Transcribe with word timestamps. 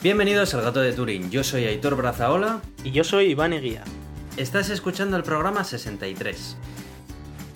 Bienvenidos 0.00 0.54
al 0.54 0.62
Gato 0.62 0.80
de 0.80 0.92
Turín. 0.92 1.28
Yo 1.28 1.42
soy 1.42 1.64
Aitor 1.64 1.96
Brazaola. 1.96 2.60
Y 2.84 2.92
yo 2.92 3.02
soy 3.02 3.32
Iván 3.32 3.52
Eguía. 3.52 3.82
Estás 4.36 4.70
escuchando 4.70 5.16
el 5.16 5.24
programa 5.24 5.64
63. 5.64 6.56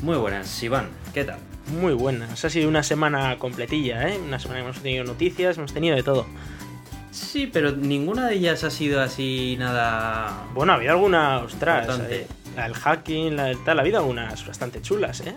Muy 0.00 0.16
buenas, 0.16 0.61
Iván. 0.61 0.89
¿Qué 1.14 1.22
tal? 1.22 1.39
Muy 1.80 1.93
buenas. 1.94 2.44
Ha 2.44 2.50
sido 2.50 2.68
una 2.68 2.82
semana 2.82 3.39
completilla, 3.39 4.08
¿eh? 4.08 4.18
Una 4.18 4.40
semana 4.40 4.58
que 4.58 4.64
hemos 4.64 4.80
tenido 4.80 5.04
noticias, 5.04 5.57
hemos 5.57 5.72
tenido 5.72 5.94
de 5.94 6.02
todo. 6.02 6.26
Sí, 7.12 7.46
pero 7.46 7.70
ninguna 7.76 8.26
de 8.26 8.34
ellas 8.34 8.64
ha 8.64 8.70
sido 8.70 9.00
así 9.00 9.54
nada. 9.56 10.48
Bueno, 10.52 10.72
ha 10.72 10.77
habido 10.77 10.90
algunas, 10.95 11.43
ostras. 11.45 12.00
Eh, 12.11 12.27
el 12.56 12.74
hacking, 12.74 13.36
la, 13.36 13.54
tal, 13.64 13.79
ha 13.79 13.82
habido 13.82 13.99
algunas 13.99 14.44
bastante 14.44 14.82
chulas, 14.82 15.21
¿eh? 15.21 15.36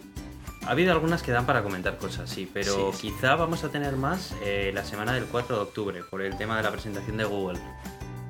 Ha 0.65 0.71
habido 0.71 0.91
algunas 0.91 1.21
que 1.21 1.31
dan 1.31 1.45
para 1.45 1.61
comentar 1.61 1.97
cosas, 1.97 2.27
sí, 2.27 2.49
pero 2.51 2.91
quizá 2.99 3.35
vamos 3.35 3.63
a 3.63 3.69
tener 3.69 3.95
más 3.97 4.33
eh, 4.43 4.71
la 4.73 4.83
semana 4.83 5.13
del 5.13 5.25
4 5.25 5.55
de 5.55 5.61
octubre 5.61 6.03
por 6.09 6.23
el 6.23 6.35
tema 6.37 6.57
de 6.57 6.63
la 6.63 6.71
presentación 6.71 7.17
de 7.17 7.23
Google. 7.23 7.59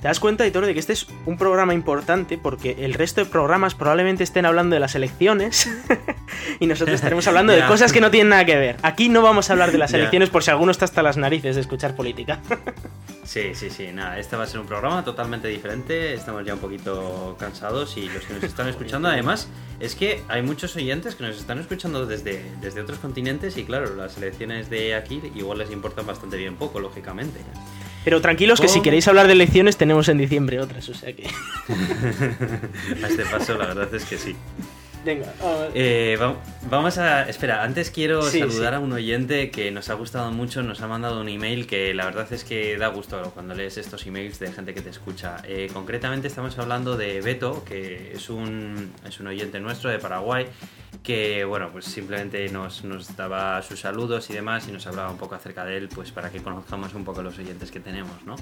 ¿Te 0.02 0.10
das 0.10 0.20
cuenta, 0.20 0.44
Editor, 0.44 0.66
de 0.66 0.74
que 0.74 0.80
este 0.80 0.94
es 0.94 1.08
un 1.26 1.38
programa 1.38 1.74
importante 1.74 2.38
porque 2.38 2.76
el 2.80 2.94
resto 2.94 3.24
de 3.24 3.30
programas 3.30 3.74
probablemente 3.74 4.24
estén 4.24 4.46
hablando 4.46 4.76
de 4.76 4.80
las 4.80 4.94
elecciones 4.94 5.68
y 6.60 6.68
nosotros 6.68 6.96
estaremos 6.96 7.28
hablando 7.28 7.54
de 7.54 7.66
cosas 7.68 7.92
que 7.92 8.02
no 8.02 8.12
tienen 8.12 8.30
nada 8.30 8.46
que 8.46 8.56
ver? 8.56 8.78
Aquí 8.84 9.10
no 9.10 9.22
vamos 9.22 9.50
a 9.50 9.54
hablar 9.54 9.72
de 9.72 9.78
las 9.78 9.94
elecciones 9.96 10.30
por 10.30 10.44
si 10.44 10.52
alguno 10.52 10.72
está 10.72 10.86
hasta 10.86 11.02
las 11.02 11.18
narices 11.18 11.56
de 11.56 11.62
escuchar 11.62 11.96
política. 11.96 12.40
Sí, 13.24 13.56
sí, 13.56 13.72
sí, 13.72 13.88
nada, 13.92 14.20
este 14.20 14.36
va 14.36 14.44
a 14.44 14.48
ser 14.48 14.60
un 14.60 14.68
programa 14.68 15.04
totalmente 15.04 15.48
diferente, 15.48 16.14
estamos 16.14 16.46
ya 16.46 16.54
un 16.54 16.60
poquito 16.60 17.36
cansados 17.40 17.98
y 17.98 18.08
los 18.08 18.24
que 18.26 18.34
nos 18.36 18.44
están 18.44 18.68
escuchando 18.68 19.08
además 19.08 19.48
es 19.80 19.96
que 19.96 20.22
hay 20.28 20.42
muchos 20.42 20.76
oyentes 20.76 21.16
que 21.16 21.24
nos 21.24 21.38
están 21.38 21.60
escuchando 21.60 22.06
desde, 22.06 22.44
desde 22.62 22.82
otros 22.82 23.00
continentes 23.00 23.58
y 23.58 23.64
claro, 23.66 23.96
las 23.96 24.18
elecciones 24.18 24.70
de 24.70 24.96
aquí 24.96 25.22
igual 25.36 25.58
les 25.58 25.72
importan 25.72 26.06
bastante 26.06 26.38
bien 26.38 26.56
poco, 26.56 26.80
lógicamente. 26.80 27.40
Pero 28.06 28.22
tranquilos 28.22 28.62
que 28.62 28.68
si 28.68 28.82
queréis 28.82 29.08
hablar 29.08 29.26
de 29.26 29.34
elecciones 29.34 29.78
tenemos 29.78 30.08
en 30.10 30.20
diciembre 30.20 30.62
otras, 30.62 30.88
o 30.90 30.94
sea 30.94 31.12
que... 31.12 31.24
a 33.04 33.08
este 33.08 33.26
paso 33.26 33.58
la 33.58 33.66
verdad 33.66 33.94
es 33.94 34.06
que 34.06 34.18
sí. 34.18 34.36
Venga, 35.06 35.32
eh, 35.76 36.18
vamos 36.68 36.98
a. 36.98 37.30
Espera, 37.30 37.62
antes 37.62 37.92
quiero 37.92 38.24
saludar 38.24 38.74
a 38.74 38.80
un 38.80 38.92
oyente 38.92 39.52
que 39.52 39.70
nos 39.70 39.92
ha 39.92 39.94
gustado 39.94 40.32
mucho, 40.32 40.64
nos 40.64 40.82
ha 40.82 40.88
mandado 40.88 41.22
un 41.22 41.30
email 41.30 41.68
que 41.68 41.94
la 41.94 42.06
verdad 42.06 42.28
es 42.34 42.44
que 42.44 42.76
da 42.76 42.88
gusto 42.88 43.22
cuando 43.36 43.54
lees 43.54 43.78
estos 43.78 44.04
emails 44.08 44.40
de 44.40 44.52
gente 44.52 44.74
que 44.74 44.82
te 44.82 44.90
escucha. 44.90 45.38
Eh, 45.44 45.70
concretamente 45.72 46.28
estamos 46.28 46.58
hablando 46.58 46.98
de 46.98 47.22
Beto, 47.22 47.64
que 47.64 48.14
es 48.14 48.32
un, 48.32 48.94
es 49.08 49.20
un 49.20 49.28
oyente 49.28 49.60
nuestro 49.60 49.92
de 49.92 50.00
Paraguay, 50.00 50.48
que 51.04 51.46
bueno, 51.46 51.70
pues 51.72 51.86
simplemente 51.86 52.50
nos, 52.50 52.84
nos 52.84 53.16
daba 53.16 53.62
sus 53.62 53.82
saludos 53.82 54.32
y 54.32 54.34
demás 54.34 54.68
y 54.68 54.72
nos 54.72 54.88
hablaba 54.88 55.12
un 55.12 55.18
poco 55.18 55.36
acerca 55.36 55.66
de 55.66 55.78
él, 55.78 55.88
pues 55.88 56.10
para 56.10 56.32
que 56.32 56.42
conozcamos 56.42 56.96
un 56.96 57.06
poco 57.06 57.22
los 57.22 57.38
oyentes 57.38 57.70
que 57.70 57.80
tenemos, 57.80 58.24
¿no? 58.26 58.36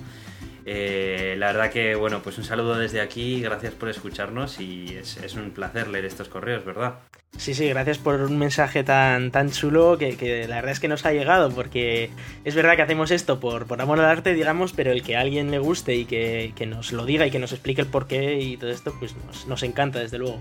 Eh, 0.65 1.35
la 1.37 1.47
verdad 1.47 1.69
que, 1.71 1.93
bueno, 1.95 2.21
pues 2.23 2.37
un 2.37 2.45
saludo 2.45 2.77
desde 2.77 3.01
aquí, 3.01 3.41
gracias 3.41 3.73
por 3.73 3.89
escucharnos 3.89 4.61
y 4.61 4.95
es, 4.95 5.17
es 5.17 5.33
un 5.33 5.51
placer 5.51 5.89
leer 5.89 6.05
estos 6.05 6.29
correos 6.29 6.52
¿verdad? 6.63 6.99
Sí, 7.37 7.55
sí, 7.55 7.67
gracias 7.67 7.97
por 7.97 8.21
un 8.21 8.37
mensaje 8.37 8.83
tan, 8.83 9.31
tan 9.31 9.51
chulo 9.51 9.97
que, 9.97 10.45
la 10.47 10.55
verdad 10.55 10.71
es 10.71 10.79
que 10.79 10.87
nos 10.87 11.05
ha 11.05 11.11
llegado, 11.11 11.49
porque 11.49 12.11
es 12.45 12.55
verdad 12.55 12.75
que 12.75 12.83
hacemos 12.83 13.11
esto 13.11 13.39
por, 13.39 13.65
por 13.65 13.81
amor 13.81 13.99
al 13.99 14.05
arte, 14.05 14.33
digamos, 14.33 14.71
pero 14.71 14.91
el 14.91 15.01
que 15.01 15.17
a 15.17 15.21
alguien 15.21 15.49
le 15.49 15.57
guste 15.57 15.95
y 15.95 16.05
que, 16.05 16.53
nos 16.67 16.93
lo 16.93 17.05
diga 17.05 17.25
y 17.25 17.31
que 17.31 17.39
nos 17.39 17.51
explique 17.51 17.81
el 17.81 17.87
porqué 17.87 18.39
y 18.39 18.57
todo 18.57 18.69
esto, 18.69 18.93
pues 18.99 19.15
nos, 19.47 19.63
encanta, 19.63 19.99
desde 19.99 20.19
luego. 20.19 20.39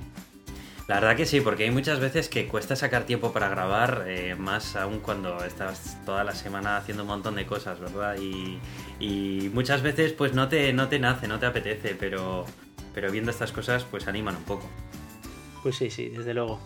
La 0.86 0.96
verdad 0.96 1.16
que 1.16 1.24
sí, 1.24 1.40
porque 1.40 1.64
hay 1.64 1.70
muchas 1.70 1.98
veces 1.98 2.28
que 2.28 2.46
cuesta 2.46 2.76
sacar 2.76 3.04
tiempo 3.04 3.32
para 3.32 3.48
grabar, 3.48 4.04
eh, 4.06 4.34
más 4.34 4.76
aún 4.76 5.00
cuando 5.00 5.42
estás 5.44 5.96
toda 6.04 6.24
la 6.24 6.34
semana 6.34 6.76
haciendo 6.76 7.04
un 7.04 7.08
montón 7.08 7.36
de 7.36 7.46
cosas, 7.46 7.80
¿verdad? 7.80 8.16
Y, 8.20 8.58
y 9.00 9.50
muchas 9.54 9.80
veces 9.80 10.12
pues 10.12 10.34
no 10.34 10.48
te, 10.48 10.72
no 10.74 10.88
te 10.88 10.98
nace, 10.98 11.26
no 11.26 11.38
te 11.38 11.46
apetece, 11.46 11.96
pero, 11.98 12.44
pero 12.92 13.10
viendo 13.10 13.30
estas 13.30 13.50
cosas 13.50 13.84
pues 13.84 14.06
animan 14.06 14.36
un 14.36 14.44
poco. 14.44 14.68
Pues 15.62 15.76
sí, 15.76 15.90
sí, 15.90 16.08
desde 16.08 16.34
luego. 16.34 16.58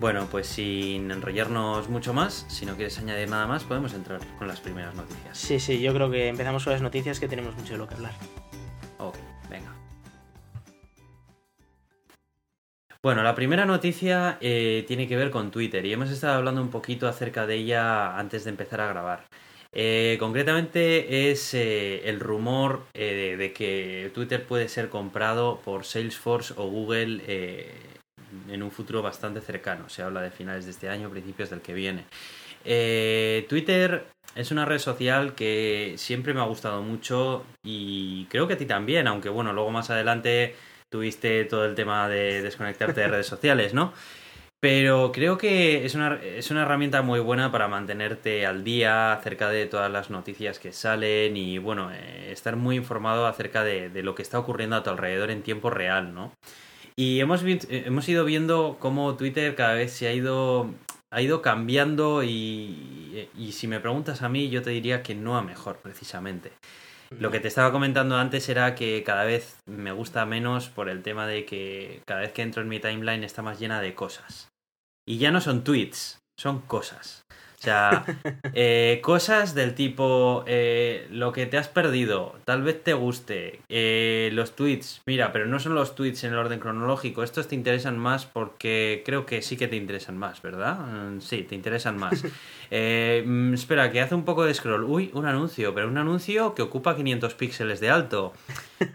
Bueno, 0.00 0.26
pues 0.30 0.46
sin 0.46 1.10
enrollarnos 1.10 1.90
mucho 1.90 2.14
más, 2.14 2.46
si 2.48 2.64
no 2.64 2.74
quieres 2.74 2.98
añadir 2.98 3.28
nada 3.28 3.46
más, 3.46 3.64
podemos 3.64 3.92
entrar 3.92 4.18
con 4.38 4.48
las 4.48 4.58
primeras 4.58 4.94
noticias. 4.94 5.36
Sí, 5.36 5.60
sí, 5.60 5.78
yo 5.78 5.92
creo 5.92 6.10
que 6.10 6.28
empezamos 6.28 6.64
con 6.64 6.72
las 6.72 6.80
noticias 6.80 7.20
que 7.20 7.28
tenemos 7.28 7.54
mucho 7.54 7.74
de 7.74 7.78
lo 7.78 7.86
que 7.86 7.96
hablar. 7.96 8.14
Ok, 8.96 9.16
venga. 9.50 9.74
Bueno, 13.02 13.22
la 13.22 13.34
primera 13.34 13.66
noticia 13.66 14.38
eh, 14.40 14.86
tiene 14.88 15.06
que 15.06 15.16
ver 15.16 15.30
con 15.30 15.50
Twitter 15.50 15.84
y 15.84 15.92
hemos 15.92 16.10
estado 16.10 16.34
hablando 16.34 16.62
un 16.62 16.70
poquito 16.70 17.06
acerca 17.06 17.46
de 17.46 17.56
ella 17.56 18.16
antes 18.18 18.44
de 18.44 18.50
empezar 18.50 18.80
a 18.80 18.88
grabar. 18.88 19.26
Eh, 19.72 20.16
concretamente 20.18 21.30
es 21.30 21.54
eh, 21.54 22.08
el 22.08 22.18
rumor 22.18 22.86
eh, 22.92 23.36
de 23.38 23.52
que 23.52 24.10
Twitter 24.12 24.44
puede 24.44 24.68
ser 24.68 24.88
comprado 24.88 25.60
por 25.64 25.84
Salesforce 25.84 26.54
o 26.56 26.66
Google 26.66 27.22
en 28.48 28.62
un 28.62 28.70
futuro 28.70 29.02
bastante 29.02 29.40
cercano. 29.40 29.88
Se 29.88 30.02
habla 30.02 30.22
de 30.22 30.30
finales 30.30 30.64
de 30.64 30.72
este 30.72 30.88
año, 30.88 31.10
principios 31.10 31.50
del 31.50 31.60
que 31.60 31.74
viene. 31.74 32.04
Twitter 33.48 34.06
es 34.34 34.50
una 34.50 34.64
red 34.64 34.78
social 34.78 35.34
que 35.34 35.94
siempre 35.96 36.34
me 36.34 36.40
ha 36.40 36.44
gustado 36.44 36.82
mucho 36.82 37.44
y 37.62 38.26
creo 38.26 38.46
que 38.46 38.54
a 38.54 38.58
ti 38.58 38.66
también, 38.66 39.06
aunque 39.08 39.28
bueno, 39.28 39.52
luego 39.52 39.70
más 39.70 39.90
adelante 39.90 40.54
tuviste 40.88 41.44
todo 41.44 41.64
el 41.64 41.74
tema 41.74 42.08
de 42.08 42.42
desconectarte 42.42 43.00
de 43.00 43.08
redes 43.08 43.26
sociales, 43.28 43.72
¿no? 43.74 43.92
Pero 44.60 45.10
creo 45.10 45.38
que 45.38 45.86
es 45.86 45.94
una, 45.94 46.16
es 46.16 46.50
una 46.50 46.62
herramienta 46.62 47.00
muy 47.00 47.18
buena 47.18 47.50
para 47.50 47.66
mantenerte 47.66 48.44
al 48.44 48.62
día 48.62 49.14
acerca 49.14 49.48
de 49.48 49.64
todas 49.64 49.90
las 49.90 50.10
noticias 50.10 50.58
que 50.58 50.72
salen 50.72 51.34
y, 51.38 51.56
bueno, 51.56 51.90
eh, 51.90 52.30
estar 52.30 52.56
muy 52.56 52.76
informado 52.76 53.26
acerca 53.26 53.64
de, 53.64 53.90
lo 54.02 54.14
que 54.14 54.20
está 54.20 54.38
ocurriendo 54.38 54.76
a 54.76 54.82
tu 54.82 54.90
alrededor 54.90 55.30
en 55.30 55.42
tiempo 55.42 55.70
real, 55.70 56.12
¿no? 56.12 56.32
Y 56.94 57.20
hemos, 57.20 57.42
hemos 57.42 58.06
ido 58.10 58.26
viendo 58.26 58.76
cómo 58.78 59.16
Twitter 59.16 59.54
cada 59.54 59.72
vez 59.72 59.92
se 59.92 60.08
ha 60.08 60.12
ido, 60.12 60.68
ha 61.10 61.22
ido 61.22 61.40
cambiando 61.40 62.22
y, 62.22 63.30
y 63.38 63.52
si 63.52 63.66
me 63.66 63.80
preguntas 63.80 64.20
a 64.20 64.28
mí, 64.28 64.50
yo 64.50 64.60
te 64.60 64.70
diría 64.70 65.02
que 65.02 65.14
no 65.14 65.38
a 65.38 65.42
mejor, 65.42 65.78
precisamente. 65.78 66.52
Lo 67.18 67.30
que 67.30 67.40
te 67.40 67.48
estaba 67.48 67.72
comentando 67.72 68.16
antes 68.16 68.48
era 68.48 68.74
que 68.74 69.02
cada 69.04 69.24
vez 69.24 69.56
me 69.66 69.90
gusta 69.90 70.26
menos 70.26 70.68
por 70.68 70.88
el 70.88 71.02
tema 71.02 71.26
de 71.26 71.44
que 71.44 72.02
cada 72.06 72.20
vez 72.20 72.32
que 72.32 72.42
entro 72.42 72.62
en 72.62 72.68
mi 72.68 72.78
timeline 72.78 73.24
está 73.24 73.42
más 73.42 73.58
llena 73.58 73.80
de 73.80 73.94
cosas. 73.94 74.49
Y 75.10 75.18
ya 75.18 75.32
no 75.32 75.40
son 75.40 75.64
tweets, 75.64 76.20
son 76.36 76.60
cosas. 76.60 77.24
O 77.60 77.62
sea, 77.62 78.06
eh, 78.54 79.00
cosas 79.02 79.54
del 79.54 79.74
tipo 79.74 80.44
eh, 80.46 81.06
lo 81.10 81.30
que 81.32 81.44
te 81.44 81.58
has 81.58 81.68
perdido, 81.68 82.34
tal 82.46 82.62
vez 82.62 82.82
te 82.82 82.94
guste, 82.94 83.60
eh, 83.68 84.30
los 84.32 84.56
tweets, 84.56 85.02
mira, 85.04 85.30
pero 85.30 85.44
no 85.44 85.60
son 85.60 85.74
los 85.74 85.94
tweets 85.94 86.24
en 86.24 86.32
el 86.32 86.38
orden 86.38 86.58
cronológico, 86.58 87.22
estos 87.22 87.48
te 87.48 87.54
interesan 87.54 87.98
más 87.98 88.24
porque 88.24 89.02
creo 89.04 89.26
que 89.26 89.42
sí 89.42 89.58
que 89.58 89.68
te 89.68 89.76
interesan 89.76 90.16
más, 90.16 90.40
¿verdad? 90.40 90.78
Mm, 90.78 91.20
sí, 91.20 91.42
te 91.42 91.54
interesan 91.54 91.98
más. 91.98 92.24
Mm, 92.72 93.54
espera, 93.54 93.90
que 93.90 94.00
hace 94.00 94.14
un 94.14 94.24
poco 94.24 94.44
de 94.44 94.54
scroll. 94.54 94.84
Uy, 94.84 95.10
un 95.14 95.26
anuncio, 95.26 95.74
pero 95.74 95.88
un 95.88 95.98
anuncio 95.98 96.54
que 96.54 96.62
ocupa 96.62 96.94
500 96.94 97.34
píxeles 97.34 97.80
de 97.80 97.90
alto. 97.90 98.32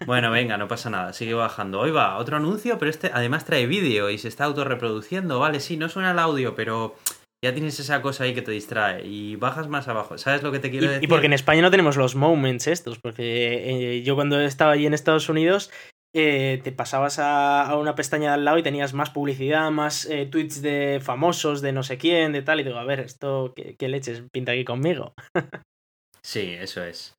Bueno, 0.06 0.32
venga, 0.32 0.58
no 0.58 0.70
pasa 0.70 0.90
nada, 0.90 1.12
sigue 1.12 1.34
bajando. 1.34 1.82
Hoy 1.82 1.92
va, 1.92 2.16
otro 2.16 2.38
anuncio, 2.38 2.80
pero 2.80 2.90
este 2.90 3.12
además 3.14 3.44
trae 3.44 3.68
vídeo 3.68 4.10
y 4.10 4.18
se 4.18 4.30
está 4.30 4.46
autorreproduciendo, 4.46 5.40
vale, 5.40 5.60
sí, 5.60 5.76
no 5.76 5.90
suena 5.90 6.12
el 6.12 6.20
audio, 6.20 6.56
pero 6.56 6.96
ya 7.46 7.54
tienes 7.54 7.80
esa 7.80 8.02
cosa 8.02 8.24
ahí 8.24 8.34
que 8.34 8.42
te 8.42 8.50
distrae 8.50 9.06
y 9.06 9.36
bajas 9.36 9.68
más 9.68 9.88
abajo. 9.88 10.18
¿Sabes 10.18 10.42
lo 10.42 10.52
que 10.52 10.58
te 10.58 10.72
quiero 10.72 10.88
decir? 10.88 11.04
Y 11.04 11.08
porque 11.08 11.28
en 11.28 11.34
España 11.34 11.62
no 11.62 11.70
tenemos 11.70 11.96
los 11.96 12.16
moments 12.16 12.66
estos, 12.66 12.98
porque 12.98 13.98
eh, 13.98 14.02
yo 14.02 14.16
cuando 14.16 14.42
estaba 14.42 14.72
allí 14.72 14.88
en 14.88 14.96
Estados 14.96 15.30
Unidos 15.30 15.70
eh, 16.16 16.60
te 16.64 16.72
pasabas 16.72 17.20
a, 17.20 17.78
una 17.78 17.94
pestaña 17.94 18.30
de 18.30 18.34
al 18.34 18.46
lado 18.46 18.58
y 18.58 18.64
tenías 18.64 18.94
más 18.94 19.12
publicidad, 19.12 19.70
más 19.70 20.06
eh, 20.06 20.26
tweets 20.26 20.64
de 20.64 21.00
famosos, 21.04 21.62
de 21.62 21.72
no 21.72 21.84
sé 21.84 22.00
quién, 22.00 22.32
de 22.32 22.42
tal, 22.42 22.62
y 22.62 22.64
digo, 22.64 22.80
a 22.80 22.84
ver, 22.84 23.02
esto, 23.02 23.54
¿qué, 23.56 23.76
qué 23.78 23.90
leches 23.90 24.24
pinta 24.32 24.54
aquí 24.54 24.66
conmigo? 24.66 25.14
sí, 26.24 26.56
eso 26.60 26.84
es. 26.84 27.14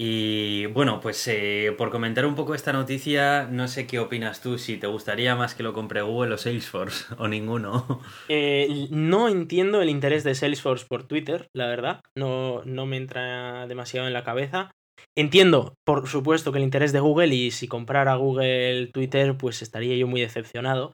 Y 0.00 0.66
bueno, 0.66 1.00
pues 1.00 1.26
eh, 1.26 1.74
por 1.76 1.90
comentar 1.90 2.24
un 2.24 2.36
poco 2.36 2.54
esta 2.54 2.72
noticia, 2.72 3.48
no 3.50 3.66
sé 3.66 3.88
qué 3.88 3.98
opinas 3.98 4.40
tú, 4.40 4.56
si 4.56 4.76
te 4.76 4.86
gustaría 4.86 5.34
más 5.34 5.56
que 5.56 5.64
lo 5.64 5.72
compre 5.72 6.02
Google 6.02 6.34
o 6.34 6.38
Salesforce 6.38 7.12
o 7.18 7.26
ninguno. 7.26 8.00
Eh, 8.28 8.86
no 8.90 9.28
entiendo 9.28 9.82
el 9.82 9.90
interés 9.90 10.22
de 10.22 10.36
Salesforce 10.36 10.86
por 10.88 11.08
Twitter, 11.08 11.48
la 11.52 11.66
verdad, 11.66 12.00
no, 12.16 12.62
no 12.64 12.86
me 12.86 12.96
entra 12.96 13.66
demasiado 13.66 14.06
en 14.06 14.12
la 14.12 14.22
cabeza. 14.22 14.70
Entiendo, 15.16 15.74
por 15.84 16.06
supuesto, 16.06 16.52
que 16.52 16.58
el 16.58 16.64
interés 16.64 16.92
de 16.92 17.00
Google 17.00 17.34
y 17.34 17.50
si 17.50 17.66
comprara 17.66 18.14
Google 18.14 18.90
Twitter, 18.92 19.36
pues 19.36 19.62
estaría 19.62 19.96
yo 19.96 20.06
muy 20.06 20.20
decepcionado 20.20 20.92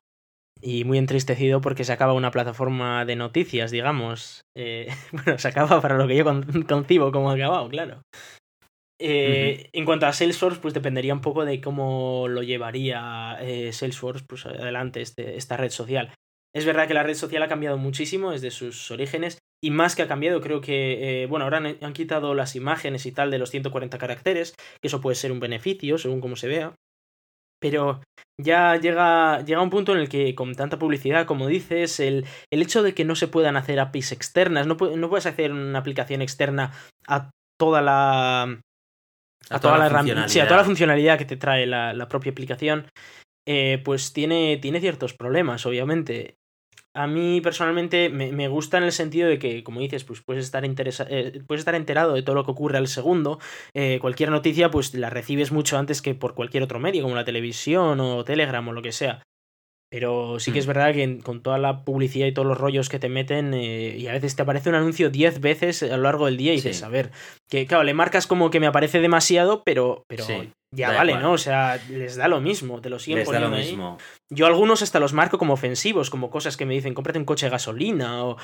y 0.62 0.84
muy 0.84 0.96
entristecido 0.96 1.60
porque 1.60 1.84
se 1.84 1.92
acaba 1.92 2.14
una 2.14 2.30
plataforma 2.30 3.04
de 3.04 3.16
noticias, 3.16 3.70
digamos. 3.70 4.40
Eh, 4.56 4.88
bueno, 5.12 5.38
se 5.38 5.48
acaba 5.48 5.82
para 5.82 5.98
lo 5.98 6.08
que 6.08 6.16
yo 6.16 6.24
concibo 6.66 7.12
como 7.12 7.30
acabado, 7.30 7.68
claro. 7.68 8.00
Eh, 9.00 9.70
en 9.72 9.84
cuanto 9.84 10.06
a 10.06 10.12
Salesforce, 10.12 10.60
pues 10.60 10.74
dependería 10.74 11.14
un 11.14 11.20
poco 11.20 11.44
de 11.44 11.60
cómo 11.60 12.26
lo 12.28 12.42
llevaría 12.42 13.36
eh, 13.40 13.72
Salesforce 13.72 14.24
pues, 14.26 14.46
adelante 14.46 15.00
este, 15.00 15.36
esta 15.36 15.56
red 15.56 15.70
social. 15.70 16.14
Es 16.54 16.64
verdad 16.64 16.86
que 16.86 16.94
la 16.94 17.02
red 17.02 17.14
social 17.14 17.42
ha 17.42 17.48
cambiado 17.48 17.76
muchísimo 17.76 18.30
desde 18.30 18.52
sus 18.52 18.90
orígenes 18.92 19.38
y 19.64 19.70
más 19.70 19.96
que 19.96 20.02
ha 20.02 20.08
cambiado, 20.08 20.40
creo 20.40 20.60
que, 20.60 21.22
eh, 21.22 21.26
bueno, 21.26 21.46
ahora 21.46 21.56
han, 21.80 21.92
quitado 21.94 22.34
las 22.34 22.54
imágenes 22.54 23.06
y 23.06 23.12
tal 23.12 23.30
de 23.30 23.38
los 23.38 23.50
140 23.50 23.96
caracteres, 23.98 24.54
que 24.80 24.88
eso 24.88 25.00
puede 25.00 25.16
ser 25.16 25.32
un 25.32 25.40
beneficio 25.40 25.98
según 25.98 26.20
como 26.20 26.36
se 26.36 26.48
vea. 26.48 26.74
Pero 27.60 28.02
ya 28.38 28.76
llega, 28.76 29.42
llega 29.42 29.62
un 29.62 29.70
punto 29.70 29.92
en 29.92 30.00
el 30.00 30.08
que 30.10 30.34
con 30.34 30.54
tanta 30.54 30.78
publicidad, 30.78 31.26
como 31.26 31.46
dices, 31.48 31.98
el, 31.98 32.26
el 32.52 32.62
hecho 32.62 32.82
de 32.82 32.94
que 32.94 33.06
no 33.06 33.16
se 33.16 33.26
puedan 33.26 33.56
hacer 33.56 33.80
APIs 33.80 34.12
externas, 34.12 34.66
no, 34.66 34.74
no 34.74 35.08
puedes 35.08 35.26
hacer 35.26 35.50
una 35.50 35.78
aplicación 35.78 36.20
externa 36.20 36.72
a 37.08 37.30
toda 37.58 37.80
la... 37.80 38.60
A, 39.50 39.60
toda, 39.60 39.76
la, 39.78 40.28
sí, 40.28 40.40
a 40.40 40.46
toda 40.46 40.58
la 40.58 40.64
funcionalidad 40.64 41.18
que 41.18 41.26
te 41.26 41.36
trae 41.36 41.66
la, 41.66 41.92
la 41.92 42.08
propia 42.08 42.32
aplicación, 42.32 42.86
eh, 43.46 43.80
pues 43.84 44.12
tiene, 44.12 44.56
tiene 44.56 44.80
ciertos 44.80 45.12
problemas, 45.12 45.66
obviamente 45.66 46.38
a 46.96 47.08
mí 47.08 47.40
personalmente 47.40 48.08
me, 48.08 48.48
gusta 48.48 48.78
en 48.78 48.84
el 48.84 48.92
sentido 48.92 49.28
de 49.28 49.38
que, 49.40 49.64
como 49.64 49.80
dices, 49.80 50.04
pues 50.04 50.22
puedes 50.22 50.44
estar, 50.44 50.64
eh, 50.64 51.42
puedes 51.46 51.60
estar 51.60 51.74
enterado 51.74 52.14
de 52.14 52.22
todo 52.22 52.36
lo 52.36 52.44
que 52.44 52.52
ocurre 52.52 52.78
al 52.78 52.86
segundo. 52.86 53.40
Eh, 53.74 53.98
cualquier 54.00 54.30
noticia, 54.30 54.70
pues 54.70 54.94
la 54.94 55.10
recibes 55.10 55.50
mucho 55.50 55.76
antes 55.76 56.00
que 56.00 56.14
por 56.14 56.34
cualquier 56.34 56.62
otro 56.62 56.78
medio, 56.78 57.02
como 57.02 57.16
la 57.16 57.24
televisión 57.24 57.98
o 57.98 58.24
Telegram 58.24 58.66
o 58.68 58.72
lo 58.72 58.80
que 58.80 58.92
sea. 58.92 59.24
Pero 59.90 60.40
sí 60.40 60.52
que 60.52 60.58
es 60.58 60.66
mm. 60.66 60.68
verdad 60.68 60.92
que 60.92 61.18
con 61.22 61.42
toda 61.42 61.58
la 61.58 61.84
publicidad 61.84 62.26
y 62.26 62.32
todos 62.32 62.48
los 62.48 62.58
rollos 62.58 62.88
que 62.88 62.98
te 62.98 63.08
meten, 63.08 63.54
eh, 63.54 63.96
y 63.96 64.06
a 64.08 64.12
veces 64.12 64.34
te 64.34 64.42
aparece 64.42 64.68
un 64.68 64.74
anuncio 64.74 65.10
10 65.10 65.40
veces 65.40 65.82
a 65.82 65.96
lo 65.96 66.02
largo 66.04 66.26
del 66.26 66.36
día 66.36 66.52
y 66.52 66.56
dices, 66.56 66.82
a 66.82 66.88
ver, 66.88 67.10
que 67.48 67.66
claro, 67.66 67.84
le 67.84 67.94
marcas 67.94 68.26
como 68.26 68.50
que 68.50 68.60
me 68.60 68.66
aparece 68.66 69.00
demasiado, 69.00 69.62
pero, 69.64 70.02
pero 70.08 70.26
ya 70.74 70.92
vale, 70.92 71.16
¿no? 71.18 71.32
O 71.32 71.38
sea, 71.38 71.78
les 71.88 72.16
da 72.16 72.28
lo 72.28 72.40
mismo, 72.40 72.80
te 72.80 72.90
lo 72.90 72.98
siguen 72.98 73.18
les 73.18 73.26
poniendo 73.26 73.50
da 73.50 73.56
lo 73.56 73.62
mismo. 73.62 73.98
Yo 74.30 74.46
algunos 74.46 74.82
hasta 74.82 74.98
los 74.98 75.12
marco 75.12 75.38
como 75.38 75.54
ofensivos, 75.54 76.10
como 76.10 76.30
cosas 76.30 76.56
que 76.56 76.66
me 76.66 76.74
dicen, 76.74 76.94
cómprate 76.94 77.18
un 77.18 77.24
coche 77.24 77.46
de 77.46 77.50
gasolina, 77.50 78.24
o, 78.24 78.36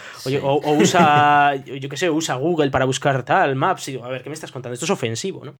o, 0.43 0.73
usa, 0.75 1.57
yo 1.65 1.89
qué 1.89 1.97
sé, 1.97 2.11
usa 2.11 2.37
Google 2.37 2.71
para 2.71 2.85
buscar 2.85 3.25
tal, 3.25 3.57
Maps, 3.57 3.89
y 3.89 3.99
a 3.99 4.09
ver, 4.09 4.23
¿qué 4.23 4.31
me 4.31 4.35
estás 4.35 4.53
contando? 4.53 4.75
Esto 4.75 4.85
es 4.85 4.91
ofensivo, 4.91 5.45
¿no? 5.45 5.57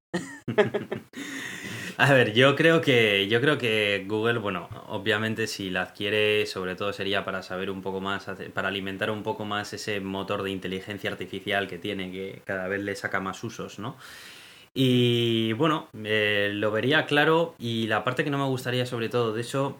A 2.01 2.13
ver, 2.13 2.33
yo 2.33 2.55
creo 2.55 2.81
que 2.81 3.27
yo 3.27 3.39
creo 3.41 3.59
que 3.59 4.05
Google, 4.07 4.39
bueno, 4.39 4.67
obviamente 4.87 5.45
si 5.45 5.69
la 5.69 5.83
adquiere, 5.83 6.47
sobre 6.47 6.75
todo 6.75 6.91
sería 6.93 7.23
para 7.23 7.43
saber 7.43 7.69
un 7.69 7.83
poco 7.83 8.01
más, 8.01 8.25
para 8.55 8.69
alimentar 8.69 9.11
un 9.11 9.21
poco 9.21 9.45
más 9.45 9.71
ese 9.73 9.99
motor 9.99 10.41
de 10.41 10.49
inteligencia 10.49 11.11
artificial 11.11 11.67
que 11.67 11.77
tiene, 11.77 12.11
que 12.11 12.41
cada 12.43 12.67
vez 12.67 12.81
le 12.81 12.95
saca 12.95 13.19
más 13.19 13.43
usos, 13.43 13.77
¿no? 13.77 13.97
Y 14.73 15.53
bueno, 15.53 15.89
eh, 16.03 16.49
lo 16.51 16.71
vería 16.71 17.05
claro 17.05 17.53
y 17.59 17.85
la 17.85 18.03
parte 18.03 18.23
que 18.23 18.31
no 18.31 18.39
me 18.39 18.45
gustaría 18.45 18.87
sobre 18.87 19.07
todo 19.07 19.31
de 19.31 19.41
eso 19.41 19.77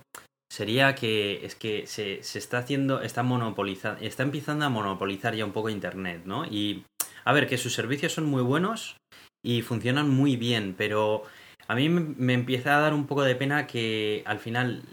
sería 0.47 0.93
que 0.93 1.43
es 1.43 1.55
que 1.55 1.87
se, 1.87 2.21
se 2.21 2.37
está 2.37 2.59
haciendo, 2.59 3.01
está 3.01 3.23
monopolizando, 3.23 3.99
está 3.99 4.21
empezando 4.21 4.65
a 4.65 4.69
monopolizar 4.69 5.33
ya 5.33 5.43
un 5.43 5.53
poco 5.53 5.69
Internet, 5.69 6.21
¿no? 6.25 6.45
Y 6.45 6.83
a 7.25 7.33
ver, 7.33 7.47
que 7.47 7.57
sus 7.57 7.73
servicios 7.73 8.13
son 8.13 8.25
muy 8.25 8.43
buenos 8.43 8.97
y 9.43 9.63
funcionan 9.63 10.07
muy 10.07 10.35
bien, 10.35 10.75
pero 10.77 11.23
a 11.71 11.75
mí 11.75 11.87
me 11.87 12.33
empieza 12.33 12.75
a 12.75 12.81
dar 12.81 12.93
un 12.93 13.07
poco 13.07 13.23
de 13.23 13.33
pena 13.33 13.65
que 13.65 14.23
al 14.25 14.39
final 14.39 14.83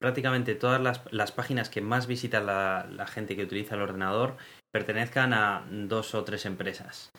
prácticamente 0.00 0.56
todas 0.56 0.80
las, 1.12 1.30
páginas 1.30 1.70
que 1.70 1.80
más 1.80 2.08
visita 2.08 2.40
la, 2.40 3.06
gente 3.06 3.36
que 3.36 3.44
utiliza 3.44 3.76
el 3.76 3.82
ordenador 3.82 4.36
pertenezcan 4.72 5.32
a 5.32 5.64
dos 5.70 6.12
o 6.16 6.24
tres 6.24 6.44
empresas. 6.44 7.12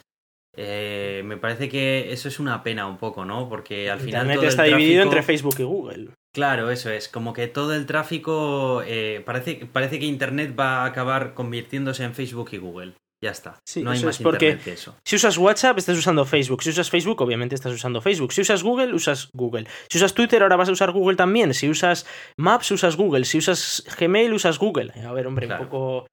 Eh, 0.57 1.21
me 1.23 1.37
parece 1.37 1.69
que 1.69 2.11
eso 2.11 2.27
es 2.27 2.41
una 2.41 2.61
pena 2.61 2.87
un 2.87 2.97
poco, 2.97 3.23
¿no? 3.23 3.47
Porque 3.47 3.89
al 3.89 4.01
final. 4.01 4.23
Internet 4.23 4.49
está 4.49 4.63
dividido 4.63 5.03
entre 5.03 5.23
Facebook 5.23 5.55
y 5.59 5.63
Google. 5.63 6.09
Claro, 6.33 6.69
eso 6.69 6.89
es. 6.89 7.07
Como 7.07 7.31
que 7.31 7.47
todo 7.47 7.73
el 7.73 7.85
tráfico. 7.85 8.83
Eh, 8.85 9.23
parece, 9.25 9.65
parece 9.71 9.97
que 9.97 10.07
Internet 10.07 10.57
va 10.59 10.81
a 10.81 10.85
acabar 10.87 11.33
convirtiéndose 11.33 12.03
en 12.03 12.13
Facebook 12.13 12.49
y 12.51 12.57
Google. 12.57 12.95
Ya 13.25 13.31
está. 13.31 13.59
no 13.77 13.89
hay 13.89 14.03
más 14.03 14.19
porque 14.19 14.59
que 14.63 14.73
eso. 14.73 14.95
Si 15.03 15.15
usas 15.15 15.39
WhatsApp, 15.39 15.79
estás 15.79 15.97
usando 15.97 16.25
Facebook. 16.25 16.61
Si 16.61 16.69
usas 16.69 16.91
Facebook, 16.91 17.19
obviamente 17.23 17.55
estás 17.55 17.73
usando 17.73 17.99
Facebook. 17.99 18.31
Si 18.31 18.41
usas 18.41 18.61
Google, 18.61 18.93
usas 18.93 19.29
Google. 19.33 19.65
Si 19.89 19.97
usas 19.97 20.13
Twitter, 20.13 20.43
ahora 20.43 20.55
vas 20.57 20.69
a 20.69 20.73
usar 20.73 20.91
Google 20.91 21.15
también. 21.15 21.51
Si 21.55 21.67
usas 21.67 22.05
Maps, 22.37 22.69
usas 22.69 22.95
Google. 22.95 23.25
Si 23.25 23.39
usas 23.39 23.83
Gmail, 23.99 24.31
usas 24.31 24.59
Google. 24.59 24.93
A 25.03 25.11
ver, 25.11 25.25
hombre, 25.25 25.47
un 25.47 25.57
poco. 25.57 26.05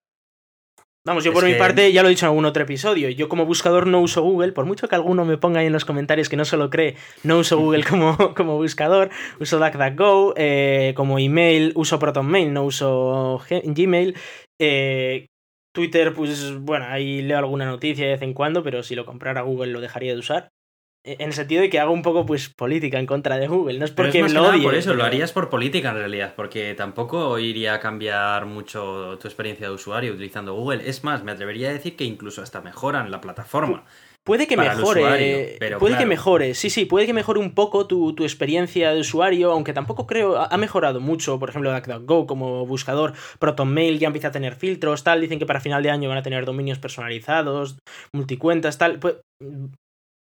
Vamos, 1.05 1.23
yo 1.23 1.35
por 1.35 1.45
mi 1.45 1.53
parte 1.55 1.93
ya 1.93 2.01
lo 2.01 2.09
he 2.09 2.13
dicho 2.13 2.25
en 2.25 2.31
algún 2.31 2.47
otro 2.47 2.63
episodio. 2.63 3.11
Yo 3.11 3.29
como 3.29 3.45
buscador 3.45 3.87
no 3.87 4.01
uso 4.01 4.23
Google, 4.23 4.53
por 4.53 4.65
mucho 4.65 4.89
que 4.89 4.95
alguno 4.95 5.27
me 5.27 5.37
ponga 5.37 5.61
ahí 5.61 5.67
en 5.67 5.73
los 5.75 5.85
comentarios 5.85 6.31
que 6.31 6.39
no 6.39 6.47
se 6.47 6.57
lo 6.57 6.71
cree, 6.71 6.97
no 7.25 7.37
uso 7.39 7.59
Google 7.59 7.85
como, 7.91 8.35
como 8.35 8.57
buscador, 8.57 9.11
uso 9.39 9.59
DuckDuckGo, 9.59 10.33
eh, 10.39 10.95
como 10.97 11.19
email 11.19 11.73
uso 11.75 11.99
ProtonMail, 11.99 12.55
no 12.55 12.65
uso 12.65 13.43
Gmail. 13.51 14.17
Eh, 14.59 15.27
Twitter, 15.73 16.13
pues 16.15 16.59
bueno, 16.59 16.87
ahí 16.89 17.23
leo 17.23 17.39
alguna 17.39 17.67
noticia 17.67 18.05
de 18.05 18.13
vez 18.13 18.23
en 18.23 18.35
cuando, 18.35 18.63
pero 18.63 18.83
si 18.83 18.95
lo 18.95 19.07
comprara 19.07 19.43
Google 19.43 19.73
lo 19.73 19.81
dejaría 19.81 20.13
de 20.13 20.19
usar. 20.19 20.53
E, 21.05 21.17
en 21.19 21.29
el 21.29 21.33
sentido 21.33 21.63
de 21.63 21.71
que 21.71 21.81
hago 21.81 21.93
un 21.93 22.03
poco 22.03 22.25
pues 22.27 22.49
política 22.49 22.99
en 22.99 23.07
contra 23.07 23.39
de 23.39 23.49
Google, 23.49 23.79
no 23.79 23.85
es 23.85 23.91
porque 23.91 24.21
es 24.21 24.33
lo 24.33 24.49
odie. 24.49 24.63
Por 24.63 24.75
eso, 24.75 24.95
lo 24.95 25.05
harías 25.05 25.33
por 25.33 25.49
política 25.49 25.91
en 25.91 25.97
realidad, 25.97 26.35
porque 26.37 26.75
tampoco 26.75 27.39
iría 27.39 27.75
a 27.75 27.81
cambiar 27.81 28.47
mucho 28.47 29.19
tu 29.21 29.27
experiencia 29.27 29.69
de 29.69 29.75
usuario 29.75 30.13
utilizando 30.13 30.55
Google. 30.55 30.89
Es 30.89 31.03
más, 31.05 31.25
me 31.25 31.33
atrevería 31.33 31.71
a 31.71 31.73
decir 31.73 31.97
que 31.97 32.05
incluso 32.05 32.43
hasta 32.43 32.61
mejoran 32.61 33.11
la 33.11 33.21
plataforma. 33.21 33.85
Puede 34.25 34.47
que 34.47 34.57
mejore, 34.57 35.59
puede 35.81 35.99
que 35.99 36.07
mejore, 36.07 36.55
sí, 36.55 36.71
sí, 36.71 36.85
puede 36.85 37.07
que 37.07 37.13
mejore 37.13 37.41
un 37.41 37.55
poco 37.55 37.89
tu, 37.89 38.15
experiencia 38.23 38.93
de 38.93 39.01
usuario, 39.01 39.51
aunque 39.51 39.73
tampoco 39.73 40.07
creo, 40.07 40.37
ha 40.39 40.57
mejorado 40.59 41.01
mucho, 41.01 41.41
por 41.41 41.51
ejemplo, 41.51 41.73
DuckDuckGo 41.73 42.27
como 42.29 42.65
buscador, 42.65 43.15
ProtonMail 43.41 43.99
ya 43.99 44.07
empieza 44.07 44.29
a 44.29 44.33
tener 44.33 44.55
filtros, 44.55 45.03
tal, 45.03 45.21
dicen 45.21 45.41
que 45.41 45.47
para 45.47 45.61
final 45.61 45.83
de 45.83 45.91
año 45.91 46.09
van 46.09 46.19
a 46.19 46.23
tener 46.23 46.45
dominios 46.45 46.79
personalizados, 46.79 47.79
multicuentas, 48.13 48.79
tal, 48.79 49.01
pues 49.01 49.17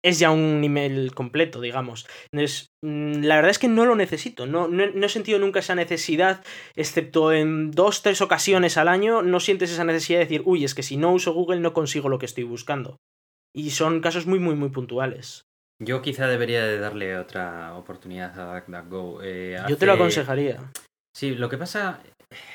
es 0.04 0.20
ya 0.20 0.30
un 0.30 0.62
email 0.62 1.12
completo, 1.12 1.60
digamos. 1.60 2.06
Entonces, 2.32 2.68
mm, 2.84 3.22
la 3.24 3.34
verdad 3.34 3.50
es 3.50 3.58
que 3.58 3.66
no 3.66 3.84
lo 3.84 3.96
necesito, 3.96 4.46
no, 4.46 4.68
no, 4.68 4.86
no, 4.86 5.06
he 5.06 5.08
sentido 5.08 5.40
nunca 5.40 5.58
esa 5.58 5.74
necesidad, 5.74 6.44
excepto 6.76 7.32
en 7.32 7.72
dos, 7.72 8.02
tres 8.02 8.20
ocasiones 8.20 8.76
al 8.76 8.86
año, 8.86 9.22
no 9.22 9.40
sientes 9.40 9.72
esa 9.72 9.82
necesidad 9.82 10.20
de 10.20 10.26
decir, 10.26 10.42
uy, 10.44 10.64
es 10.64 10.76
que 10.76 10.84
si 10.84 10.96
no 10.96 11.12
uso 11.12 11.34
Google 11.34 11.58
no 11.60 11.72
consigo 11.72 12.08
lo 12.08 12.20
que 12.20 12.26
estoy 12.26 12.44
buscando. 12.44 12.96
Y 13.58 13.70
son 13.70 14.00
casos 14.00 14.26
muy, 14.26 14.38
muy, 14.38 14.54
muy 14.54 14.68
puntuales. 14.68 15.42
Yo 15.82 16.00
quizá 16.00 16.28
debería 16.28 16.64
de 16.64 16.78
darle 16.78 17.18
otra 17.18 17.74
oportunidad 17.74 18.38
a 18.38 18.54
DuckDuckGo. 18.60 19.20
Eh, 19.24 19.60
Yo 19.68 19.76
te 19.76 19.84
lo 19.84 19.94
aconsejaría. 19.94 20.58
Sí, 21.12 21.34
lo 21.34 21.48
que 21.48 21.58
pasa, 21.58 22.00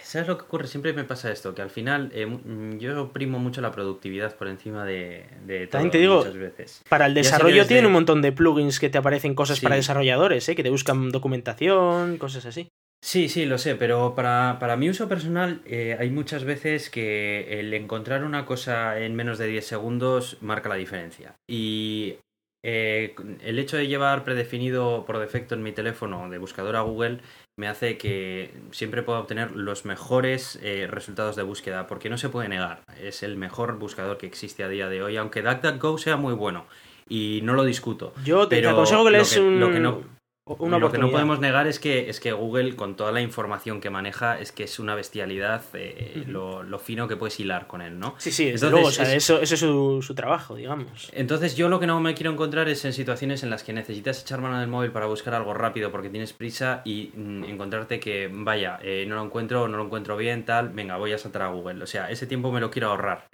¿sabes 0.01 0.29
lo 0.29 0.37
que 0.37 0.45
ocurre? 0.45 0.67
Siempre 0.67 0.93
me 0.93 1.03
pasa 1.03 1.29
esto, 1.29 1.53
que 1.53 1.61
al 1.61 1.69
final 1.69 2.09
eh, 2.13 2.25
mm, 2.25 2.77
yo 2.77 3.11
primo 3.11 3.37
mucho 3.39 3.59
la 3.59 3.71
productividad 3.71 4.33
por 4.37 4.47
encima 4.47 4.85
de, 4.85 5.25
de 5.45 5.67
todo, 5.67 5.89
te 5.89 5.97
digo, 5.97 6.19
muchas 6.19 6.37
veces. 6.37 6.81
Para 6.87 7.07
el 7.07 7.13
desarrollo 7.13 7.65
tiene 7.67 7.87
un 7.87 7.93
montón 7.93 8.21
de 8.21 8.31
plugins 8.31 8.79
que 8.79 8.89
te 8.89 8.97
aparecen 8.97 9.35
cosas 9.35 9.59
para 9.59 9.75
desarrolladores, 9.75 10.47
¿eh? 10.47 10.55
que 10.55 10.63
te 10.63 10.69
buscan 10.69 11.09
documentación, 11.09 12.17
cosas 12.17 12.45
así. 12.45 12.69
Sí, 13.03 13.27
sí, 13.27 13.45
lo 13.45 13.57
sé, 13.57 13.75
pero 13.75 14.15
para, 14.15 14.55
para 14.61 14.77
mi 14.77 14.89
uso 14.89 15.09
personal 15.09 15.61
eh, 15.65 15.97
hay 15.99 16.09
muchas 16.09 16.45
veces 16.45 16.89
que 16.89 17.59
el 17.59 17.73
encontrar 17.73 18.23
una 18.23 18.45
cosa 18.45 18.97
en 18.97 19.13
menos 19.13 19.37
de 19.37 19.47
10 19.47 19.67
segundos 19.67 20.37
marca 20.39 20.69
la 20.69 20.75
diferencia. 20.75 21.35
Y 21.45 22.15
eh, 22.63 23.13
el 23.41 23.59
hecho 23.59 23.75
de 23.75 23.87
llevar 23.87 24.23
predefinido 24.23 25.03
por 25.05 25.19
defecto 25.19 25.53
en 25.53 25.63
mi 25.63 25.73
teléfono 25.73 26.29
de 26.29 26.37
buscador 26.37 26.77
a 26.77 26.81
Google 26.81 27.19
me 27.59 27.67
hace 27.67 27.97
que 27.97 28.53
siempre 28.71 29.03
pueda 29.03 29.19
obtener 29.19 29.51
los 29.51 29.83
mejores 29.83 30.57
eh, 30.63 30.87
resultados 30.89 31.35
de 31.35 31.43
búsqueda, 31.43 31.87
porque 31.87 32.09
no 32.09 32.17
se 32.17 32.29
puede 32.29 32.47
negar, 32.47 32.83
es 33.01 33.21
el 33.21 33.35
mejor 33.35 33.79
buscador 33.79 34.17
que 34.17 34.27
existe 34.27 34.63
a 34.63 34.69
día 34.69 34.87
de 34.87 35.03
hoy, 35.03 35.17
aunque 35.17 35.41
DuckDuckGo 35.41 35.97
sea 35.97 36.15
muy 36.15 36.35
bueno 36.35 36.67
y 37.09 37.41
no 37.43 37.53
lo 37.53 37.65
discuto. 37.65 38.13
Yo 38.23 38.47
te, 38.47 38.65
aconsejo 38.65 39.03
que 39.03 39.11
lees 39.11 39.35
un... 39.35 39.59
Lo 39.59 39.73
que 39.73 39.81
no, 39.81 40.03
lo 40.45 40.91
que 40.91 40.97
no 40.97 41.09
podemos 41.09 41.39
negar 41.39 41.67
es 41.67 41.79
que, 41.79 42.09
es 42.09 42.19
que 42.19 42.33
Google, 42.33 42.75
con 42.75 42.95
toda 42.95 43.13
la 43.13 43.21
información 43.21 43.79
que 43.79 43.89
maneja, 43.89 44.37
es 44.37 44.51
que 44.51 44.63
es 44.63 44.77
una 44.77 44.93
bestialidad 44.93 45.63
eh, 45.73 46.25
lo, 46.27 46.79
fino 46.79 47.07
que 47.07 47.15
puedes 47.15 47.39
hilar 47.39 47.67
con 47.67 47.81
él, 47.81 47.97
¿no? 47.97 48.15
Sí, 48.17 48.31
sí, 48.31 48.51
desde 48.51 48.69
luego, 48.69 48.87
o 48.87 48.91
sea, 48.91 49.13
eso, 49.13 49.41
es 49.41 49.49
su, 49.49 50.01
su, 50.01 50.15
trabajo, 50.15 50.55
digamos. 50.55 51.09
Entonces, 51.13 51.55
yo 51.55 51.69
lo 51.69 51.79
que 51.79 51.87
no 51.87 52.01
me 52.01 52.13
quiero 52.13 52.31
encontrar 52.31 52.67
es 52.67 52.83
en 52.83 52.91
situaciones 52.91 53.43
en 53.43 53.49
las 53.49 53.63
que 53.63 53.71
necesitas 53.71 54.21
echar 54.21 54.41
mano 54.41 54.59
del 54.59 54.67
móvil 54.67 54.91
para 54.91 55.05
buscar 55.05 55.33
algo 55.33 55.53
rápido 55.53 55.91
porque 55.91 56.09
tienes 56.09 56.33
prisa 56.33 56.81
y 56.83 57.11
mm, 57.15 57.45
encontrarte 57.45 58.01
que, 58.01 58.29
vaya, 58.29 58.79
eh, 58.83 59.05
no 59.07 59.15
lo 59.15 59.23
encuentro, 59.23 59.69
no 59.69 59.77
lo 59.77 59.85
encuentro 59.85 60.17
bien, 60.17 60.43
tal, 60.43 60.69
venga, 60.69 60.97
voy 60.97 61.13
a 61.13 61.17
saltar 61.17 61.43
a 61.43 61.47
Google. 61.47 61.81
O 61.81 61.87
sea, 61.87 62.09
ese 62.11 62.27
tiempo 62.27 62.51
me 62.51 62.59
lo 62.59 62.69
quiero 62.69 62.89
ahorrar. 62.89 63.27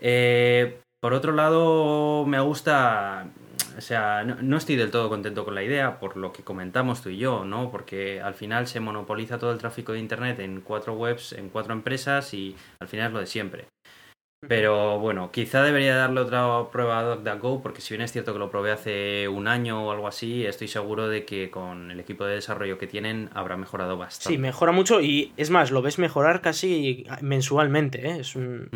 Eh, 0.00 0.80
por 1.00 1.12
otro 1.12 1.32
lado, 1.32 2.24
me 2.26 2.40
gusta 2.40 3.28
o 3.76 3.80
sea, 3.80 4.24
no, 4.24 4.56
estoy 4.56 4.76
del 4.76 4.90
todo 4.90 5.08
contento 5.08 5.44
con 5.44 5.54
la 5.54 5.62
idea, 5.62 5.98
por 5.98 6.16
lo 6.16 6.32
que 6.32 6.42
comentamos 6.42 7.02
tú 7.02 7.10
y 7.10 7.18
yo, 7.18 7.44
¿no? 7.44 7.70
Porque 7.70 8.20
al 8.20 8.34
final 8.34 8.66
se 8.66 8.80
monopoliza 8.80 9.38
todo 9.38 9.52
el 9.52 9.58
tráfico 9.58 9.92
de 9.92 9.98
Internet 9.98 10.38
en 10.40 10.60
cuatro 10.62 10.94
webs, 10.94 11.32
en 11.32 11.50
cuatro 11.50 11.72
empresas 11.72 12.32
y 12.34 12.56
al 12.80 12.88
final 12.88 13.08
es 13.08 13.12
lo 13.12 13.20
de 13.20 13.26
siempre. 13.26 13.68
Pero 14.48 14.98
bueno, 14.98 15.30
quizá 15.32 15.62
debería 15.62 15.96
darle 15.96 16.20
otra 16.20 16.70
prueba 16.70 16.98
a 16.98 17.02
DuckDuckGo 17.02 17.62
porque 17.62 17.80
si 17.80 17.94
bien 17.94 18.02
es 18.02 18.12
cierto 18.12 18.32
que 18.32 18.38
lo 18.38 18.50
probé 18.50 18.72
hace 18.72 19.28
un 19.28 19.48
año 19.48 19.86
o 19.86 19.90
algo 19.90 20.08
así, 20.08 20.44
estoy 20.46 20.68
seguro 20.68 21.08
de 21.08 21.24
que 21.24 21.50
con 21.50 21.90
el 21.90 22.00
equipo 22.00 22.24
de 22.24 22.34
desarrollo 22.34 22.78
que 22.78 22.86
tienen 22.86 23.30
habrá 23.34 23.56
mejorado 23.56 23.96
bastante. 23.96 24.34
Sí, 24.34 24.38
mejora 24.38 24.72
mucho 24.72 25.00
y 25.00 25.32
es 25.36 25.50
más, 25.50 25.70
lo 25.70 25.82
ves 25.82 25.98
mejorar 25.98 26.40
casi 26.40 27.04
mensualmente, 27.20 28.06
¿eh? 28.08 28.18
es 28.20 28.36
un... 28.36 28.68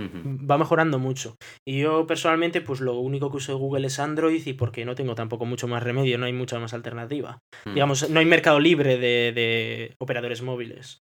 va 0.51 0.59
mejorando 0.59 0.99
mucho. 0.99 1.37
Y 1.67 1.81
yo 1.81 2.07
personalmente 2.07 2.61
pues 2.61 2.81
lo 2.81 2.99
único 2.99 3.31
que 3.31 3.39
uso 3.39 3.53
de 3.53 3.59
Google 3.59 3.87
es 3.87 3.99
Android 3.99 4.47
y 4.47 4.53
porque 4.55 4.85
no 4.85 4.95
tengo 4.95 5.15
tampoco 5.15 5.45
mucho 5.47 5.69
más 5.69 5.83
remedio, 5.83 6.19
no 6.19 6.27
hay 6.27 6.33
mucha 6.33 6.59
más 6.59 6.75
alternativa. 6.75 7.39
Mm. 7.65 7.75
Digamos, 7.75 8.11
no 8.11 8.21
hay 8.21 8.27
mercado 8.27 8.61
libre 8.61 8.99
de, 8.99 9.33
de 9.33 9.95
operadores 9.99 10.43
móviles. 10.43 11.03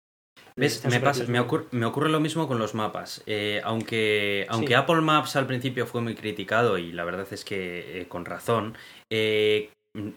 ¿Ves? 0.57 0.85
Me, 0.85 1.01
pasa, 1.01 1.25
me, 1.27 1.39
ocurre, 1.39 2.09
lo 2.09 2.21
mismo 2.21 2.47
con 2.47 2.59
los 2.59 2.75
mapas. 2.75 3.21
Eh, 3.25 3.61
aunque 3.65 4.45
aunque 4.49 4.75
Apple 4.75 5.01
Maps 5.01 5.35
al 5.35 5.47
principio 5.47 5.85
fue 5.85 6.01
muy 6.01 6.15
criticado, 6.15 6.77
y 6.77 6.93
la 6.93 7.03
verdad 7.03 7.27
es 7.31 7.43
que 7.43 8.01
eh, 8.01 8.07
con 8.07 8.23
razón, 8.23 8.77
eh, 9.11 9.69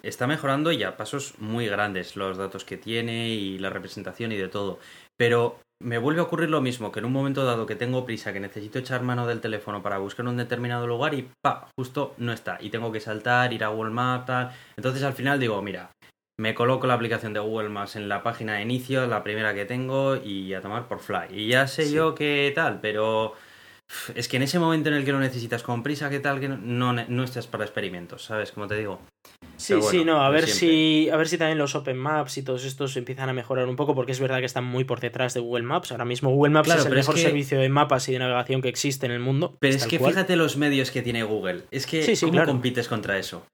está 0.03 0.29
mejorando 0.29 0.71
ya 0.71 0.97
pasos 0.97 1.35
muy 1.39 1.67
grandes 1.67 2.15
los 2.15 2.37
datos 2.37 2.65
que 2.65 2.77
tiene 2.77 3.31
y 3.31 3.59
la 3.59 3.71
representación 3.71 4.31
y 4.31 4.37
de 4.37 4.49
todo. 4.49 4.79
Pero 5.17 5.59
me 5.81 5.99
vuelve 5.99 6.21
a 6.21 6.25
ocurrir 6.25 6.51
lo 6.51 6.61
mismo, 6.61 6.93
que 6.93 7.01
en 7.01 7.07
un 7.07 7.13
momento 7.13 7.45
dado 7.45 7.67
que 7.67 7.77
tengo 7.77 8.05
prisa, 8.05 8.33
que 8.33 8.41
necesito 8.41 8.79
echar 8.79 9.03
mano 9.03 9.27
del 9.27 9.41
teléfono 9.41 9.83
para 9.83 9.99
buscar 9.99 10.27
un 10.27 10.37
determinado 10.37 10.87
lugar 10.87 11.15
y 11.15 11.29
pa, 11.43 11.69
justo 11.77 12.15
no 12.19 12.33
está. 12.33 12.59
Y 12.61 12.71
tengo 12.71 12.93
que 12.93 13.01
saltar, 13.01 13.53
ir 13.53 13.65
a 13.65 13.69
Google 13.69 13.93
Maps, 13.93 14.27
tal. 14.27 14.51
Entonces 14.77 15.03
al 15.03 15.15
final 15.15 15.39
digo, 15.39 15.61
mira, 15.63 15.91
me 16.39 16.55
coloco 16.55 16.87
la 16.87 16.95
aplicación 16.95 17.33
de 17.33 17.41
Google 17.41 17.69
Maps 17.69 17.97
en 17.97 18.09
la 18.09 18.23
página 18.23 18.55
de 18.55 18.63
inicio, 18.63 19.07
la 19.07 19.25
primera 19.25 19.55
que 19.55 19.65
tengo, 19.65 20.17
y 20.17 20.55
a 20.55 20.61
tomar 20.61 20.87
por 20.87 21.01
fly. 21.01 21.27
Y 21.31 21.49
ya 21.49 21.67
sé 21.67 21.91
yo 21.91 22.15
qué 22.15 22.53
tal, 22.55 22.81
pero 22.81 23.35
es 24.15 24.29
que 24.29 24.37
en 24.37 24.45
ese 24.45 24.59
momento 24.59 24.89
en 24.89 24.97
el 24.97 25.05
que 25.05 25.13
lo 25.13 25.19
necesitas 25.19 25.63
con 25.63 25.83
prisa, 25.83 26.11
qué 26.11 26.21
tal, 26.21 26.39
que 26.39 26.49
no, 26.49 26.93
no, 26.93 27.25
estás 27.25 27.49
para 27.49 27.65
experimentos, 27.65 28.25
¿sabes? 28.25 28.53
Como 28.53 28.69
te 28.69 28.77
digo. 28.77 29.01
Sí, 29.57 29.75
sí, 29.83 30.05
no, 30.05 30.23
a 30.23 30.31
ver 30.31 30.47
si 30.47 31.11
a 31.11 31.17
ver 31.17 31.27
si 31.27 31.37
también 31.37 31.59
los 31.59 31.75
Open 31.75 31.97
Maps 31.97 32.39
y 32.39 32.45
todos 32.45 32.65
estos 32.65 32.97
empiezan 32.97 33.29
a 33.29 33.33
mejorar 33.33 33.67
un 33.67 33.75
poco, 33.75 33.97
porque 33.97 34.13
es 34.13 34.21
verdad 34.21 34.39
que 34.39 34.45
están 34.45 34.65
muy 34.65 34.85
por 34.85 35.01
detrás 35.01 35.35
de 35.35 35.41
Google 35.41 35.65
Maps. 35.65 35.91
Ahora 35.91 36.05
mismo 36.05 36.31
Google 36.31 36.53
Maps 36.53 36.69
es 36.69 36.87
el 36.87 36.95
mejor 36.95 37.19
servicio 37.19 37.59
de 37.59 37.69
mapas 37.69 38.09
y 38.09 38.13
de 38.13 38.21
navegación 38.21 38.63
que 38.63 38.69
existe 38.69 39.07
en 39.07 39.13
el 39.13 39.21
mundo. 39.21 39.57
Pero 39.59 39.75
es 39.75 39.87
que 39.87 39.99
fíjate 39.99 40.37
los 40.37 40.57
medios 40.57 40.93
que 40.93 41.03
tiene 41.03 41.25
Google. 41.25 41.63
Es 41.73 41.87
que 41.87 42.17
¿cómo 42.21 42.45
compites 42.45 42.87
contra 42.87 43.19
eso? 43.19 43.45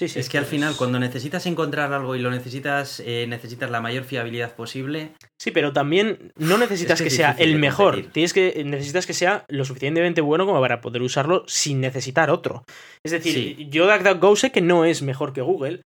Es 0.00 0.28
que 0.28 0.38
al 0.38 0.44
final, 0.44 0.76
cuando 0.76 0.98
necesitas 0.98 1.46
encontrar 1.46 1.92
algo 1.92 2.14
y 2.14 2.20
lo 2.20 2.30
necesitas, 2.30 3.00
eh, 3.00 3.26
necesitas 3.28 3.70
la 3.70 3.80
mayor 3.80 4.04
fiabilidad 4.04 4.54
posible. 4.54 5.12
Sí, 5.38 5.50
pero 5.50 5.72
también 5.72 6.32
no 6.36 6.58
necesitas 6.58 7.02
que, 7.02 7.10
sea 7.10 7.34
el 7.38 7.58
mejor. 7.58 8.06
Tienes 8.12 8.32
que, 8.32 8.62
necesitas 8.64 9.06
que 9.06 9.14
sea 9.14 9.44
lo 9.48 9.64
suficientemente 9.64 10.20
bueno 10.20 10.46
como 10.46 10.60
para 10.60 10.80
poder 10.80 11.02
usarlo 11.02 11.44
sin 11.46 11.80
necesitar 11.80 12.30
otro. 12.30 12.64
Es 13.04 13.12
decir, 13.12 13.68
yo 13.70 13.86
DuckDuckGo 13.86 14.36
sé 14.36 14.52
que 14.52 14.60
no 14.60 14.84
es 14.84 15.02
mejor 15.02 15.32
que 15.32 15.40
Google, 15.40 15.82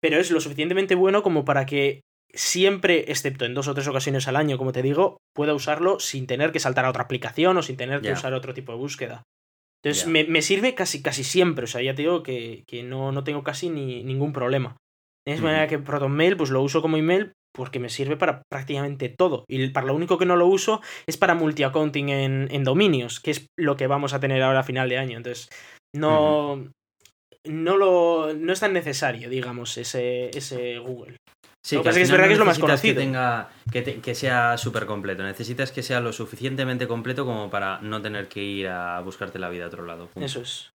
pero 0.00 0.18
es 0.18 0.30
lo 0.30 0.40
suficientemente 0.40 0.94
bueno 0.94 1.22
como 1.22 1.44
para 1.44 1.66
que 1.66 2.00
siempre, 2.32 3.04
excepto 3.08 3.44
en 3.44 3.54
dos 3.54 3.68
o 3.68 3.74
tres 3.74 3.88
ocasiones 3.88 4.28
al 4.28 4.36
año, 4.36 4.58
como 4.58 4.72
te 4.72 4.82
digo, 4.82 5.18
pueda 5.34 5.54
usarlo 5.54 6.00
sin 6.00 6.26
tener 6.26 6.52
que 6.52 6.60
saltar 6.60 6.84
a 6.84 6.90
otra 6.90 7.04
aplicación 7.04 7.56
o 7.56 7.62
sin 7.62 7.76
tener 7.76 8.00
que 8.00 8.12
usar 8.12 8.34
otro 8.34 8.54
tipo 8.54 8.72
de 8.72 8.78
búsqueda. 8.78 9.22
Entonces 9.84 10.06
me, 10.06 10.40
sirve 10.40 10.74
casi, 10.74 11.02
casi 11.02 11.24
siempre. 11.24 11.64
O 11.64 11.66
sea, 11.66 11.82
ya 11.82 11.94
te 11.94 12.02
digo 12.02 12.22
que, 12.22 12.64
no, 12.84 13.12
no, 13.12 13.22
tengo 13.22 13.42
casi 13.42 13.68
ni, 13.68 14.02
ningún 14.02 14.32
problema. 14.32 14.76
De 15.26 15.34
esa 15.34 15.42
manera 15.42 15.68
que 15.68 15.78
ProtonMail, 15.78 16.36
pues 16.36 16.50
lo 16.50 16.62
uso 16.62 16.82
como 16.82 16.96
email 16.96 17.32
porque 17.54 17.78
me 17.78 17.88
sirve 17.88 18.16
para 18.16 18.42
prácticamente 18.50 19.08
todo. 19.08 19.44
Y 19.48 19.68
para 19.68 19.86
lo 19.86 19.94
único 19.94 20.18
que 20.18 20.26
no 20.26 20.36
lo 20.36 20.46
uso 20.46 20.80
es 21.06 21.16
para 21.16 21.34
multi-accounting 21.34 22.08
en, 22.08 22.48
en, 22.50 22.64
dominios, 22.64 23.20
que 23.20 23.30
es 23.30 23.46
lo 23.58 23.76
que 23.76 23.86
vamos 23.86 24.12
a 24.12 24.20
tener 24.20 24.42
ahora 24.42 24.60
a 24.60 24.64
final 24.64 24.88
de 24.88 24.98
año. 24.98 25.16
Entonces, 25.16 25.48
no, 25.94 26.68
no, 27.46 27.76
lo, 27.76 28.34
no 28.34 28.52
es 28.52 28.60
tan 28.60 28.72
necesario, 28.72 29.30
digamos, 29.30 29.78
ese, 29.78 30.30
ese 30.36 30.78
Google. 30.78 31.16
Sí, 31.64 31.80
que, 31.80 31.88
es 31.88 32.10
verdad 32.10 32.26
que 32.26 32.34
es 32.34 32.38
lo 32.38 32.44
más 32.44 32.58
conocido. 32.58 32.94
Que, 32.94 33.00
tenga, 33.00 33.48
que, 34.02 34.14
sea 34.14 34.58
súper 34.58 34.84
completo. 34.84 35.22
Necesitas 35.22 35.72
que 35.72 35.82
sea 35.82 36.00
lo 36.00 36.12
suficientemente 36.12 36.86
completo 36.86 37.24
como 37.24 37.48
para 37.48 37.80
no 37.80 38.02
tener 38.02 38.28
que 38.28 38.42
ir 38.42 38.68
a 38.68 39.00
buscarte 39.00 39.38
la 39.38 39.48
vida 39.48 39.64
a 39.64 39.68
otro 39.68 39.86
lado. 39.86 40.10
Eso 40.16 40.42
es. 40.42 40.72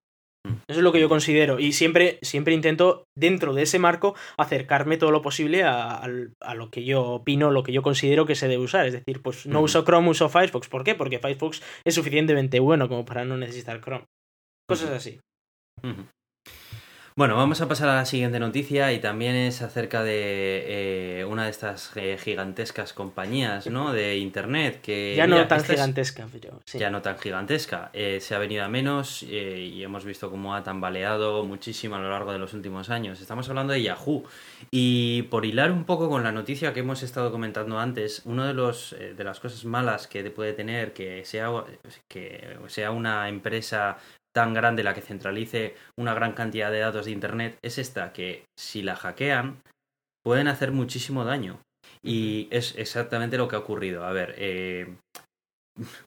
Mm. 0.48 0.54
Eso 0.70 0.80
es 0.80 0.84
lo 0.84 0.94
que 0.94 1.02
yo 1.02 1.10
considero. 1.10 1.60
Y 1.60 1.74
siempre, 1.74 2.20
siempre 2.22 2.54
intento, 2.54 3.04
dentro 3.18 3.54
de 3.54 3.64
ese 3.64 3.80
marco, 3.80 4.16
acercarme 4.38 4.96
todo 4.96 5.12
lo 5.12 5.22
posible 5.22 5.64
a, 5.66 6.08
lo 6.08 6.72
que 6.72 6.86
yo 6.86 7.04
opino, 7.04 7.52
lo 7.52 7.64
que 7.64 7.74
yo 7.74 7.82
considero 7.82 8.26
que 8.26 8.36
se 8.36 8.48
debe 8.48 8.64
usar. 8.64 8.86
Es 8.88 8.94
decir, 8.94 9.22
pues 9.22 9.46
no 9.46 9.60
uso 9.62 9.84
Chrome, 9.84 10.10
uso 10.10 10.30
Firefox. 10.30 10.70
¿Por 10.70 10.86
qué? 10.86 10.96
Porque 10.96 11.20
Firefox 11.20 11.62
es 11.84 11.96
suficientemente 11.96 12.62
bueno 12.62 12.88
como 12.88 13.04
para 13.04 13.26
no 13.26 13.36
necesitar 13.36 13.82
Chrome. 13.82 14.06
Cosas 14.66 14.92
así. 14.92 15.20
Bueno, 17.18 17.36
vamos 17.36 17.62
a 17.62 17.68
pasar 17.68 17.90
a 17.90 17.96
la 17.96 18.06
siguiente 18.06 18.40
noticia 18.40 18.94
y 18.94 19.00
también 19.00 19.34
es 19.34 19.64
acerca 19.64 20.04
de 20.04 21.22
eh, 21.22 21.26
una 21.26 21.46
de 21.46 21.50
estas 21.50 21.92
eh, 21.96 22.16
gigantescas 22.24 22.94
compañías 22.94 23.66
¿no? 23.66 23.92
de 23.92 24.18
Internet 24.18 24.82
que... 24.84 25.16
Ya 25.18 25.26
no 25.26 25.48
tan 25.48 25.64
gigantesca, 25.64 26.28
pero... 26.32 26.62
Sí. 26.66 26.78
Ya 26.78 26.92
no 26.92 27.02
tan 27.02 27.18
gigantesca. 27.18 27.90
Eh, 27.94 28.20
se 28.22 28.36
ha 28.36 28.38
venido 28.38 28.64
a 28.64 28.68
menos 28.68 29.24
y 29.24 29.82
hemos 29.82 30.06
visto 30.06 30.30
cómo 30.30 30.54
ha 30.54 30.62
tambaleado 30.62 31.44
muchísimo 31.44 31.96
a 31.96 32.00
lo 32.00 32.12
largo 32.12 32.32
de 32.32 32.38
los 32.38 32.54
últimos 32.54 32.92
años. 32.92 33.20
Estamos 33.20 33.50
hablando 33.50 33.74
de 33.74 33.82
Yahoo. 33.82 34.24
Y 34.70 35.24
por 35.24 35.44
hilar 35.44 35.72
un 35.72 35.86
poco 35.86 36.10
con 36.10 36.24
la 36.24 36.32
noticia 36.32 36.72
que 36.72 36.82
hemos 36.82 37.02
estado 37.02 37.32
comentando 37.32 37.80
antes, 37.80 38.22
una 38.26 38.46
de, 38.46 38.54
los, 38.54 38.96
de 38.96 39.24
las 39.24 39.40
cosas 39.40 39.66
malas 39.66 40.06
que 40.06 40.24
puede 40.30 40.54
tener 40.54 40.94
que 40.94 41.26
sea, 41.26 41.50
que 42.08 42.60
sea 42.68 42.92
una 42.92 43.28
empresa 43.28 43.98
tan 44.38 44.54
grande 44.54 44.84
la 44.84 44.94
que 44.94 45.02
centralice 45.02 45.74
una 45.98 46.14
gran 46.14 46.34
cantidad 46.34 46.70
de 46.70 46.78
datos 46.78 47.06
de 47.06 47.12
Internet 47.12 47.58
es 47.64 47.80
esta, 47.80 48.14
que 48.14 48.46
si 48.56 48.84
la 48.84 48.96
hackean 48.96 49.64
pueden 50.24 50.48
hacer 50.48 50.72
muchísimo 50.72 51.26
daño. 51.26 51.60
Y 52.04 52.48
es 52.52 52.76
exactamente 52.78 53.40
lo 53.40 53.48
que 53.48 53.56
ha 53.56 53.60
ocurrido. 53.60 54.06
A 54.06 54.12
ver, 54.12 54.36
eh, 54.38 54.96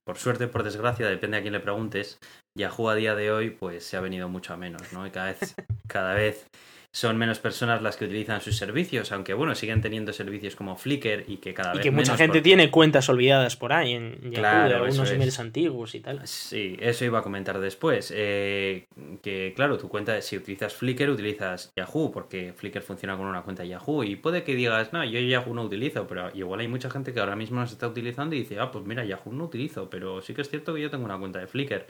por 0.07 0.17
suerte, 0.17 0.47
por 0.47 0.63
desgracia, 0.63 1.09
depende 1.09 1.39
a 1.39 1.41
quién 1.41 1.55
le 1.55 1.59
preguntes, 1.59 2.21
Yahoo 2.57 2.89
a 2.89 2.95
día 2.95 3.17
de 3.17 3.33
hoy 3.33 3.51
pues 3.51 3.85
se 3.85 3.97
ha 3.97 4.01
venido 4.01 4.29
mucho 4.29 4.55
a 4.55 4.57
menos, 4.57 4.93
¿no? 4.93 5.05
Y 5.05 5.11
cada 5.11 5.27
vez, 5.33 5.57
cada 5.89 6.15
vez 6.15 6.47
son 6.93 7.17
menos 7.17 7.39
personas 7.39 7.83
las 7.83 7.97
que 7.97 8.05
utilizan 8.05 8.41
sus 8.41 8.57
servicios, 8.57 9.13
aunque 9.13 9.33
bueno, 9.33 9.55
siguen 9.55 9.81
teniendo 9.81 10.13
servicios 10.13 10.57
como 10.57 10.77
Flickr 10.77 11.25
y 11.29 11.37
que 11.37 11.55
cada 11.55 11.73
vez. 11.73 11.81
Y 11.81 11.83
que 11.85 11.91
mucha 11.93 12.17
gente 12.17 12.43
tiene 12.43 12.71
cuentas 12.71 13.09
olvidadas 13.09 13.57
por 13.57 13.73
ahí 13.73 13.93
en 13.93 14.33
Yahoo, 14.33 14.75
algunos 14.75 15.11
emails 15.11 15.39
antiguos 15.39 15.95
y 15.95 16.01
tal. 16.01 16.27
Sí, 16.27 16.77
eso 16.81 17.05
iba 17.05 17.21
a 17.21 17.23
comentar 17.23 17.61
después. 17.61 18.13
Eh, 18.17 18.87
que 19.23 19.53
claro, 19.55 19.79
tu 19.79 19.89
cuenta, 19.89 20.21
si 20.21 20.37
utilizas 20.37 20.75
Flickr, 20.75 21.11
utilizas 21.11 21.73
Yahoo, 21.77 22.11
porque 22.11 22.53
Flickr 22.57 22.83
funciona 22.83 23.17
con 23.17 23.27
una 23.27 23.43
cuenta 23.43 23.65
Yahoo. 23.65 24.03
Y 24.03 24.17
puede 24.17 24.43
que 24.43 24.57
digas, 24.57 24.93
no, 24.93 25.05
yo 25.05 25.21
Yahoo 25.21 25.55
no 25.55 25.63
utilizo, 25.63 26.09
pero 26.09 26.31
igual 26.35 26.59
hay 26.59 26.69
mucha 26.69 26.91
gente 26.91 27.13
que 27.13 27.21
ahora 27.21 27.37
mismo 27.37 27.61
nos 27.61 27.71
está 27.71 27.87
utilizando 27.87 28.35
y 28.35 28.41
dice, 28.41 28.59
ah, 28.59 28.73
pues 28.73 28.85
mira, 28.85 29.05
Yahoo 29.05 29.33
no 29.33 29.45
utilizo, 29.45 29.89
pero 29.89 30.21
sí 30.23 30.35
que 30.35 30.43
es 30.43 30.51
cierto 30.51 30.75
que 30.75 30.81
yo 30.81 30.91
tengo 30.91 31.05
una 31.05 31.19
cuenta 31.19 31.39
de 31.39 31.47
Flickr. 31.47 31.87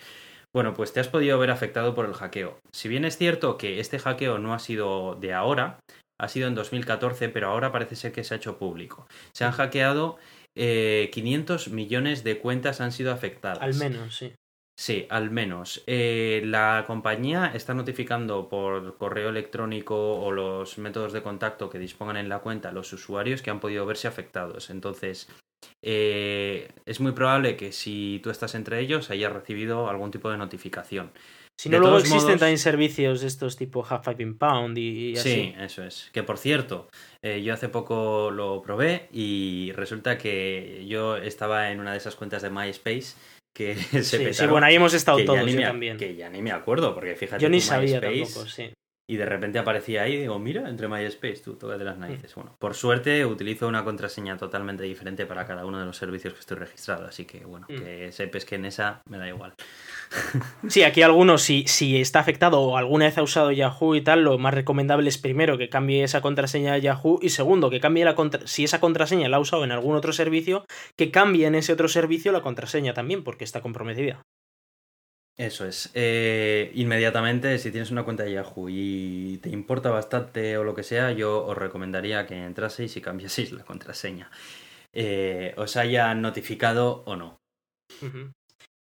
Bueno, 0.55 0.75
pues 0.75 0.93
te 0.93 1.01
has 1.01 1.09
podido 1.09 1.39
ver 1.39 1.51
afectado 1.51 1.95
por 1.95 2.07
el 2.07 2.15
hackeo. 2.15 2.59
Si 2.73 2.89
bien 2.89 3.05
es 3.05 3.17
cierto 3.17 3.57
que 3.57 3.79
este 3.79 3.99
hackeo 3.99 4.39
no 4.39 4.53
ha 4.53 4.59
sido 4.59 5.15
de 5.15 5.33
ahora, 5.33 5.79
ha 6.19 6.29
sido 6.29 6.49
en 6.49 6.55
2014, 6.55 7.29
pero 7.29 7.49
ahora 7.49 7.73
parece 7.73 7.97
ser 7.97 8.13
que 8.13 8.25
se 8.25 8.35
ha 8.35 8.37
hecho 8.37 8.59
público. 8.59 9.07
Se 9.33 9.45
han 9.45 9.53
hackeado 9.53 10.19
500 10.55 11.67
eh, 11.67 11.71
millones 11.71 12.25
de 12.25 12.39
cuentas 12.39 12.81
han 12.81 12.93
sido 12.93 13.13
afectadas. 13.13 13.63
Al 13.63 13.75
menos, 13.75 14.17
sí. 14.17 14.33
Sí, 14.81 15.07
al 15.11 15.31
menos. 15.31 15.85
Eh, 15.87 16.41
la 16.47 16.85
compañía 16.87 17.53
está 17.55 17.75
notificando 17.75 18.49
por 18.49 18.97
correo 18.97 19.29
electrónico 19.29 20.19
o 20.19 20.33
los 20.33 20.79
métodos 20.79 21.13
de 21.13 21.23
contacto 21.23 21.69
que 21.69 21.79
dispongan 21.79 22.17
en 22.17 22.31
la 22.31 22.39
cuenta 22.39 22.73
los 22.73 22.91
usuarios 22.95 23.43
que 23.43 23.51
han 23.51 23.61
podido 23.61 23.85
verse 23.85 24.09
afectados. 24.09 24.71
Entonces, 24.71 25.29
eh, 25.83 26.69
es 26.87 27.01
muy 27.01 27.13
probable 27.13 27.57
que 27.57 27.73
si 27.73 28.21
tú 28.23 28.31
estás 28.31 28.55
entre 28.55 28.81
ellos 28.81 29.11
hayas 29.11 29.33
recibido 29.33 29.89
algún 29.89 30.11
tipo 30.11 30.31
de 30.31 30.39
notificación. 30.39 31.13
Si 31.59 31.69
no, 31.69 31.79
luego 31.79 31.99
existen 31.99 32.39
también 32.39 32.57
servicios 32.57 33.21
de 33.21 33.27
estos 33.27 33.57
tipo 33.57 33.85
Half 33.87 34.07
Five 34.07 34.35
Pound 34.39 34.79
y, 34.79 35.15
así. 35.15 35.31
Sí, 35.31 35.55
eso 35.59 35.85
es. 35.85 36.09
Que 36.13 36.23
por 36.23 36.39
cierto, 36.39 36.89
eh, 37.23 37.43
yo 37.43 37.53
hace 37.53 37.69
poco 37.69 38.31
lo 38.31 38.63
probé 38.63 39.09
y 39.13 39.73
resulta 39.73 40.17
que 40.17 40.87
yo 40.89 41.19
estaba 41.19 41.71
en 41.71 41.81
una 41.81 41.93
de 41.93 41.99
esas 41.99 42.17
cuentas 42.17 42.41
de 42.41 42.49
MySpace 42.49 43.15
que 43.55 43.75
se 44.03 44.03
sí, 44.05 44.33
sí, 44.33 44.47
bueno, 44.47 44.67
ahí 44.67 44.77
hemos 44.77 44.95
estado 44.95 45.23
todos, 45.25 45.51
yo 45.51 45.61
también. 45.61 45.99
Que 45.99 46.17
ya 46.17 46.31
ni 46.31 46.41
me 46.41 46.53
acuerdo, 46.53 46.95
porque 46.95 47.15
fíjate. 47.15 47.43
Yo 47.43 47.51
ni 47.51 47.61
sabía 47.61 48.01
tampoco, 48.01 48.47
sí 48.47 48.73
y 49.11 49.17
de 49.17 49.27
repente 49.27 49.59
aparecía 49.59 50.03
ahí 50.03 50.15
y 50.15 50.19
digo, 50.19 50.39
mira, 50.39 50.69
entre 50.69 50.87
MySpace, 50.87 51.43
tú, 51.43 51.57
de 51.57 51.85
las 51.85 51.99
narices. 51.99 52.33
Bueno, 52.37 52.55
por 52.61 52.75
suerte 52.75 53.27
utilizo 53.27 53.67
una 53.67 53.83
contraseña 53.83 54.37
totalmente 54.37 54.85
diferente 54.85 55.27
para 55.27 55.49
cada 55.49 55.67
uno 55.67 55.81
de 55.81 55.85
los 55.85 55.97
servicios 55.97 56.33
que 56.35 56.39
estoy 56.39 56.59
registrado, 56.59 57.07
así 57.07 57.25
que 57.25 57.45
bueno, 57.45 57.67
mm. 57.69 57.75
que 57.75 58.13
sepes 58.13 58.45
que 58.45 58.55
en 58.55 58.67
esa 58.67 59.03
me 59.09 59.19
da 59.19 59.27
igual. 59.27 59.55
Sí, 60.69 60.85
aquí 60.85 61.03
algunos, 61.03 61.43
si, 61.43 61.65
si 61.67 62.01
está 62.01 62.21
afectado 62.21 62.61
o 62.61 62.77
alguna 62.77 63.07
vez 63.07 63.19
ha 63.19 63.23
usado 63.25 63.51
Yahoo 63.51 63.97
y 63.97 64.01
tal, 64.01 64.23
lo 64.23 64.39
más 64.39 64.55
recomendable 64.55 65.09
es 65.09 65.19
primero 65.19 65.59
que 65.59 65.69
cambie 65.69 66.05
esa 66.05 66.21
contraseña 66.21 66.75
de 66.75 66.83
Yahoo 66.83 67.19
y 67.21 67.31
segundo, 67.31 67.69
que 67.69 67.81
cambie 67.81 68.05
la 68.05 68.15
contra 68.15 68.47
si 68.47 68.63
esa 68.63 68.79
contraseña 68.79 69.29
la 69.29 69.39
ha 69.39 69.41
usado 69.41 69.65
en 69.65 69.73
algún 69.73 69.97
otro 69.97 70.13
servicio, 70.13 70.65
que 70.97 71.11
cambie 71.11 71.47
en 71.47 71.57
ese 71.57 71.73
otro 71.73 71.89
servicio 71.89 72.31
la 72.31 72.43
contraseña 72.43 72.95
también, 72.95 73.25
porque 73.25 73.43
está 73.43 73.61
comprometida. 73.61 74.23
Eso 75.37 75.65
es. 75.67 75.91
Eh, 75.95 76.71
inmediatamente, 76.75 77.59
si 77.59 77.71
tienes 77.71 77.91
una 77.91 78.05
cuenta 78.05 78.25
de 78.25 78.33
Yahoo 78.33 78.69
y 78.69 79.39
te 79.43 79.49
importa 79.49 79.91
bastante 79.91 80.59
o 80.59 80.65
lo 80.65 80.75
que 80.75 80.83
sea, 80.83 81.13
yo 81.13 81.47
os 81.47 81.57
recomendaría 81.57 82.27
que 82.27 82.45
entraseis 82.45 82.97
y 82.97 83.01
cambiaseis 83.01 83.53
la 83.53 83.65
contraseña. 83.65 84.31
Eh, 84.93 85.55
os 85.57 85.77
haya 85.77 86.15
notificado 86.15 87.05
o 87.07 87.17
no. 87.17 87.41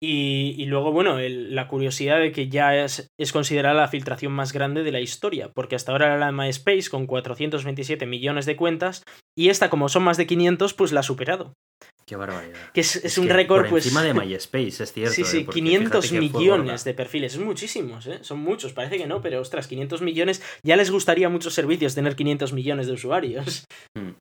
Y, 0.08 0.64
luego, 0.66 0.92
bueno, 0.92 1.18
la 1.18 1.66
curiosidad 1.66 2.20
de 2.20 2.30
que 2.30 2.48
ya 2.48 2.76
es, 2.76 3.08
es, 3.18 3.32
considerada 3.32 3.80
la 3.80 3.88
filtración 3.88 4.32
más 4.32 4.52
grande 4.52 4.84
de 4.84 4.92
la 4.92 5.00
historia, 5.00 5.50
porque 5.52 5.74
hasta 5.74 5.90
ahora 5.90 6.06
era 6.06 6.18
la 6.18 6.26
de 6.26 6.32
MySpace 6.32 6.88
con 6.90 7.06
427 7.06 8.06
millones 8.06 8.46
de 8.46 8.54
cuentas, 8.54 9.02
y 9.36 9.48
esta, 9.48 9.68
como 9.68 9.88
son 9.88 10.04
más 10.04 10.16
de 10.16 10.26
500, 10.26 10.74
pues 10.74 10.92
la 10.92 11.00
ha 11.00 11.02
superado. 11.02 11.54
Qué 12.06 12.14
barbaridad. 12.14 12.70
Que 12.72 12.82
es, 12.82 13.18
un 13.18 13.28
récord, 13.28 13.68
pues. 13.68 13.84
Encima 13.84 14.04
de 14.04 14.14
MySpace, 14.14 14.84
es 14.84 14.92
cierto. 14.92 15.12
Sí, 15.12 15.24
sí, 15.24 15.44
500 15.44 16.12
eh, 16.12 16.20
millones 16.20 16.84
de 16.84 16.94
perfiles. 16.94 17.34
Es 17.34 17.40
muchísimos, 17.40 18.06
¿eh? 18.06 18.18
Son 18.22 18.38
muchos, 18.38 18.72
parece 18.72 18.98
que 18.98 19.08
no, 19.08 19.20
pero 19.20 19.40
ostras, 19.40 19.66
500 19.66 20.02
millones. 20.02 20.40
Ya 20.62 20.76
les 20.76 20.92
gustaría 20.92 21.26
a 21.26 21.30
muchos 21.30 21.54
servicios 21.54 21.96
tener 21.96 22.14
500 22.14 22.52
millones 22.52 22.86
de 22.86 22.92
usuarios. 22.92 23.64
Hmm. 23.96 24.12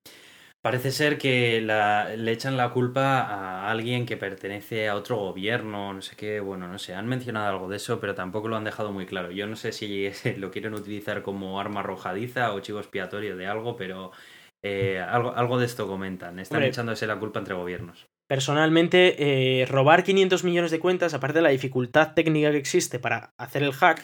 Parece 0.66 0.90
ser 0.92 1.20
que 1.20 1.62
le 1.62 2.32
echan 2.32 2.58
la 2.58 2.72
culpa 2.72 3.22
a 3.22 3.70
alguien 3.70 4.08
que 4.08 4.18
pertenece 4.18 4.90
a 4.90 4.96
otro 4.96 5.16
gobierno, 5.16 5.94
no 5.94 6.02
sé 6.02 6.16
qué, 6.16 6.40
bueno, 6.40 6.68
no 6.68 6.80
sé, 6.80 6.96
han 6.96 7.06
mencionado 7.06 7.50
algo 7.50 7.70
de 7.70 7.76
eso, 7.76 8.00
pero 8.00 8.16
tampoco 8.16 8.48
lo 8.48 8.56
han 8.56 8.64
dejado 8.64 8.92
muy 8.92 9.06
claro. 9.06 9.30
Yo 9.30 9.46
no 9.46 9.58
sé 9.58 9.72
si 9.72 10.10
lo 10.38 10.50
quieren 10.50 10.74
utilizar 10.74 11.22
como 11.22 11.60
arma 11.60 11.82
arrojadiza 11.82 12.52
o 12.52 12.62
chivo 12.62 12.80
expiatorio 12.80 13.38
de 13.38 13.46
algo, 13.46 13.76
pero 13.76 14.12
eh, 14.64 14.98
algo, 15.08 15.36
algo 15.36 15.60
de 15.60 15.68
esto 15.68 15.88
comentan. 15.88 16.40
Están 16.40 16.64
echándose 16.64 17.06
la 17.06 17.20
culpa 17.20 17.38
entre 17.38 17.54
gobiernos. 17.54 18.08
Personalmente, 18.28 19.16
eh, 19.20 19.66
robar 19.68 20.04
500 20.04 20.44
millones 20.44 20.72
de 20.72 20.80
cuentas, 20.80 21.14
aparte 21.14 21.40
de 21.40 21.44
la 21.44 21.50
dificultad 21.50 22.14
técnica 22.16 22.50
que 22.52 22.58
existe 22.58 22.98
para 22.98 23.34
hacer 23.38 23.62
el 23.62 23.72
hack, 23.72 24.04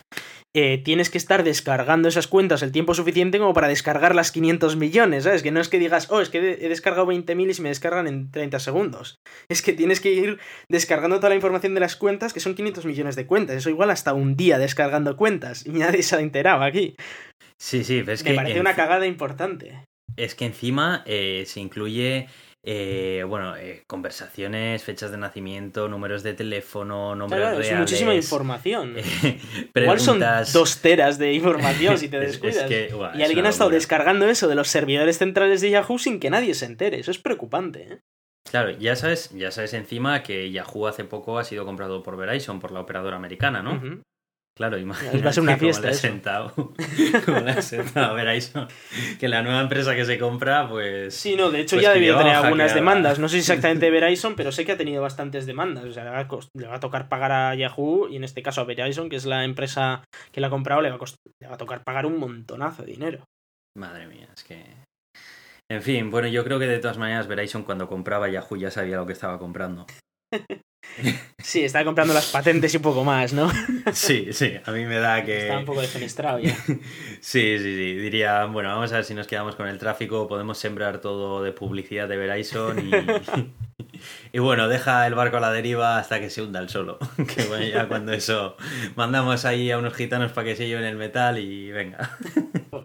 eh, 0.55 0.77
tienes 0.77 1.09
que 1.09 1.17
estar 1.17 1.43
descargando 1.43 2.07
esas 2.07 2.27
cuentas 2.27 2.61
el 2.61 2.71
tiempo 2.71 2.93
suficiente 2.93 3.39
como 3.39 3.53
para 3.55 3.67
descargar 3.67 4.13
las 4.13 4.31
500 4.31 4.75
millones, 4.75 5.23
¿sabes? 5.23 5.41
Que 5.41 5.51
no 5.51 5.59
es 5.59 5.69
que 5.69 5.79
digas, 5.79 6.11
oh, 6.11 6.21
es 6.21 6.29
que 6.29 6.37
he 6.37 6.69
descargado 6.69 7.07
20.000 7.07 7.49
y 7.49 7.53
se 7.55 7.61
me 7.63 7.69
descargan 7.69 8.05
en 8.05 8.29
30 8.29 8.59
segundos. 8.59 9.19
Es 9.49 9.61
que 9.61 9.73
tienes 9.73 9.99
que 9.99 10.13
ir 10.13 10.39
descargando 10.69 11.17
toda 11.17 11.29
la 11.29 11.35
información 11.35 11.73
de 11.73 11.79
las 11.79 11.95
cuentas, 11.95 12.31
que 12.31 12.39
son 12.39 12.55
500 12.55 12.85
millones 12.85 13.15
de 13.15 13.25
cuentas. 13.25 13.57
Eso 13.57 13.69
igual 13.69 13.89
hasta 13.89 14.13
un 14.13 14.37
día 14.37 14.57
descargando 14.57 15.17
cuentas 15.17 15.65
y 15.65 15.71
nadie 15.71 16.03
se 16.03 16.15
ha 16.15 16.19
enterado 16.19 16.63
aquí. 16.63 16.95
Sí, 17.57 17.83
sí, 17.83 18.03
es 18.05 18.23
que... 18.23 18.31
Me 18.31 18.35
parece 18.37 18.59
una 18.59 18.75
cagada 18.75 19.05
importante. 19.05 19.83
Es 20.15 20.35
que 20.35 20.45
encima 20.45 21.03
eh, 21.05 21.43
se 21.47 21.59
incluye 21.59 22.27
eh, 22.63 23.25
bueno, 23.27 23.55
eh, 23.57 23.83
conversaciones, 23.87 24.83
fechas 24.83 25.09
de 25.09 25.17
nacimiento, 25.17 25.87
números 25.87 26.21
de 26.21 26.33
teléfono, 26.33 27.15
nombres 27.15 27.41
reales. 27.41 27.67
Es 27.67 27.77
muchísima 27.77 28.13
información. 28.15 28.95
Igual 29.73 29.99
son 29.99 30.21
dos 30.53 30.77
teras 30.81 31.17
de 31.17 31.33
información 31.33 31.97
si 31.97 32.07
te 32.09 32.19
descuidas. 32.19 32.69
y 32.69 33.23
alguien 33.23 33.45
ha 33.45 33.49
estado 33.49 33.71
descargando 33.71 34.27
eso 34.27 34.47
de 34.47 34.55
los 34.55 34.67
servidores 34.67 35.17
centrales 35.17 35.61
de 35.61 35.71
Yahoo 35.71 35.97
sin 35.97 36.19
que 36.19 36.29
nadie 36.29 36.53
se 36.53 36.65
entere. 36.65 36.99
Eso 36.99 37.09
es 37.11 37.17
preocupante. 37.17 37.93
¿eh? 37.93 37.99
Claro, 38.49 38.71
ya 38.71 38.95
sabes, 38.95 39.31
ya 39.31 39.49
sabes 39.51 39.73
encima 39.73 40.21
que 40.21 40.51
Yahoo 40.51 40.87
hace 40.87 41.03
poco 41.03 41.39
ha 41.39 41.43
sido 41.43 41.65
comprado 41.65 42.03
por 42.03 42.17
Verizon, 42.17 42.59
por 42.59 42.71
la 42.71 42.81
operadora 42.81 43.15
americana, 43.15 43.63
¿no? 43.63 43.81
Claro, 44.58 44.77
imagínate. 44.77 45.22
Va 45.22 45.29
a 45.29 45.34
ser 45.34 45.43
una 45.43 45.58
fiesta. 45.58 45.88
Como 45.88 45.93
sentado. 45.93 46.53
como 47.25 47.39
le 47.39 47.51
ha 47.51 47.62
sentado. 47.62 48.15
Veréis 48.15 48.53
que 49.20 49.27
la 49.27 49.41
nueva 49.41 49.62
empresa 49.62 49.96
que 49.96 50.05
se 50.05 50.20
compra, 50.20 50.67
pues. 50.67 51.15
Sí, 51.15 51.36
no, 51.36 51.51
de 51.51 51.62
hecho 51.62 51.77
pues 51.77 51.84
ya 51.84 51.93
debió 51.93 52.17
tener 52.17 52.36
algunas 52.36 52.74
demandas. 52.74 53.20
No 53.20 53.29
sé 53.29 53.38
exactamente 53.39 53.89
Verizon, 53.89 54.36
pero 54.36 54.51
sé 54.51 54.65
que 54.65 54.74
ha 54.74 54.77
tenido 54.77 55.01
bastantes 55.01 55.46
demandas. 55.46 55.86
O 55.86 55.91
sea, 55.91 56.03
le 56.03 56.10
va, 56.67 56.75
a, 56.75 56.79
tocar 56.79 57.10
pagar 57.10 57.31
a 57.31 57.55
Yahoo 57.55 58.08
y 58.10 58.17
en 58.17 58.24
este 58.24 58.43
caso 58.43 58.62
a 58.62 58.65
Verizon, 58.65 59.10
que 59.10 59.15
es 59.15 59.25
la 59.25 59.43
empresa 59.46 60.03
que 60.31 60.41
la 60.41 60.48
ha 60.48 60.51
comprado, 60.51 60.81
le 60.81 60.89
va 60.89 60.98
a, 60.98 61.05
le 61.39 61.48
va 61.48 61.55
a 61.55 61.58
tocar 61.58 61.84
pagar 61.84 62.05
un 62.05 62.20
montonazo 62.20 62.84
de 62.84 62.91
dinero. 62.91 63.24
Madre 63.77 64.08
mía, 64.08 64.27
es 64.34 64.43
que. 64.43 64.65
En 65.72 65.81
fin, 65.81 66.12
bueno, 66.12 66.27
yo 66.27 66.43
creo 66.43 66.60
que 66.60 66.67
de 66.67 66.79
todas 66.79 66.98
maneras 66.98 67.27
Verizon 67.27 67.63
cuando 67.63 67.88
compraba 67.88 68.27
Yahoo 68.27 68.58
ya 68.58 68.70
sabía 68.70 68.98
lo 68.98 69.05
que 69.05 69.13
estaba 69.13 69.39
comprando. 69.39 69.86
Sí, 71.41 71.63
está 71.63 71.83
comprando 71.83 72.13
las 72.13 72.27
patentes 72.27 72.74
y 72.74 72.77
un 72.77 72.83
poco 72.83 73.03
más, 73.03 73.33
¿no? 73.33 73.51
Sí, 73.94 74.29
sí, 74.31 74.53
a 74.63 74.72
mí 74.72 74.85
me 74.85 74.98
da 74.98 75.24
que... 75.24 75.44
Está 75.44 75.57
un 75.59 75.65
poco 75.65 75.81
defenestrado 75.81 76.39
ya. 76.39 76.55
Sí, 77.22 77.57
sí, 77.57 77.63
sí, 77.63 77.96
diría, 77.96 78.46
bueno, 78.46 78.70
vamos 78.70 78.91
a 78.91 78.96
ver 78.96 79.05
si 79.05 79.13
nos 79.13 79.27
quedamos 79.27 79.55
con 79.55 79.67
el 79.67 79.77
tráfico, 79.77 80.27
podemos 80.27 80.57
sembrar 80.57 81.00
todo 81.00 81.44
de 81.44 81.51
publicidad 81.51 82.07
de 82.07 82.17
Verizon 82.17 82.79
y... 82.79 82.91
Y 84.33 84.39
bueno, 84.39 84.67
deja 84.67 85.05
el 85.07 85.15
barco 85.15 85.37
a 85.37 85.39
la 85.39 85.51
deriva 85.51 85.98
hasta 85.98 86.20
que 86.20 86.29
se 86.29 86.41
hunda 86.41 86.59
el 86.59 86.70
solo. 86.70 86.98
Que 87.35 87.44
bueno, 87.46 87.65
ya 87.65 87.87
cuando 87.87 88.13
eso 88.13 88.55
mandamos 88.96 89.46
ahí 89.46 89.72
a 89.72 89.77
unos 89.77 89.94
gitanos 89.94 90.31
para 90.31 90.46
que 90.46 90.55
se 90.55 90.67
lleven 90.67 90.85
el 90.85 90.98
metal 90.98 91.37
y 91.37 91.72
venga. 91.72 92.17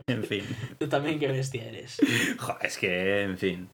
En 0.06 0.24
fin. 0.24 0.44
Tú 0.78 0.88
también 0.88 1.18
qué 1.18 1.28
bestia 1.28 1.64
eres. 1.64 1.98
Joder, 2.38 2.66
es 2.66 2.78
que, 2.78 3.22
en 3.22 3.38
fin. 3.38 3.68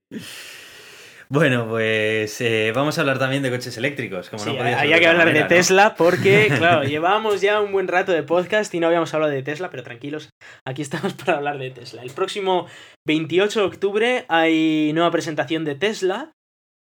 Bueno, 1.32 1.66
pues 1.66 2.42
eh, 2.42 2.72
vamos 2.74 2.98
a 2.98 3.00
hablar 3.00 3.18
también 3.18 3.42
de 3.42 3.50
coches 3.50 3.74
eléctricos. 3.78 4.28
Como 4.28 4.44
no 4.44 4.50
había 4.50 4.98
que 4.98 5.06
hablar 5.06 5.32
de 5.32 5.44
Tesla 5.44 5.94
porque, 5.94 6.52
claro, 6.58 6.84
llevábamos 6.84 7.40
ya 7.40 7.62
un 7.62 7.72
buen 7.72 7.88
rato 7.88 8.12
de 8.12 8.22
podcast 8.22 8.74
y 8.74 8.80
no 8.80 8.88
habíamos 8.88 9.14
hablado 9.14 9.32
de 9.32 9.42
Tesla, 9.42 9.70
pero 9.70 9.82
tranquilos, 9.82 10.28
aquí 10.66 10.82
estamos 10.82 11.14
para 11.24 11.38
hablar 11.38 11.56
de 11.56 11.70
Tesla. 11.70 12.02
El 12.02 12.10
próximo 12.10 12.66
28 13.06 13.60
de 13.60 13.66
octubre 13.66 14.26
hay 14.28 14.92
nueva 14.92 15.10
presentación 15.10 15.64
de 15.64 15.74
Tesla 15.74 16.32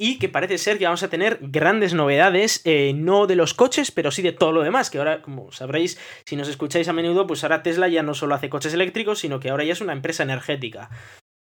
y 0.00 0.18
que 0.18 0.30
parece 0.30 0.56
ser 0.56 0.78
que 0.78 0.86
vamos 0.86 1.02
a 1.02 1.10
tener 1.10 1.40
grandes 1.42 1.92
novedades, 1.92 2.62
eh, 2.64 2.94
no 2.96 3.26
de 3.26 3.36
los 3.36 3.52
coches, 3.52 3.90
pero 3.90 4.10
sí 4.10 4.22
de 4.22 4.32
todo 4.32 4.52
lo 4.52 4.62
demás, 4.62 4.88
que 4.88 4.96
ahora, 4.96 5.20
como 5.20 5.52
sabréis, 5.52 6.00
si 6.24 6.36
nos 6.36 6.48
escucháis 6.48 6.88
a 6.88 6.94
menudo, 6.94 7.26
pues 7.26 7.44
ahora 7.44 7.62
Tesla 7.62 7.86
ya 7.88 8.02
no 8.02 8.14
solo 8.14 8.34
hace 8.34 8.48
coches 8.48 8.72
eléctricos, 8.72 9.18
sino 9.18 9.40
que 9.40 9.50
ahora 9.50 9.64
ya 9.64 9.74
es 9.74 9.82
una 9.82 9.92
empresa 9.92 10.22
energética. 10.22 10.88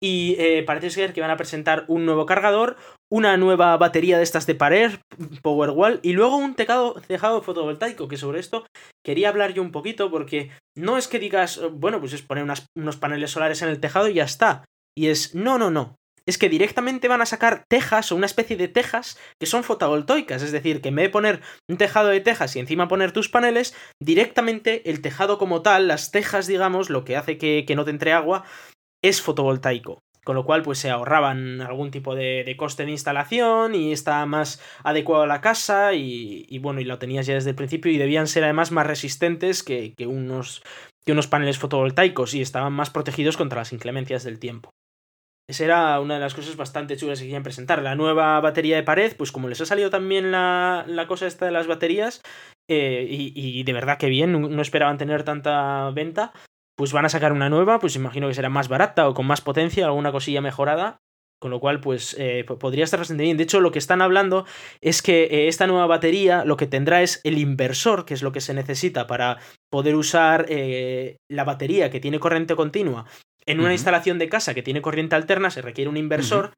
Y 0.01 0.35
eh, 0.39 0.63
parece 0.63 0.89
ser 0.89 1.13
que 1.13 1.21
van 1.21 1.31
a 1.31 1.37
presentar 1.37 1.85
un 1.87 2.05
nuevo 2.05 2.25
cargador, 2.25 2.77
una 3.11 3.37
nueva 3.37 3.75
batería 3.77 4.17
de 4.17 4.23
estas 4.23 4.45
de 4.45 4.55
pared, 4.55 4.91
Powerwall, 5.41 5.99
y 6.03 6.13
luego 6.13 6.37
un 6.37 6.55
tejado, 6.55 7.01
tejado 7.07 7.41
fotovoltaico, 7.41 8.07
que 8.07 8.17
sobre 8.17 8.39
esto 8.39 8.65
quería 9.05 9.29
hablar 9.29 9.53
yo 9.53 9.61
un 9.61 9.71
poquito, 9.71 10.11
porque 10.11 10.51
no 10.75 10.97
es 10.97 11.07
que 11.07 11.19
digas, 11.19 11.61
bueno, 11.71 11.99
pues 11.99 12.13
es 12.13 12.21
poner 12.21 12.45
unos 12.77 12.97
paneles 12.97 13.31
solares 13.31 13.61
en 13.61 13.69
el 13.69 13.79
tejado 13.79 14.09
y 14.09 14.15
ya 14.15 14.25
está. 14.25 14.65
Y 14.97 15.07
es, 15.07 15.35
no, 15.35 15.57
no, 15.57 15.71
no. 15.71 15.95
Es 16.27 16.39
que 16.39 16.49
directamente 16.49 17.07
van 17.07 17.21
a 17.21 17.27
sacar 17.27 17.65
tejas 17.69 18.11
o 18.11 18.15
una 18.15 18.25
especie 18.25 18.57
de 18.57 18.67
tejas 18.67 19.19
que 19.39 19.45
son 19.45 19.63
fotovoltaicas. 19.63 20.41
Es 20.41 20.51
decir, 20.51 20.81
que 20.81 20.89
en 20.89 20.95
vez 20.95 21.05
de 21.05 21.11
poner 21.11 21.41
un 21.69 21.77
tejado 21.77 22.09
de 22.09 22.19
tejas 22.19 22.55
y 22.55 22.59
encima 22.59 22.87
poner 22.87 23.11
tus 23.11 23.29
paneles, 23.29 23.75
directamente 24.01 24.89
el 24.89 25.01
tejado 25.01 25.37
como 25.37 25.61
tal, 25.61 25.87
las 25.87 26.09
tejas, 26.11 26.47
digamos, 26.47 26.89
lo 26.89 27.05
que 27.05 27.15
hace 27.15 27.37
que, 27.37 27.63
que 27.67 27.75
no 27.75 27.85
te 27.85 27.91
entre 27.91 28.11
agua, 28.11 28.43
es 29.07 29.21
fotovoltaico. 29.21 29.99
Con 30.25 30.35
lo 30.35 30.43
cual, 30.43 30.63
pues 30.63 30.79
se 30.79 30.89
ahorraban 30.89 31.61
algún 31.61 31.91
tipo 31.91 32.15
de, 32.15 32.55
coste 32.57 32.83
de 32.83 32.91
instalación 32.91 33.75
y 33.75 33.91
está 33.91 34.25
más 34.25 34.59
adecuado 34.83 35.23
a 35.23 35.27
la 35.27 35.39
casa. 35.39 35.93
Y, 35.93 36.57
bueno, 36.57 36.81
y 36.81 36.83
lo 36.83 36.97
tenías 36.97 37.27
ya 37.27 37.35
desde 37.35 37.51
el 37.51 37.55
principio. 37.55 37.91
Y 37.91 37.99
debían 37.99 38.27
ser 38.27 38.43
además 38.43 38.71
más 38.71 38.87
resistentes 38.87 39.61
que, 39.61 39.93
unos, 40.07 40.63
que 41.05 41.11
unos 41.11 41.27
paneles 41.27 41.59
fotovoltaicos. 41.59 42.33
Y 42.33 42.41
estaban 42.41 42.73
más 42.73 42.89
protegidos 42.89 43.37
contra 43.37 43.59
las 43.59 43.71
inclemencias 43.71 44.23
del 44.23 44.39
tiempo. 44.39 44.71
Esa 45.47 45.63
era 45.63 45.99
una 45.99 46.15
de 46.15 46.21
las 46.21 46.33
cosas 46.33 46.55
bastante 46.55 46.97
chulas 46.97 47.19
que 47.19 47.25
querían 47.25 47.43
presentar. 47.43 47.83
La 47.83 47.93
nueva 47.93 48.39
batería 48.39 48.77
de 48.77 48.83
pared, 48.83 49.15
pues 49.15 49.31
como 49.31 49.47
les 49.47 49.61
ha 49.61 49.67
salido 49.67 49.91
también 49.91 50.31
la, 50.31 50.85
la 50.87 51.05
cosa 51.05 51.27
esta 51.27 51.45
de 51.45 51.51
las 51.51 51.67
baterías, 51.67 52.23
eh, 52.67 53.05
y, 53.07 53.31
y, 53.35 53.61
de 53.61 53.73
verdad 53.73 53.99
que 53.99 54.09
bien, 54.09 54.31
no 54.31 54.61
esperaban 54.63 54.97
tener 54.97 55.21
tanta 55.21 55.91
venta, 55.91 56.33
pues 56.75 56.93
van 56.93 57.05
a 57.05 57.09
sacar 57.09 57.31
una 57.31 57.49
nueva, 57.49 57.79
pues 57.79 57.95
imagino 57.95 58.27
que 58.27 58.33
será 58.33 58.49
más 58.49 58.67
barata 58.67 59.07
o 59.07 59.13
con 59.13 59.25
más 59.25 59.41
potencia, 59.41 59.85
alguna 59.85 60.11
cosilla 60.11 60.41
mejorada. 60.41 61.01
Con 61.37 61.51
lo 61.51 61.59
cual, 61.59 61.81
pues 61.81 62.15
eh, 62.17 62.45
podría 62.45 62.85
estar 62.85 62.97
bastante 62.97 63.23
bien. 63.23 63.35
De 63.35 63.43
hecho, 63.43 63.59
lo 63.59 63.71
que 63.71 63.77
están 63.77 64.01
hablando 64.01 64.45
es 64.79 65.01
que 65.01 65.25
eh, 65.25 65.47
esta 65.49 65.67
nueva 65.67 65.85
batería 65.85 66.45
lo 66.45 66.55
que 66.55 66.65
tendrá 66.65 67.01
es 67.01 67.19
el 67.25 67.37
inversor, 67.37 68.05
que 68.05 68.13
es 68.13 68.23
lo 68.23 68.31
que 68.31 68.39
se 68.39 68.53
necesita 68.53 69.05
para 69.05 69.37
poder 69.69 69.95
usar 69.95 70.45
eh, 70.47 71.17
la 71.29 71.43
batería 71.43 71.91
que 71.91 71.99
tiene 71.99 72.19
corriente 72.19 72.55
continua 72.55 73.05
en 73.45 73.59
una 73.59 73.73
instalación 73.73 74.17
de 74.17 74.29
casa 74.29 74.53
que 74.53 74.63
tiene 74.63 74.81
corriente 74.81 75.15
alterna 75.15 75.49
se 75.51 75.61
requiere 75.61 75.89
un 75.89 75.97
inversor 75.97 76.53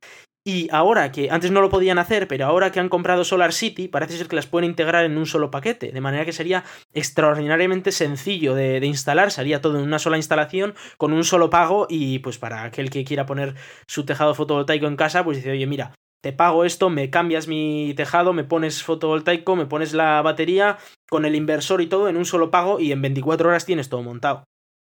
y 0.47 0.69
ahora 0.71 1.11
que 1.11 1.29
antes 1.29 1.51
no 1.51 1.59
lo 1.59 1.67
podían 1.67 1.97
hacer, 1.97 2.25
pero 2.29 2.45
ahora 2.45 2.71
que 2.71 2.79
han 2.79 2.87
comprado 2.87 3.25
Solar 3.25 3.51
City, 3.51 3.89
parece 3.89 4.17
ser 4.17 4.29
que 4.29 4.37
las 4.37 4.47
pueden 4.47 4.69
integrar 4.69 5.03
en 5.03 5.17
un 5.17 5.25
solo 5.25 5.51
paquete, 5.51 5.91
de 5.91 5.99
manera 5.99 6.23
que 6.23 6.31
sería 6.31 6.63
extraordinariamente 6.93 7.91
sencillo 7.91 8.55
de, 8.55 8.77
instalar, 8.85 9.29
sería 9.29 9.59
todo 9.59 9.77
en 9.77 9.83
una 9.83 9.99
sola 9.99 10.15
instalación, 10.15 10.73
con 10.95 11.11
un 11.11 11.25
solo 11.25 11.49
pago, 11.49 11.85
y 11.89 12.19
pues 12.19 12.37
para 12.37 12.63
aquel 12.63 12.89
que 12.89 13.03
quiera 13.03 13.25
poner 13.25 13.55
su 13.87 14.05
tejado 14.05 14.33
fotovoltaico 14.35 14.87
en 14.87 14.95
casa, 14.95 15.21
pues 15.25 15.35
dice, 15.35 15.51
oye, 15.51 15.67
mira, 15.67 15.95
te 16.23 16.31
pago 16.31 16.63
esto, 16.63 16.89
me 16.89 17.09
cambias 17.09 17.49
mi 17.49 17.93
tejado, 17.97 18.31
me 18.31 18.45
pones 18.45 18.83
fotovoltaico, 18.83 19.57
me 19.57 19.65
pones 19.65 19.91
la 19.91 20.21
batería, 20.21 20.77
con 21.09 21.25
el 21.25 21.35
inversor 21.35 21.81
y 21.81 21.87
todo 21.87 22.07
en 22.07 22.15
un 22.15 22.23
solo 22.23 22.51
pago, 22.51 22.79
y 22.79 22.93
en 22.93 23.01
24 23.01 23.49
horas 23.49 23.65
tienes 23.65 23.89
todo 23.89 24.01
montado. 24.01 24.45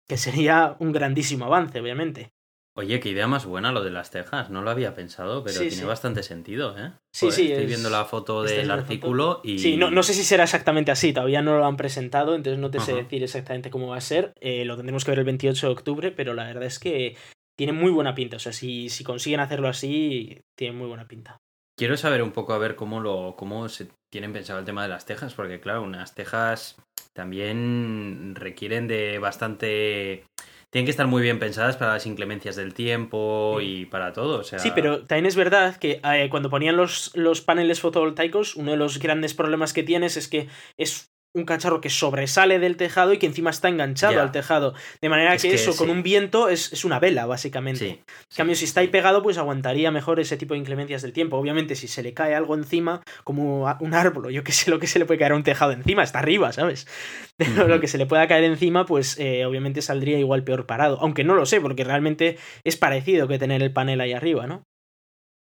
Que 0.08 0.18
sería 0.18 0.76
un 0.78 0.92
grandísimo 0.92 1.46
avance, 1.46 1.80
obviamente. 1.80 2.30
Oye, 2.78 3.00
qué 3.00 3.08
idea 3.08 3.26
más 3.26 3.44
buena 3.44 3.72
lo 3.72 3.82
de 3.82 3.90
las 3.90 4.12
tejas. 4.12 4.50
No 4.50 4.62
lo 4.62 4.70
había 4.70 4.94
pensado, 4.94 5.42
pero 5.42 5.58
tiene 5.58 5.84
bastante 5.84 6.22
sentido, 6.22 6.78
¿eh? 6.78 6.92
Sí, 7.12 7.32
sí. 7.32 7.50
Estoy 7.50 7.66
viendo 7.66 7.90
la 7.90 8.04
foto 8.04 8.44
del 8.44 8.70
artículo 8.70 9.40
y. 9.42 9.58
Sí, 9.58 9.76
no, 9.76 9.90
no, 9.90 10.04
sé 10.04 10.14
si 10.14 10.22
será 10.22 10.44
exactamente 10.44 10.92
así. 10.92 11.12
Todavía 11.12 11.42
no 11.42 11.58
lo 11.58 11.66
han 11.66 11.76
presentado, 11.76 12.36
entonces 12.36 12.60
no 12.60 12.70
te 12.70 12.78
sé 12.78 12.94
decir 12.94 13.24
exactamente 13.24 13.70
cómo 13.70 13.88
va 13.88 13.96
a 13.96 14.00
ser. 14.00 14.32
Eh, 14.40 14.64
lo 14.64 14.76
tendremos 14.76 15.04
que 15.04 15.10
ver 15.10 15.18
el 15.18 15.24
28 15.24 15.66
de 15.66 15.72
octubre, 15.72 16.12
pero 16.12 16.34
la 16.34 16.44
verdad 16.44 16.62
es 16.62 16.78
que 16.78 17.16
tiene 17.58 17.72
muy 17.72 17.90
buena 17.90 18.14
pinta. 18.14 18.36
O 18.36 18.38
sea, 18.38 18.52
si, 18.52 18.88
si 18.90 19.02
consiguen 19.02 19.40
hacerlo 19.40 19.66
así, 19.66 20.40
tiene 20.56 20.76
muy 20.76 20.86
buena 20.86 21.08
pinta. 21.08 21.36
Quiero 21.76 21.96
saber 21.96 22.22
un 22.22 22.30
poco 22.30 22.52
a 22.52 22.58
ver 22.58 22.76
cómo 22.76 23.00
lo 23.00 23.34
cómo 23.36 23.68
se 23.68 23.88
tienen 24.08 24.32
pensado 24.32 24.60
el 24.60 24.64
tema 24.64 24.84
de 24.84 24.88
las 24.88 25.04
tejas, 25.04 25.34
porque 25.34 25.58
claro, 25.58 25.82
unas 25.82 26.14
tejas 26.14 26.76
también 27.12 28.36
requieren 28.36 28.86
de 28.86 29.18
bastante 29.18 30.26
tienen 30.70 30.84
que 30.84 30.90
estar 30.90 31.06
muy 31.06 31.22
bien 31.22 31.38
pensadas 31.38 31.76
para 31.76 31.94
las 31.94 32.06
inclemencias 32.06 32.56
del 32.56 32.74
tiempo 32.74 33.60
y 33.60 33.86
para 33.86 34.12
todo. 34.12 34.40
O 34.40 34.44
sea... 34.44 34.58
Sí, 34.58 34.70
pero 34.74 35.06
también 35.06 35.26
es 35.26 35.36
verdad 35.36 35.76
que 35.76 36.00
eh, 36.04 36.28
cuando 36.30 36.50
ponían 36.50 36.76
los, 36.76 37.10
los 37.14 37.40
paneles 37.40 37.80
fotovoltaicos, 37.80 38.54
uno 38.56 38.72
de 38.72 38.76
los 38.76 38.98
grandes 38.98 39.34
problemas 39.34 39.72
que 39.72 39.82
tienes 39.82 40.16
es 40.16 40.28
que 40.28 40.48
es 40.76 41.10
un 41.38 41.44
cacharro 41.44 41.80
que 41.80 41.90
sobresale 41.90 42.58
del 42.58 42.76
tejado 42.76 43.12
y 43.12 43.18
que 43.18 43.26
encima 43.26 43.50
está 43.50 43.68
enganchado 43.68 44.20
al 44.20 44.32
tejado. 44.32 44.74
De 45.00 45.08
manera 45.08 45.36
que, 45.36 45.54
eso, 45.54 45.76
con 45.76 45.90
un 45.90 46.02
viento, 46.02 46.48
es, 46.48 46.84
una 46.84 46.98
vela, 46.98 47.26
básicamente. 47.26 47.88
En 47.88 48.36
cambio, 48.36 48.56
si 48.56 48.64
está 48.64 48.80
ahí 48.80 48.88
pegado, 48.88 49.22
pues 49.22 49.38
aguantaría 49.38 49.90
mejor 49.90 50.20
ese 50.20 50.36
tipo 50.36 50.54
de 50.54 50.60
inclemencias 50.60 51.02
del 51.02 51.12
tiempo. 51.12 51.36
Obviamente, 51.36 51.74
si 51.74 51.88
se 51.88 52.02
le 52.02 52.14
cae 52.14 52.34
algo 52.34 52.54
encima, 52.54 53.02
como 53.24 53.74
un 53.80 53.94
árbol, 53.94 54.32
yo 54.32 54.44
que 54.44 54.52
sé 54.52 54.70
lo 54.70 54.78
que 54.78 54.86
se 54.86 54.98
le 54.98 55.06
puede 55.06 55.18
caer 55.18 55.32
a 55.32 55.36
un 55.36 55.42
tejado 55.42 55.72
encima, 55.72 56.02
está 56.02 56.18
arriba, 56.18 56.52
¿sabes? 56.52 56.86
Pero 57.36 57.68
lo 57.68 57.80
que 57.80 57.88
se 57.88 57.98
le 57.98 58.06
pueda 58.06 58.26
caer 58.28 58.44
encima, 58.44 58.86
pues 58.86 59.18
eh, 59.18 59.44
obviamente 59.46 59.82
saldría 59.82 60.18
igual 60.18 60.44
peor 60.44 60.66
parado. 60.66 60.98
Aunque 61.00 61.24
no 61.24 61.34
lo 61.34 61.46
sé, 61.46 61.60
porque 61.60 61.84
realmente 61.84 62.38
es 62.64 62.76
parecido 62.76 63.28
que 63.28 63.38
tener 63.38 63.62
el 63.62 63.72
panel 63.72 64.00
ahí 64.00 64.12
arriba, 64.12 64.46
¿no? 64.46 64.64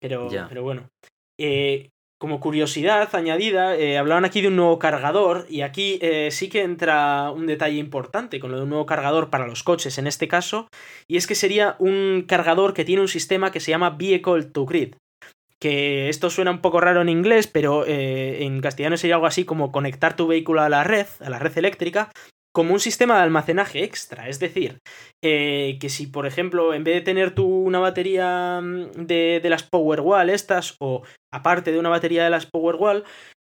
Pero, 0.02 0.28
pero 0.50 0.64
bueno. 0.64 0.90
Eh, 1.40 1.90
como 2.26 2.40
curiosidad 2.40 3.14
añadida, 3.14 3.76
eh, 3.76 4.00
hablaban 4.00 4.26
aquí 4.26 4.42
de 4.42 4.48
un 4.48 4.56
nuevo 4.56 4.80
cargador 4.80 5.46
y 5.48 5.62
aquí 5.62 6.00
eh, 6.02 6.30
sí 6.32 6.50
que 6.50 6.64
entra 6.64 7.30
un 7.30 7.46
detalle 7.46 7.78
importante 7.78 8.40
con 8.40 8.50
lo 8.50 8.58
de 8.58 8.64
un 8.64 8.70
nuevo 8.70 8.88
cargador 8.88 9.30
para 9.30 9.46
los 9.46 9.62
coches 9.62 10.00
en 10.00 10.08
este 10.08 10.28
caso, 10.28 10.68
y 11.08 11.18
es 11.18 11.28
que 11.28 11.36
sería 11.36 11.76
un 11.78 12.26
cargador 12.28 12.74
que 12.74 12.84
tiene 12.84 13.04
un 13.04 13.08
sistema 13.10 13.52
que 13.52 13.60
se 13.60 13.70
llama 13.70 13.92
Vehicle 13.92 14.42
to 14.46 14.66
Grid. 14.66 14.96
Que 15.62 16.10
esto 16.10 16.32
suena 16.32 16.50
un 16.50 16.62
poco 16.62 16.82
raro 16.82 17.04
en 17.04 17.10
inglés, 17.10 17.46
pero 17.46 17.86
eh, 17.86 18.44
en 18.44 18.60
castellano 18.60 18.98
sería 18.98 19.18
algo 19.18 19.28
así 19.28 19.46
como 19.46 19.72
conectar 19.72 20.16
tu 20.16 20.26
vehículo 20.26 20.62
a 20.62 20.70
la 20.70 20.84
red, 20.84 21.06
a 21.20 21.30
la 21.30 21.38
red 21.38 21.56
eléctrica, 21.60 22.10
como 22.56 22.74
un 22.74 22.80
sistema 22.80 23.18
de 23.18 23.24
almacenaje 23.24 23.84
extra. 23.84 24.30
Es 24.30 24.40
decir, 24.40 24.80
eh, 25.22 25.78
que 25.82 25.90
si, 25.90 26.08
por 26.08 26.26
ejemplo, 26.26 26.74
en 26.74 26.86
vez 26.86 26.96
de 26.96 27.02
tener 27.02 27.36
tú 27.36 27.46
una 27.46 27.80
batería 27.80 28.62
mm, 28.64 29.06
de, 29.06 29.42
de 29.44 29.50
las 29.50 29.64
Powerwall 29.64 30.30
estas, 30.30 30.78
o 30.80 31.04
aparte 31.34 31.74
de 31.74 31.80
una 31.80 31.90
batería 31.90 32.24
de 32.24 32.30
las 32.30 32.46
Powerwall, 32.46 33.04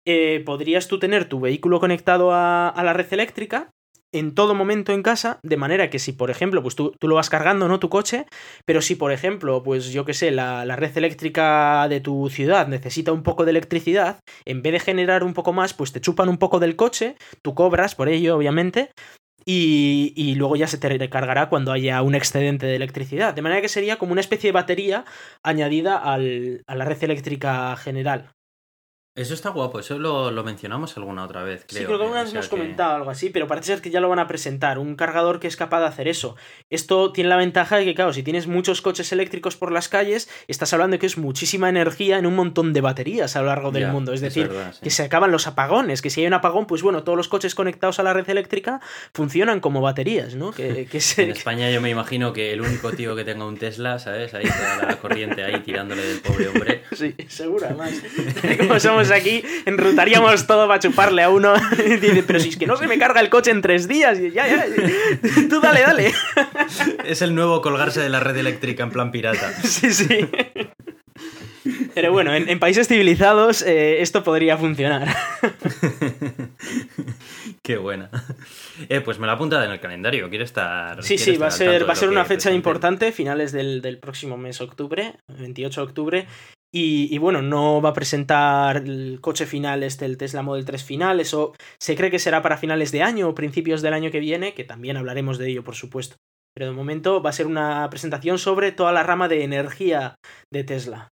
eh, 0.07 0.41
podrías 0.43 0.87
tú 0.87 0.97
tener 0.97 1.29
tu 1.29 1.39
vehículo 1.39 1.79
conectado 1.79 2.31
a, 2.31 2.67
a 2.67 2.83
la 2.83 2.93
red 2.93 3.13
eléctrica 3.13 3.74
en 4.11 4.33
todo 4.33 4.55
momento 4.55 4.93
en 4.93 5.03
casa, 5.03 5.39
de 5.43 5.57
manera 5.57 5.89
que 5.89 5.99
si, 5.99 6.13
por 6.13 6.31
ejemplo, 6.31 6.61
pues 6.61 6.75
tú, 6.75 6.93
lo 7.01 7.15
vas 7.15 7.29
cargando, 7.29 7.67
¿no? 7.67 7.79
Tu 7.79 7.89
coche, 7.89 8.25
pero 8.65 8.81
si, 8.81 8.95
por 8.95 9.11
ejemplo, 9.11 9.63
pues 9.63 9.91
yo 9.91 10.05
que 10.05 10.13
sé, 10.13 10.31
la, 10.31 10.63
red 10.75 10.97
eléctrica 10.97 11.87
de 11.89 12.01
tu 12.01 12.29
ciudad 12.29 12.67
necesita 12.67 13.11
un 13.11 13.23
poco 13.23 13.45
de 13.45 13.51
electricidad, 13.51 14.19
en 14.45 14.61
vez 14.61 14.73
de 14.73 14.79
generar 14.79 15.23
un 15.23 15.33
poco 15.33 15.53
más, 15.53 15.73
pues 15.73 15.91
te 15.91 16.01
chupan 16.01 16.29
un 16.29 16.37
poco 16.37 16.59
del 16.59 16.75
coche, 16.75 17.15
tú 17.41 17.53
cobras 17.55 17.95
por 17.95 18.09
ello, 18.09 18.37
obviamente, 18.37 18.91
y, 19.45 20.13
y, 20.15 20.35
luego 20.35 20.55
ya 20.55 20.67
se 20.67 20.79
te 20.79 20.89
recargará 20.89 21.49
cuando 21.49 21.71
haya 21.71 22.01
un 22.01 22.15
excedente 22.15 22.65
de 22.65 22.75
electricidad. 22.77 23.35
De 23.35 23.43
manera 23.43 23.61
que 23.61 23.69
sería 23.69 23.97
como 23.97 24.11
una 24.11 24.21
especie 24.21 24.47
de 24.47 24.53
batería 24.53 25.05
añadida 25.43 25.97
al, 25.97 26.63
a 26.65 26.75
la 26.75 26.85
red 26.85 27.03
eléctrica 27.03 27.75
general. 27.75 28.34
Eso 29.15 29.33
está 29.33 29.49
guapo, 29.49 29.79
eso 29.79 29.97
lo, 29.97 30.29
lo, 30.29 30.43
mencionamos 30.43 30.97
alguna 30.97 31.23
otra 31.23 31.41
vez. 31.41 31.63
Creo, 31.65 31.79
sí, 31.79 31.85
creo 31.85 31.97
que 31.97 32.03
alguna 32.03 32.23
vez 32.23 32.33
hemos 32.33 32.49
comentado 32.49 32.95
algo 32.95 33.09
así, 33.09 33.29
pero 33.29 33.47
parece 33.47 33.67
ser 33.67 33.81
que 33.81 33.89
ya 33.89 34.01
lo 34.01 34.09
van 34.09 34.19
a 34.19 34.27
presentar. 34.27 34.77
Un 34.77 34.97
cargador 34.97 35.39
que 35.39 35.47
es 35.47 35.55
capaz 35.55 35.79
de 35.79 35.85
hacer 35.85 36.09
eso. 36.09 36.35
Esto 36.69 37.13
tiene 37.13 37.29
la 37.29 37.37
ventaja 37.37 37.77
de 37.77 37.85
que, 37.85 37.95
claro, 37.95 38.11
si 38.11 38.23
tienes 38.23 38.47
muchos 38.47 38.81
coches 38.81 39.13
eléctricos 39.13 39.55
por 39.55 39.71
las 39.71 39.87
calles, 39.87 40.29
estás 40.49 40.73
hablando 40.73 40.95
de 40.95 40.99
que 40.99 41.05
es 41.05 41.17
muchísima 41.17 41.69
energía 41.69 42.17
en 42.17 42.25
un 42.25 42.35
montón 42.35 42.73
de 42.73 42.81
baterías 42.81 43.37
a 43.37 43.39
lo 43.39 43.47
largo 43.47 43.71
del 43.71 43.87
mundo. 43.87 44.11
Es 44.11 44.19
decir, 44.19 44.51
que 44.83 44.89
se 44.89 45.03
acaban 45.03 45.31
los 45.31 45.47
apagones, 45.47 46.01
que 46.01 46.09
si 46.09 46.19
hay 46.19 46.27
un 46.27 46.33
apagón, 46.33 46.67
pues 46.67 46.81
bueno, 46.81 47.03
todos 47.03 47.17
los 47.17 47.29
coches 47.29 47.55
conectados 47.55 47.99
a 47.99 48.03
la 48.03 48.11
red 48.11 48.29
eléctrica 48.29 48.81
funcionan 49.13 49.61
como 49.61 49.79
baterías, 49.79 50.35
¿no? 50.35 50.51
Que, 50.51 50.89
En 51.17 51.29
España 51.29 51.71
yo 51.71 51.79
me 51.79 51.89
imagino 51.89 52.33
que 52.33 52.51
el 52.51 52.59
único 52.59 52.91
tío 52.91 53.15
que 53.15 53.23
tenga 53.23 53.45
un 53.45 53.57
Tesla, 53.57 53.97
¿sabes? 53.97 54.33
Ahí 54.33 54.43
toda 54.45 54.89
la 54.89 54.97
corriente 54.97 55.41
ahí 55.43 55.61
tirándole 55.61 56.03
del 56.05 56.19
pobre 56.19 56.49
hombre. 56.49 56.81
Sí, 56.95 57.13
seguro, 57.27 57.65
además. 57.65 57.91
Como 58.57 58.79
somos 58.79 59.04
aquí, 59.11 59.43
enrutaríamos 59.65 60.47
todo 60.47 60.67
para 60.67 60.79
chuparle 60.79 61.23
a 61.23 61.29
uno. 61.29 61.53
pero 62.27 62.39
si 62.39 62.49
es 62.49 62.57
que 62.57 62.67
no 62.67 62.77
se 62.77 62.87
me 62.87 62.97
carga 62.97 63.21
el 63.21 63.29
coche 63.29 63.51
en 63.51 63.61
tres 63.61 63.87
días. 63.87 64.19
Ya, 64.19 64.47
ya. 64.47 64.65
Tú 65.49 65.59
dale, 65.61 65.81
dale. 65.81 66.13
Es 67.05 67.21
el 67.21 67.35
nuevo 67.35 67.61
colgarse 67.61 68.01
de 68.01 68.09
la 68.09 68.19
red 68.19 68.37
eléctrica 68.37 68.83
en 68.83 68.89
plan 68.89 69.11
pirata. 69.11 69.51
Sí, 69.63 69.93
sí. 69.93 70.27
Pero 71.93 72.11
bueno, 72.11 72.33
en, 72.33 72.59
países 72.59 72.87
civilizados 72.87 73.61
eh, 73.61 74.01
esto 74.01 74.23
podría 74.23 74.57
funcionar. 74.57 75.07
Qué 77.63 77.77
buena. 77.77 78.09
Eh, 78.89 79.01
pues 79.01 79.17
me 79.19 79.27
la 79.27 79.33
apunta 79.33 79.63
en 79.63 79.71
el 79.71 79.79
calendario, 79.79 80.29
quiero 80.29 80.43
estar. 80.43 81.01
Sí, 81.03 81.17
sí, 81.17 81.37
va 81.37 81.47
a 81.47 81.51
ser, 81.51 81.87
va 81.87 81.93
a 81.93 81.95
ser 81.95 82.09
una 82.09 82.25
fecha 82.25 82.51
importante, 82.51 83.11
finales 83.11 83.51
del, 83.51 83.81
del, 83.81 83.97
próximo 83.97 84.37
mes, 84.37 84.61
octubre, 84.61 85.13
28 85.27 85.81
de 85.81 85.87
octubre. 85.87 86.27
Y, 86.77 87.17
bueno, 87.19 87.41
no 87.41 87.81
va 87.81 87.91
a 87.91 87.93
presentar 87.93 88.75
el 88.75 89.19
coche 89.21 89.45
final, 89.45 89.81
este, 89.81 90.03
el 90.03 90.17
Tesla 90.17 90.41
Model 90.41 90.65
3 90.65 90.83
final. 90.83 91.21
Eso 91.21 91.53
se 91.79 91.95
cree 91.95 92.11
que 92.11 92.19
será 92.19 92.41
para 92.41 92.57
finales 92.57 92.91
de 92.91 93.01
año 93.01 93.29
o 93.29 93.33
principios 93.33 93.81
del 93.81 93.93
año 93.93 94.11
que 94.11 94.19
viene, 94.19 94.53
que 94.53 94.65
también 94.65 94.97
hablaremos 94.97 95.37
de 95.37 95.49
ello, 95.49 95.63
por 95.63 95.75
supuesto. 95.75 96.17
Pero 96.53 96.69
de 96.69 96.75
momento 96.75 97.23
va 97.23 97.29
a 97.29 97.33
ser 97.33 97.47
una 97.47 97.89
presentación 97.89 98.39
sobre 98.39 98.73
toda 98.73 98.91
la 98.91 99.03
rama 99.03 99.29
de 99.29 99.45
energía 99.45 100.15
de 100.51 100.65
Tesla. 100.65 101.07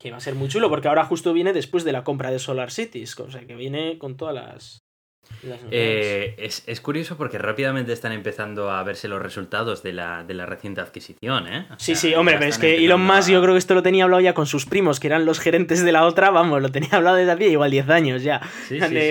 Que 0.00 0.12
va 0.12 0.18
a 0.18 0.20
ser 0.20 0.36
muy 0.36 0.46
chulo, 0.46 0.70
porque 0.70 0.86
ahora 0.86 1.04
justo 1.04 1.32
viene 1.32 1.52
después 1.52 1.82
de 1.82 1.90
la 1.90 2.04
compra 2.04 2.30
de 2.30 2.38
Solar 2.38 2.70
Cities, 2.70 3.18
o 3.18 3.30
sea 3.32 3.44
que 3.48 3.56
viene 3.56 3.98
con 3.98 4.16
todas 4.16 4.34
las, 4.34 4.83
eh, 5.70 6.34
es, 6.38 6.80
curioso 6.80 7.16
porque 7.16 7.38
rápidamente 7.38 7.92
están 7.92 8.12
empezando 8.12 8.70
a 8.70 8.82
verse 8.82 9.08
los 9.08 9.20
resultados 9.20 9.82
de 9.82 9.92
la, 9.92 10.24
de 10.24 10.34
la 10.34 10.46
reciente 10.46 10.80
adquisición, 10.80 11.48
¿eh? 11.48 11.66
sí, 11.76 11.94
sí, 11.94 12.14
hombre, 12.14 12.36
pero 12.38 12.50
es 12.50 12.58
que 12.58 12.84
Elon 12.84 13.04
Musk 13.04 13.30
yo 13.30 13.42
creo 13.42 13.54
que 13.54 13.58
esto 13.58 13.74
lo 13.74 13.82
tenía 13.82 14.04
hablado 14.04 14.20
ya 14.20 14.34
con 14.34 14.46
sus 14.46 14.66
primos, 14.66 15.00
que 15.00 15.06
eran 15.06 15.24
los 15.24 15.40
gerentes 15.40 15.84
de 15.84 15.92
la 15.92 16.04
otra, 16.04 16.30
vamos, 16.30 16.62
lo 16.62 16.70
tenía 16.70 16.90
hablado 16.92 17.16
desde 17.16 17.32
hace 17.32 17.48
igual 17.48 17.70
10 17.70 17.88
años 17.90 18.22
ya. 18.22 18.40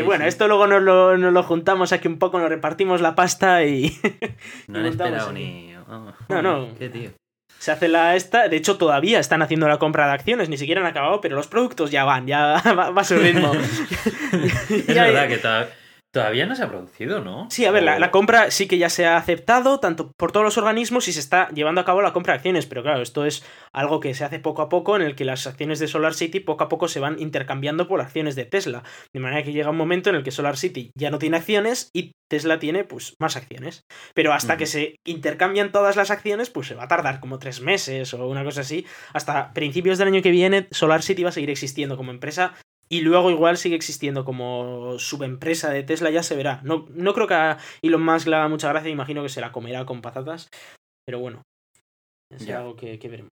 bueno, 0.06 0.26
esto 0.26 0.48
luego 0.48 0.68
nos 0.68 0.82
lo, 0.82 1.18
nos 1.18 1.34
lo, 1.34 1.44
juntamos 1.44 1.92
aquí 1.92 2.08
un 2.08 2.20
poco, 2.20 2.40
nos 2.40 2.50
repartimos 2.50 3.02
la 3.02 3.16
pasta 3.16 3.64
y... 3.66 3.96
no 4.68 4.80
han 4.80 4.86
esperado 4.88 5.32
ni... 5.32 5.74
no, 6.30 6.42
no. 6.42 6.68
Qué 6.78 6.90
tío. 6.90 7.12
Se 7.60 7.72
hace 7.72 7.88
la 7.88 8.18
esta, 8.18 8.50
de 8.50 8.58
hecho 8.58 8.78
todavía 8.78 9.20
están 9.20 9.42
haciendo 9.42 9.70
la 9.70 9.80
compra 9.80 10.08
de 10.08 10.14
acciones, 10.14 10.50
ni 10.50 10.58
siquiera 10.58 10.82
han 10.82 10.88
acabado, 10.88 11.22
pero 11.22 11.38
los 11.38 11.48
productos 11.48 11.92
ya 11.92 12.04
van, 12.04 12.28
ya 12.28 12.62
va, 12.78 12.94
a 12.94 13.04
su 13.06 13.16
ritmo. 13.16 13.54
es 14.70 14.86
verdad 14.88 15.28
que 15.30 15.38
tal 15.38 15.70
Todavía 16.14 16.46
no 16.46 16.56
se 16.56 16.62
ha 16.62 16.70
producido, 16.70 17.22
¿no? 17.22 17.48
Sí, 17.50 17.66
a 17.66 17.72
ver, 17.72 17.82
la, 17.82 18.12
compra 18.12 18.52
sí 18.52 18.68
que 18.68 18.78
ya 18.78 18.90
se 18.90 19.08
ha 19.08 19.18
aceptado, 19.18 19.80
tanto 19.80 20.12
por 20.16 20.32
todos 20.32 20.44
los 20.44 20.60
organismos, 20.60 21.08
y 21.08 21.14
se 21.14 21.20
está 21.20 21.50
llevando 21.50 21.82
a 21.82 21.86
cabo 21.86 22.04
la 22.04 22.14
compra 22.14 22.34
de 22.34 22.38
acciones, 22.38 22.68
pero 22.68 22.84
claro, 22.84 23.02
esto 23.02 23.26
es 23.26 23.44
algo 23.72 24.00
que 24.00 24.14
se 24.14 24.24
hace 24.24 24.38
poco 24.38 24.62
a 24.62 24.70
poco, 24.70 24.96
en 24.96 25.02
el 25.02 25.16
que 25.16 25.26
las 25.26 25.48
acciones 25.48 25.80
de 25.80 25.88
Solar 25.88 26.14
City 26.14 26.40
poco 26.40 26.66
a 26.66 26.70
poco 26.70 26.88
se 26.88 27.00
van 27.00 27.20
intercambiando 27.20 27.88
por 27.88 28.00
acciones 28.00 28.36
de 28.36 28.46
Tesla. 28.46 28.84
De 29.12 29.20
manera 29.20 29.42
que 29.42 29.54
llega 29.54 29.72
un 29.72 29.76
momento 29.76 30.12
en 30.12 30.16
el 30.16 30.24
que 30.24 30.30
Solar 30.30 30.56
City 30.56 30.92
ya 30.96 31.10
no 31.10 31.18
tiene 31.18 31.38
acciones 31.38 31.90
y 31.96 32.12
Tesla 32.30 32.60
tiene, 32.60 32.84
pues, 32.84 33.16
más 33.20 33.36
acciones. 33.36 33.82
Pero 34.14 34.34
hasta 34.34 34.56
que 34.56 34.68
se 34.68 34.98
intercambian 35.08 35.72
todas 35.72 35.96
las 35.96 36.12
acciones, 36.12 36.52
pues 36.52 36.68
se 36.68 36.76
va 36.76 36.84
a 36.84 36.88
tardar 36.88 37.22
como 37.22 37.40
tres 37.40 37.60
meses 37.60 38.14
o 38.14 38.28
una 38.28 38.44
cosa 38.44 38.62
así. 38.62 38.86
Hasta 39.14 39.52
principios 39.54 39.98
del 39.98 40.10
año 40.10 40.22
que 40.22 40.30
viene, 40.30 40.68
Solar 40.70 41.02
City 41.02 41.24
va 41.24 41.30
a 41.30 41.32
seguir 41.32 41.50
existiendo 41.50 41.98
como 41.98 42.12
empresa 42.12 42.54
y 42.90 43.02
luego 43.02 43.32
igual 43.32 43.58
sigue 43.58 43.76
existiendo 43.76 44.26
como 44.26 45.00
subempresa 45.00 45.72
de 45.72 45.84
Tesla, 45.84 46.12
ya 46.12 46.24
se 46.24 46.36
verá. 46.36 46.62
No, 46.64 46.86
no 46.90 47.14
creo 47.14 47.28
que 47.28 47.34
a 47.34 47.58
Elon 47.82 48.04
Musk 48.04 48.28
le 48.28 48.36
haga 48.36 48.48
mucha 48.48 48.70
gracia, 48.70 48.90
imagino 48.90 49.24
que 49.24 49.30
se 49.30 49.42
la 49.42 49.52
comerá 49.52 49.86
con 49.86 50.02
patatas, 50.02 50.50
pero 51.06 51.20
bueno, 51.20 51.42
es 52.32 52.50
algo 52.50 52.76
que, 52.76 52.98
veremos. 52.98 53.32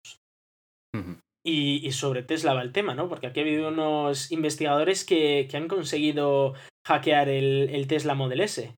y, 1.45 1.91
sobre 1.93 2.23
Tesla 2.23 2.55
va 2.55 2.63
el 2.63 2.73
tema, 2.73 2.95
¿no? 2.95 3.09
Porque 3.09 3.27
aquí 3.27 3.41
ha 3.41 3.43
habido 3.43 3.69
unos 3.69 4.31
investigadores 4.33 5.05
que, 5.05 5.47
que 5.51 5.57
han 5.57 5.69
conseguido 5.69 6.55
hackear 6.87 7.29
el, 7.29 7.71
el 7.71 7.87
Tesla 7.87 8.15
Model 8.15 8.41
S. 8.41 8.75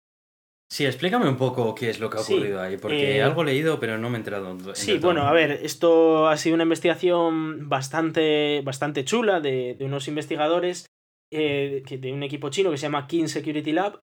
Sí, 0.68 0.84
explícame 0.84 1.28
un 1.28 1.36
poco 1.36 1.74
qué 1.74 1.90
es 1.90 2.00
lo 2.00 2.10
que 2.10 2.18
ha 2.18 2.22
ocurrido 2.22 2.60
ahí, 2.60 2.76
porque 2.76 3.18
eh, 3.18 3.22
algo 3.22 3.42
he 3.42 3.46
leído, 3.46 3.78
pero 3.78 3.98
no 3.98 4.10
me 4.10 4.16
he 4.16 4.18
enterado. 4.18 4.74
sí, 4.74 4.98
bueno, 4.98 5.22
a 5.22 5.32
ver, 5.32 5.52
esto 5.62 6.26
ha 6.28 6.36
sido 6.36 6.54
una 6.54 6.64
investigación 6.64 7.68
bastante, 7.68 8.62
bastante 8.64 9.04
chula 9.04 9.40
de, 9.40 9.76
unos 9.80 10.08
investigadores 10.08 10.86
eh, 11.32 11.82
de 11.88 12.12
un 12.12 12.24
equipo 12.24 12.50
chino 12.50 12.70
que 12.70 12.78
se 12.78 12.82
llama 12.82 13.06
King 13.06 13.26
Security 13.26 13.72
Lab 13.72 14.00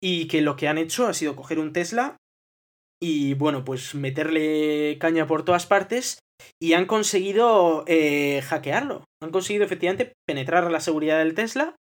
y 0.00 0.26
que 0.26 0.42
lo 0.42 0.56
que 0.56 0.66
han 0.66 0.78
hecho 0.78 1.06
ha 1.06 1.14
sido 1.14 1.36
coger 1.36 1.60
un 1.60 1.72
Tesla 1.72 2.16
y 3.00 3.34
bueno, 3.34 3.64
pues 3.64 3.94
meterle 3.94 4.96
caña 4.98 5.26
por 5.26 5.44
todas 5.44 5.66
partes 5.66 6.18
y 6.60 6.72
han 6.72 6.86
conseguido 6.86 7.84
eh, 7.86 8.42
hackearlo. 8.42 9.04
Han 9.22 9.30
conseguido 9.30 9.64
efectivamente 9.64 10.12
penetrar 10.26 10.70
la 10.70 10.80
seguridad 10.80 11.18
del 11.18 11.34
Tesla 11.34 11.76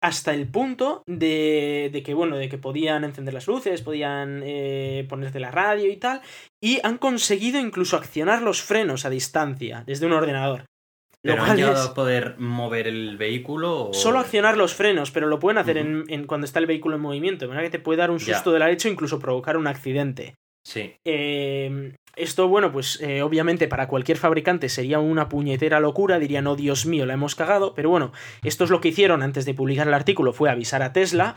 hasta 0.00 0.32
el 0.32 0.48
punto 0.48 1.02
de, 1.06 1.90
de 1.92 2.02
que, 2.02 2.14
bueno, 2.14 2.36
de 2.36 2.48
que 2.48 2.58
podían 2.58 3.04
encender 3.04 3.34
las 3.34 3.46
luces, 3.46 3.82
podían 3.82 4.42
eh, 4.44 5.06
ponerte 5.08 5.40
la 5.40 5.50
radio 5.50 5.90
y 5.90 5.96
tal, 5.96 6.22
y 6.60 6.80
han 6.82 6.98
conseguido 6.98 7.60
incluso 7.60 7.96
accionar 7.96 8.42
los 8.42 8.62
frenos 8.62 9.04
a 9.04 9.10
distancia 9.10 9.84
desde 9.86 10.06
un 10.06 10.12
ordenador. 10.12 10.64
¿Pero 11.22 11.42
han 11.42 11.56
llegado 11.56 11.90
a 11.90 11.94
poder 11.94 12.36
mover 12.38 12.88
el 12.88 13.18
vehículo? 13.18 13.90
Solo 13.92 14.20
accionar 14.20 14.56
los 14.56 14.74
frenos, 14.74 15.10
pero 15.10 15.26
lo 15.26 15.38
pueden 15.38 15.58
hacer 15.58 15.76
en, 15.76 16.04
en, 16.08 16.26
cuando 16.26 16.46
está 16.46 16.60
el 16.60 16.66
vehículo 16.66 16.96
en 16.96 17.02
movimiento. 17.02 17.44
De 17.44 17.48
manera 17.50 17.66
que 17.66 17.76
te 17.76 17.82
puede 17.82 17.98
dar 17.98 18.10
un 18.10 18.20
susto 18.20 18.52
de 18.52 18.58
la 18.58 18.68
leche 18.68 18.88
o 18.88 18.92
incluso 18.92 19.18
provocar 19.18 19.58
un 19.58 19.66
accidente. 19.66 20.34
Sí. 20.62 20.94
Eh, 21.04 21.94
esto, 22.16 22.48
bueno, 22.48 22.72
pues 22.72 23.00
eh, 23.00 23.22
obviamente 23.22 23.68
para 23.68 23.88
cualquier 23.88 24.18
fabricante 24.18 24.68
sería 24.68 24.98
una 24.98 25.28
puñetera 25.28 25.80
locura, 25.80 26.18
dirían, 26.18 26.46
oh 26.46 26.56
Dios 26.56 26.84
mío, 26.86 27.06
la 27.06 27.14
hemos 27.14 27.34
cagado, 27.34 27.74
pero 27.74 27.88
bueno, 27.88 28.12
esto 28.42 28.64
es 28.64 28.70
lo 28.70 28.80
que 28.80 28.88
hicieron 28.88 29.22
antes 29.22 29.44
de 29.44 29.54
publicar 29.54 29.88
el 29.88 29.94
artículo, 29.94 30.32
fue 30.32 30.50
avisar 30.50 30.82
a 30.82 30.92
Tesla. 30.92 31.36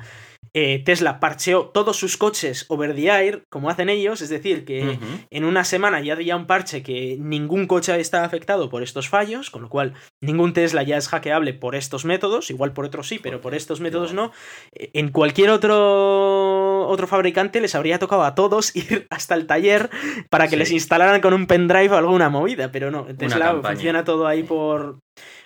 Eh, 0.56 0.84
Tesla 0.86 1.20
parcheó 1.20 1.70
todos 1.70 1.98
sus 1.98 2.16
coches 2.16 2.66
over 2.70 2.94
the 2.94 3.08
air, 3.08 3.44
como 3.50 3.72
hacen 3.72 3.90
ellos, 3.90 4.22
es 4.22 4.30
decir, 4.30 4.66
que 4.66 5.00
en 5.32 5.46
una 5.46 5.64
semana 5.64 6.00
ya 6.00 6.14
había 6.14 6.36
un 6.36 6.46
parche 6.46 6.84
que 6.84 7.18
ningún 7.20 7.66
coche 7.66 8.00
está 8.00 8.24
afectado 8.24 8.70
por 8.70 8.84
estos 8.84 9.10
fallos, 9.10 9.50
con 9.50 9.64
lo 9.64 9.70
cual 9.70 9.94
ningún 10.22 10.54
Tesla 10.54 10.84
ya 10.84 10.98
es 10.98 11.08
hackeable 11.08 11.56
por 11.56 11.74
estos 11.74 12.06
métodos, 12.06 12.52
igual 12.52 12.72
por 12.72 12.86
otros 12.86 13.08
sí, 13.08 13.18
pero 13.18 13.42
por 13.42 13.56
estos 13.56 13.82
métodos 13.82 14.14
no. 14.14 14.32
Eh, 14.74 14.92
en 14.94 15.10
cualquier 15.10 15.50
otro, 15.50 16.88
otro 16.88 17.08
fabricante 17.08 17.60
les 17.60 17.74
habría 17.74 17.98
tocado 17.98 18.24
a 18.24 18.36
todos 18.36 18.76
ir 18.76 19.08
hasta 19.10 19.34
el 19.34 19.48
taller 19.48 19.90
para 20.30 20.48
que 20.48 20.58
les 20.58 20.72
instalaran 20.72 21.20
con 21.20 21.34
un 21.34 21.48
pendrive 21.48 21.90
o 21.90 21.98
alguna 21.98 22.30
movida, 22.30 22.72
pero 22.72 22.92
no, 22.92 23.06
Tesla 23.06 23.60
funciona 23.60 24.04
todo 24.04 24.28
ahí 24.28 24.44
por, 24.44 25.00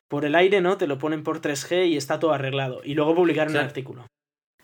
por 0.09 0.25
el 0.25 0.35
aire, 0.35 0.59
¿no? 0.59 0.75
Te 0.75 0.85
lo 0.85 0.97
ponen 0.97 1.23
por 1.23 1.39
3G 1.39 1.87
y 1.87 1.95
está 1.95 2.19
todo 2.19 2.33
arreglado. 2.33 2.81
Y 2.83 2.93
luego 2.93 3.15
publicaron 3.15 3.55
el 3.55 3.61
artículo. 3.61 4.05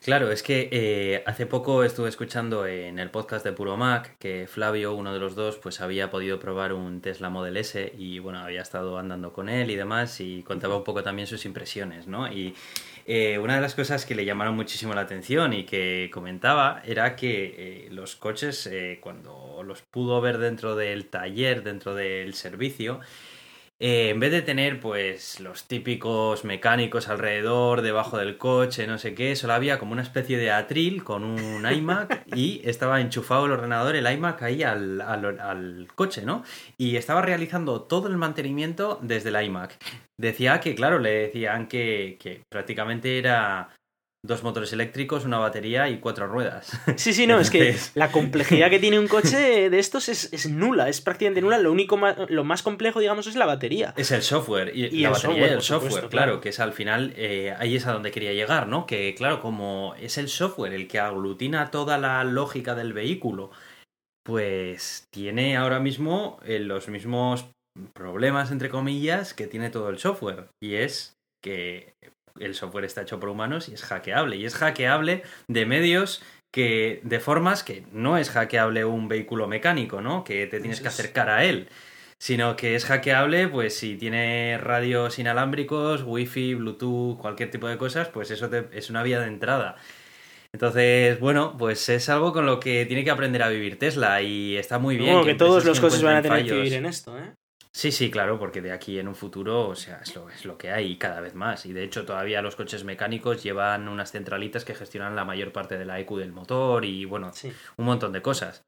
Claro, 0.04 0.30
es 0.30 0.42
que 0.42 0.68
eh, 0.70 1.22
hace 1.24 1.46
poco 1.46 1.82
estuve 1.82 2.10
escuchando 2.10 2.66
en 2.66 2.98
el 2.98 3.10
podcast 3.10 3.42
de 3.42 3.52
Puro 3.52 3.78
Mac 3.78 4.18
que 4.18 4.46
Flavio, 4.46 4.92
uno 4.94 5.14
de 5.14 5.18
los 5.18 5.34
dos, 5.34 5.56
pues 5.56 5.80
había 5.80 6.10
podido 6.10 6.38
probar 6.38 6.74
un 6.74 7.00
Tesla 7.00 7.30
Model 7.30 7.56
S 7.56 7.90
y 7.96 8.18
bueno, 8.18 8.40
había 8.40 8.60
estado 8.60 8.98
andando 8.98 9.32
con 9.32 9.48
él 9.48 9.70
y 9.70 9.76
demás 9.76 10.20
y 10.20 10.42
contaba 10.42 10.76
un 10.76 10.84
poco 10.84 11.02
también 11.02 11.26
sus 11.26 11.46
impresiones, 11.46 12.06
¿no? 12.06 12.30
Y 12.30 12.54
eh, 13.06 13.38
una 13.38 13.54
de 13.54 13.62
las 13.62 13.74
cosas 13.74 14.04
que 14.04 14.14
le 14.14 14.26
llamaron 14.26 14.54
muchísimo 14.54 14.92
la 14.92 15.00
atención 15.00 15.54
y 15.54 15.64
que 15.64 16.10
comentaba 16.12 16.82
era 16.84 17.16
que 17.16 17.54
eh, 17.56 17.88
los 17.90 18.14
coches, 18.14 18.70
cuando 19.00 19.62
los 19.64 19.80
pudo 19.80 20.20
ver 20.20 20.36
dentro 20.36 20.76
del 20.76 21.06
taller, 21.06 21.62
dentro 21.62 21.94
del 21.94 22.34
servicio, 22.34 23.00
eh, 23.86 24.08
en 24.08 24.18
vez 24.18 24.32
de 24.32 24.40
tener 24.40 24.80
pues 24.80 25.40
los 25.40 25.64
típicos 25.68 26.46
mecánicos 26.46 27.10
alrededor, 27.10 27.82
debajo 27.82 28.16
del 28.16 28.38
coche, 28.38 28.86
no 28.86 28.96
sé 28.96 29.14
qué, 29.14 29.36
solo 29.36 29.52
había 29.52 29.78
como 29.78 29.92
una 29.92 30.00
especie 30.00 30.38
de 30.38 30.50
atril 30.50 31.04
con 31.04 31.22
un 31.22 31.66
iMac 31.70 32.24
y 32.34 32.62
estaba 32.64 33.02
enchufado 33.02 33.44
el 33.44 33.52
ordenador, 33.52 33.94
el 33.94 34.10
iMac 34.10 34.40
ahí 34.40 34.62
al, 34.62 35.02
al, 35.02 35.86
coche, 35.94 36.22
¿no? 36.22 36.44
Y 36.78 36.96
estaba 36.96 37.20
realizando 37.20 37.82
todo 37.82 38.08
el 38.08 38.16
mantenimiento 38.16 38.98
desde 39.02 39.28
el 39.28 39.44
iMac. 39.44 39.76
Decía 40.18 40.60
que, 40.60 40.74
claro, 40.74 40.98
le 40.98 41.10
decían 41.10 41.68
que, 41.68 42.16
que 42.18 42.40
prácticamente 42.50 43.18
era 43.18 43.68
dos 44.24 44.42
motores 44.42 44.72
eléctricos, 44.72 45.26
una 45.26 45.38
batería 45.38 45.88
y 45.90 45.98
cuatro 45.98 46.26
ruedas. 46.26 46.72
Sí, 46.96 47.12
sí, 47.12 47.26
no, 47.26 47.38
es 47.38 47.50
que 47.50 47.76
la 47.94 48.10
complejidad 48.10 48.70
que 48.70 48.78
tiene 48.78 48.98
un 48.98 49.06
coche 49.06 49.68
de 49.70 49.78
estos 49.78 50.08
es, 50.08 50.48
nula, 50.48 50.88
es 50.88 51.00
prácticamente 51.00 51.42
nula. 51.42 51.58
Lo 51.58 51.70
único 51.70 51.96
más, 51.96 52.16
lo 52.30 52.44
más 52.44 52.62
complejo, 52.62 53.00
digamos, 53.00 53.26
es 53.26 53.36
la 53.36 53.46
batería. 53.46 53.92
Es 53.96 54.10
el 54.10 54.22
software. 54.22 54.74
Y, 54.74 55.02
la 55.02 55.10
batería 55.10 55.48
y 55.48 55.50
el 55.50 55.60
software, 55.60 56.08
claro, 56.08 56.40
que 56.40 56.48
es 56.48 56.60
al 56.60 56.72
final, 56.72 57.12
eh, 57.16 57.54
ahí 57.58 57.76
es 57.76 57.86
a 57.86 57.92
donde 57.92 58.10
quería 58.10 58.32
llegar, 58.32 58.66
¿no? 58.66 58.86
Que 58.86 59.14
claro, 59.14 59.40
como 59.40 59.94
es 60.00 60.16
el 60.16 60.28
software 60.28 60.72
el 60.72 60.88
que 60.88 60.98
aglutina 60.98 61.70
toda 61.70 61.98
la 61.98 62.24
lógica 62.24 62.74
del 62.74 62.94
vehículo, 62.94 63.50
pues 64.24 65.06
tiene 65.12 65.58
ahora 65.58 65.80
mismo 65.80 66.38
eh, 66.46 66.60
los 66.60 66.88
mismos 66.88 67.50
problemas, 67.92 68.50
entre 68.50 68.70
comillas, 68.70 69.34
que 69.34 69.46
tiene 69.46 69.68
todo 69.68 69.90
el 69.90 69.98
software. 69.98 70.46
Y 70.62 70.76
es 70.76 71.14
que 71.42 71.92
el 72.38 72.54
software 72.54 72.84
está 72.84 73.02
hecho 73.02 73.20
por 73.20 73.28
humanos 73.28 73.68
y 73.68 73.74
es 73.74 73.82
hackeable. 73.82 74.36
Y 74.36 74.44
es 74.44 74.54
hackeable 74.54 75.22
de 75.48 75.66
medios 75.66 76.22
que, 76.50 77.00
de 77.02 77.20
formas 77.20 77.62
que 77.62 77.84
no 77.92 78.16
es 78.16 78.30
hackeable 78.30 78.84
un 78.84 79.08
vehículo 79.08 79.48
mecánico, 79.48 80.00
¿no? 80.00 80.24
Que 80.24 80.46
te 80.46 80.60
tienes 80.60 80.80
que 80.80 80.88
acercar 80.88 81.28
a 81.28 81.44
él. 81.44 81.68
Sino 82.18 82.56
que 82.56 82.74
es 82.76 82.84
hackeable, 82.86 83.48
pues 83.48 83.76
si 83.76 83.96
tiene 83.96 84.56
radios 84.58 85.18
inalámbricos, 85.18 86.04
wifi, 86.04 86.54
bluetooth, 86.54 87.18
cualquier 87.18 87.50
tipo 87.50 87.68
de 87.68 87.76
cosas, 87.76 88.08
pues 88.08 88.30
eso 88.30 88.48
es 88.72 88.88
una 88.88 89.02
vía 89.02 89.20
de 89.20 89.26
entrada. 89.26 89.76
Entonces, 90.52 91.18
bueno, 91.18 91.56
pues 91.58 91.88
es 91.88 92.08
algo 92.08 92.32
con 92.32 92.46
lo 92.46 92.60
que 92.60 92.86
tiene 92.86 93.02
que 93.02 93.10
aprender 93.10 93.42
a 93.42 93.48
vivir 93.48 93.76
Tesla 93.76 94.22
y 94.22 94.56
está 94.56 94.78
muy 94.78 94.96
bien. 94.96 95.24
que, 95.24 95.34
todos 95.34 95.64
los 95.64 95.80
coches 95.80 96.02
van 96.02 96.16
a 96.16 96.22
tener 96.22 96.44
que 96.44 96.54
vivir 96.54 96.74
en 96.74 96.86
esto, 96.86 97.18
¿eh? 97.18 97.34
Sí, 97.76 97.90
sí, 97.90 98.08
claro, 98.08 98.38
porque 98.38 98.62
de 98.62 98.70
aquí 98.70 99.00
en 99.00 99.08
un 99.08 99.16
futuro, 99.16 99.68
o 99.68 99.74
sea, 99.74 99.98
es 100.00 100.14
lo, 100.14 100.30
es 100.30 100.44
lo 100.44 100.56
que 100.56 100.70
hay 100.70 100.96
cada 100.96 101.20
vez 101.20 101.34
más. 101.34 101.66
Y 101.66 101.72
de 101.72 101.82
hecho, 101.82 102.06
todavía 102.06 102.40
los 102.40 102.54
coches 102.54 102.84
mecánicos 102.84 103.42
llevan 103.42 103.88
unas 103.88 104.12
centralitas 104.12 104.64
que 104.64 104.76
gestionan 104.76 105.16
la 105.16 105.24
mayor 105.24 105.50
parte 105.52 105.76
de 105.76 105.84
la 105.84 105.98
EQ 105.98 106.16
del 106.18 106.32
motor 106.32 106.84
y, 106.84 107.04
bueno, 107.04 107.32
un 107.76 107.84
montón 107.84 108.12
de 108.12 108.22
cosas. 108.22 108.64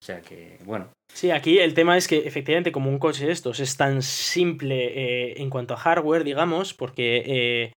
O 0.00 0.04
sea 0.04 0.22
que, 0.22 0.58
bueno. 0.64 0.90
Sí, 1.12 1.30
aquí 1.30 1.58
el 1.58 1.74
tema 1.74 1.98
es 1.98 2.08
que 2.08 2.26
efectivamente 2.26 2.72
como 2.72 2.88
un 2.88 2.98
coche 2.98 3.26
de 3.26 3.32
estos 3.32 3.60
es 3.60 3.76
tan 3.76 4.00
simple 4.00 4.86
eh, 4.94 5.42
en 5.42 5.50
cuanto 5.50 5.74
a 5.74 5.76
hardware, 5.76 6.24
digamos, 6.24 6.72
porque 6.72 7.24
eh, 7.26 7.72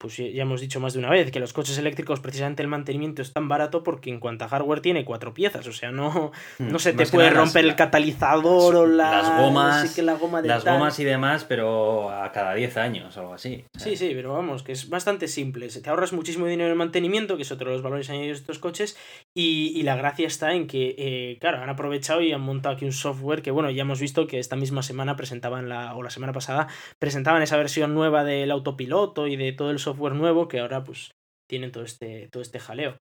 pues 0.00 0.16
ya 0.16 0.42
hemos 0.42 0.62
dicho 0.62 0.80
más 0.80 0.94
de 0.94 0.98
una 0.98 1.10
vez 1.10 1.30
que 1.30 1.38
los 1.40 1.52
coches 1.52 1.76
eléctricos 1.76 2.20
precisamente 2.20 2.62
el 2.62 2.68
mantenimiento 2.68 3.20
es 3.20 3.34
tan 3.34 3.48
barato 3.48 3.82
porque 3.82 4.08
en 4.08 4.18
cuanto 4.18 4.46
a 4.46 4.48
hardware 4.48 4.80
tiene 4.80 5.04
cuatro 5.04 5.34
piezas, 5.34 5.66
o 5.66 5.74
sea, 5.74 5.92
no, 5.92 6.32
hmm, 6.58 6.68
no 6.72 6.78
se 6.78 6.94
te 6.94 7.04
puede 7.04 7.28
romper 7.28 7.66
el 7.66 7.76
catalizador 7.76 8.76
o 8.76 8.86
las 8.86 9.36
gomas, 9.36 9.98
las 9.98 10.64
gomas 10.64 10.98
y 10.98 11.04
demás, 11.04 11.44
pero 11.44 12.08
a 12.08 12.32
cada 12.32 12.54
10 12.54 12.78
años 12.78 13.14
o 13.18 13.20
algo 13.20 13.34
así. 13.34 13.62
Sí, 13.76 13.94
sí, 13.94 14.12
pero 14.14 14.32
vamos, 14.32 14.62
que 14.62 14.72
es 14.72 14.88
bastante 14.88 15.28
simple, 15.28 15.68
te 15.68 15.90
ahorras 15.90 16.14
muchísimo 16.14 16.46
dinero 16.46 16.72
en 16.72 16.78
mantenimiento, 16.78 17.36
que 17.36 17.42
es 17.42 17.52
otro 17.52 17.68
de 17.68 17.76
los 17.76 17.82
valores 17.82 18.08
añadidos 18.08 18.38
de 18.38 18.40
estos 18.40 18.58
coches, 18.58 18.96
y, 19.34 19.82
la 19.84 19.96
gracia 19.96 20.26
está 20.26 20.54
en 20.54 20.66
que, 20.66 20.94
eh, 20.98 21.38
claro, 21.40 21.62
han 21.62 21.68
aprovechado 21.68 22.20
y 22.20 22.32
han 22.32 22.40
montado 22.40 22.74
aquí 22.74 22.84
un 22.84 22.92
software 22.92 23.42
que, 23.42 23.52
bueno, 23.52 23.70
ya 23.70 23.82
hemos 23.82 24.00
visto 24.00 24.26
que 24.26 24.38
esta 24.38 24.56
misma 24.56 24.82
semana 24.82 25.16
presentaban 25.16 25.68
la, 25.68 25.94
o 25.94 26.02
la 26.02 26.10
semana 26.10 26.32
pasada, 26.32 26.68
presentaban 26.98 27.42
esa 27.42 27.56
versión 27.56 27.94
nueva 27.94 28.24
del 28.24 28.50
autopiloto 28.50 29.28
y 29.28 29.36
de 29.36 29.52
todo 29.52 29.70
el 29.70 29.78
software 29.78 30.14
nuevo 30.14 30.48
que 30.48 30.58
ahora 30.58 30.82
pues 30.82 31.12
tienen 31.48 31.70
todo 31.70 31.84
este, 31.84 32.28
todo 32.28 32.42
este 32.42 32.58
jaleo. 32.58 32.96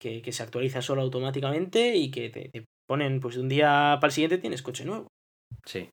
Que, 0.00 0.20
que 0.20 0.32
se 0.32 0.42
actualiza 0.42 0.82
solo 0.82 1.02
automáticamente 1.02 1.94
y 1.94 2.10
que 2.10 2.28
te, 2.28 2.50
ponen, 2.88 3.20
pues 3.20 3.36
de 3.36 3.42
un 3.42 3.48
día 3.48 3.98
para 4.00 4.08
el 4.08 4.12
siguiente 4.12 4.38
tienes 4.38 4.60
coche 4.60 4.84
nuevo. 4.84 5.06
Sí. 5.64 5.88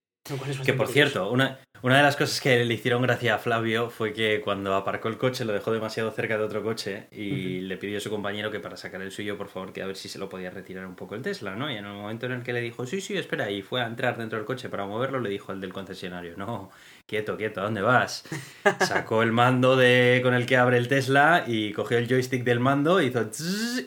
Que 0.65 0.73
por 0.73 0.87
cierto, 0.87 1.31
una, 1.31 1.59
una 1.81 1.97
de 1.97 2.03
las 2.03 2.17
cosas 2.17 2.41
que 2.41 2.65
le 2.65 2.73
hicieron 2.73 3.01
gracia 3.01 3.35
a 3.35 3.37
Flavio 3.37 3.89
fue 3.89 4.11
que 4.11 4.41
cuando 4.41 4.75
aparcó 4.75 5.07
el 5.07 5.17
coche 5.17 5.45
lo 5.45 5.53
dejó 5.53 5.71
demasiado 5.71 6.11
cerca 6.11 6.37
de 6.37 6.43
otro 6.43 6.61
coche 6.61 7.07
y 7.11 7.61
le 7.61 7.77
pidió 7.77 7.97
a 7.97 8.01
su 8.01 8.09
compañero 8.09 8.51
que 8.51 8.59
para 8.59 8.75
sacar 8.75 9.01
el 9.01 9.11
suyo, 9.11 9.37
por 9.37 9.47
favor, 9.47 9.71
que 9.71 9.81
a 9.81 9.85
ver 9.85 9.95
si 9.95 10.09
se 10.09 10.19
lo 10.19 10.27
podía 10.27 10.49
retirar 10.49 10.85
un 10.85 10.95
poco 10.95 11.15
el 11.15 11.21
Tesla, 11.21 11.55
¿no? 11.55 11.71
Y 11.71 11.77
en 11.77 11.85
el 11.85 11.93
momento 11.93 12.25
en 12.25 12.33
el 12.33 12.43
que 12.43 12.51
le 12.51 12.59
dijo, 12.59 12.85
sí, 12.85 12.99
sí, 12.99 13.17
espera, 13.17 13.49
y 13.49 13.61
fue 13.61 13.81
a 13.81 13.87
entrar 13.87 14.17
dentro 14.17 14.37
del 14.37 14.45
coche 14.45 14.67
para 14.67 14.85
moverlo, 14.85 15.21
le 15.21 15.29
dijo 15.29 15.53
el 15.53 15.61
del 15.61 15.71
concesionario, 15.71 16.35
no, 16.35 16.69
quieto, 17.05 17.37
quieto, 17.37 17.61
¿a 17.61 17.63
dónde 17.63 17.81
vas? 17.81 18.25
Sacó 18.81 19.23
el 19.23 19.31
mando 19.31 19.77
de 19.77 20.19
con 20.21 20.33
el 20.33 20.45
que 20.45 20.57
abre 20.57 20.77
el 20.77 20.89
Tesla 20.89 21.45
y 21.47 21.71
cogió 21.71 21.97
el 21.97 22.09
joystick 22.09 22.43
del 22.43 22.59
mando, 22.59 23.01
hizo 23.01 23.25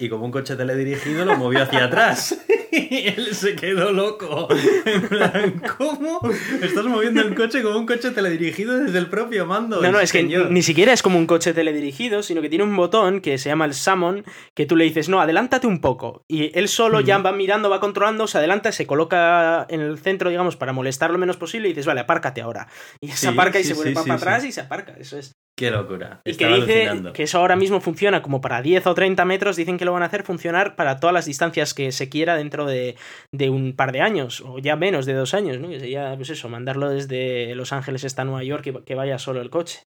y 0.01 0.09
como 0.09 0.25
un 0.25 0.31
coche 0.31 0.57
teledirigido 0.57 1.27
lo 1.27 1.37
movió 1.37 1.63
hacia 1.63 1.85
atrás. 1.85 2.43
y 2.73 3.09
él 3.17 3.35
se 3.35 3.55
quedó 3.55 3.93
loco. 3.93 4.49
En 4.87 5.03
plan, 5.09 5.63
¿cómo? 5.77 6.21
Estás 6.63 6.85
moviendo 6.87 7.21
el 7.21 7.35
coche 7.35 7.63
como 7.63 7.79
un 7.79 7.87
coche 7.87 8.11
teledirigido 8.11 8.79
desde 8.79 8.99
el 8.99 9.09
propio 9.09 9.47
mando. 9.47 9.81
No, 9.81 9.93
no, 9.93 10.01
es 10.01 10.11
que 10.11 10.23
ni 10.23 10.63
siquiera 10.63 10.93
es 10.93 11.03
como 11.03 11.19
un 11.19 11.27
coche 11.27 11.53
teledirigido, 11.53 12.23
sino 12.23 12.41
que 12.41 12.49
tiene 12.49 12.65
un 12.65 12.75
botón 12.75 13.21
que 13.21 13.37
se 13.37 13.51
llama 13.51 13.67
el 13.67 13.75
Summon, 13.75 14.25
que 14.55 14.65
tú 14.65 14.77
le 14.77 14.85
dices, 14.85 15.09
no, 15.09 15.21
adelántate 15.21 15.67
un 15.67 15.81
poco. 15.81 16.25
Y 16.29 16.57
él 16.59 16.69
solo 16.69 17.01
ya 17.01 17.19
va 17.19 17.33
mirando, 17.33 17.69
va 17.69 17.81
controlando, 17.81 18.27
se 18.27 18.39
adelanta, 18.39 18.73
se 18.73 18.87
coloca 18.87 19.67
en 19.69 19.81
el 19.81 19.99
centro, 19.99 20.31
digamos, 20.31 20.57
para 20.57 20.73
molestar 20.73 21.11
lo 21.11 21.19
menos 21.19 21.37
posible 21.37 21.69
y 21.69 21.73
dices, 21.73 21.87
vale, 21.87 22.01
apárcate 22.01 22.41
ahora. 22.41 22.69
Y 23.01 23.09
se 23.09 23.29
aparca 23.29 23.61
y 23.61 23.65
se 23.65 23.75
vuelve 23.75 23.95
para 23.95 24.15
atrás 24.15 24.45
y 24.45 24.53
se 24.53 24.63
aparca. 24.63 24.95
Eso 24.99 25.19
es. 25.19 25.33
Qué 25.57 25.71
locura. 25.71 26.23
Y 26.25 26.35
que 26.37 26.47
dice 26.49 26.91
que 27.13 27.25
eso 27.25 27.39
ahora 27.39 27.57
mismo 27.57 27.81
funciona 27.81 28.23
como 28.23 28.41
para 28.41 28.63
10 28.63 28.87
o 28.87 28.95
30 28.95 29.25
metros, 29.25 29.57
dicen 29.57 29.77
que 29.77 29.85
lo 29.85 29.93
van 29.93 30.03
a 30.03 30.07
hacer 30.07 30.23
funcionar 30.23 30.77
para 30.77 30.99
todas 30.99 31.13
las 31.13 31.27
distancias 31.27 31.75
que 31.75 31.93
se 31.93 32.09
quiera 32.09 32.37
dentro 32.37 32.67
de, 32.67 32.97
de 33.33 33.51
un 33.51 33.75
par 33.75 33.93
de 33.93 34.01
años, 34.01 34.41
o 34.41 34.59
ya 34.59 34.77
menos 34.77 35.05
de 35.05 35.13
dos 35.13 35.35
años, 35.35 35.59
¿no? 35.59 35.69
Que 35.69 35.79
sería, 35.79 36.15
pues 36.17 36.31
eso, 36.31 36.49
mandarlo 36.49 36.89
desde 36.89 37.55
Los 37.55 37.73
Ángeles 37.73 38.05
hasta 38.05 38.25
Nueva 38.25 38.45
York 38.45 38.65
que, 38.65 38.85
que 38.85 38.95
vaya 38.95 39.19
solo 39.19 39.43
el 39.43 39.51
coche. 39.51 39.83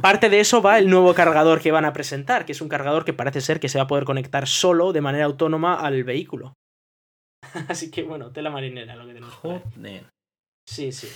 Parte 0.00 0.30
de 0.30 0.40
eso 0.40 0.62
va 0.62 0.78
el 0.78 0.88
nuevo 0.88 1.14
cargador 1.14 1.60
que 1.60 1.72
van 1.72 1.84
a 1.84 1.92
presentar, 1.92 2.46
que 2.46 2.52
es 2.52 2.60
un 2.62 2.68
cargador 2.68 3.04
que 3.04 3.12
parece 3.12 3.42
ser 3.42 3.60
que 3.60 3.68
se 3.68 3.78
va 3.78 3.84
a 3.84 3.88
poder 3.88 4.04
conectar 4.04 4.46
solo 4.46 4.92
de 4.92 5.02
manera 5.02 5.26
autónoma 5.26 5.74
al 5.74 6.04
vehículo. 6.04 6.54
Así 7.68 7.90
que 7.90 8.02
bueno, 8.02 8.32
tela 8.32 8.50
marinera 8.50 8.96
lo 8.96 9.06
que 9.06 9.14
tenemos. 9.14 9.34
Joder. 9.34 9.62
Sí, 10.66 10.92
sí. 10.92 11.08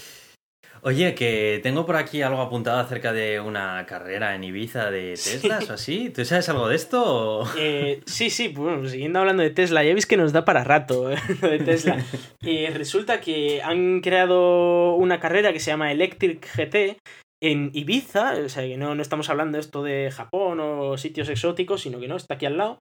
Oye, 0.86 1.14
que 1.14 1.60
tengo 1.62 1.86
por 1.86 1.96
aquí 1.96 2.20
algo 2.20 2.42
apuntado 2.42 2.78
acerca 2.78 3.14
de 3.14 3.40
una 3.40 3.86
carrera 3.86 4.34
en 4.34 4.44
Ibiza 4.44 4.90
de 4.90 5.14
Teslas 5.24 5.70
o 5.70 5.72
así. 5.72 6.10
¿Tú 6.10 6.26
sabes 6.26 6.46
algo 6.50 6.68
de 6.68 6.76
esto? 6.76 7.42
Eh, 7.56 8.02
sí, 8.04 8.28
sí, 8.28 8.48
bueno, 8.48 8.86
siguiendo 8.86 9.18
hablando 9.18 9.42
de 9.42 9.48
Tesla, 9.48 9.82
ya 9.82 9.94
veis 9.94 10.04
que 10.04 10.18
nos 10.18 10.34
da 10.34 10.44
para 10.44 10.62
rato 10.62 11.10
eh, 11.10 11.16
lo 11.40 11.48
de 11.48 11.58
Tesla. 11.58 12.04
Eh, 12.46 12.70
resulta 12.74 13.22
que 13.22 13.62
han 13.62 14.02
creado 14.02 14.96
una 14.96 15.18
carrera 15.18 15.54
que 15.54 15.60
se 15.60 15.70
llama 15.70 15.90
Electric 15.90 16.46
GT 16.54 16.98
en 17.42 17.70
Ibiza, 17.72 18.34
o 18.44 18.50
sea 18.50 18.64
que 18.64 18.76
no, 18.76 18.94
no 18.94 19.00
estamos 19.00 19.30
hablando 19.30 19.56
esto 19.56 19.82
de 19.82 20.10
Japón 20.10 20.60
o 20.60 20.98
sitios 20.98 21.30
exóticos, 21.30 21.80
sino 21.80 21.98
que 21.98 22.08
no, 22.08 22.16
está 22.16 22.34
aquí 22.34 22.44
al 22.44 22.58
lado. 22.58 22.80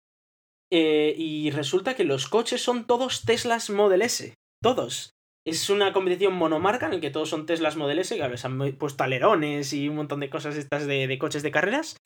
y 0.69 1.49
resulta 1.51 1.95
que 1.95 2.03
los 2.03 2.27
coches 2.27 2.61
son 2.61 2.85
todos 2.85 3.23
Teslas 3.23 3.69
Model 3.69 4.01
S. 4.01 4.33
Todos. 4.61 5.12
Es 5.45 5.69
una 5.69 5.91
competición 5.91 6.33
monomarca 6.33 6.85
en 6.85 6.93
la 6.93 6.99
que 7.01 7.09
todos 7.09 7.29
son 7.29 7.45
Teslas 7.45 7.75
Model 7.75 7.99
S, 7.99 8.17
que 8.17 8.37
se 8.37 8.47
han 8.47 8.57
puesto 8.77 9.03
alerones 9.03 9.73
y 9.73 9.89
un 9.89 9.97
montón 9.97 10.21
de 10.21 10.29
cosas 10.29 10.55
estas 10.55 10.87
de, 10.87 11.17
coches 11.19 11.43
de 11.43 11.51
carreras. 11.51 11.97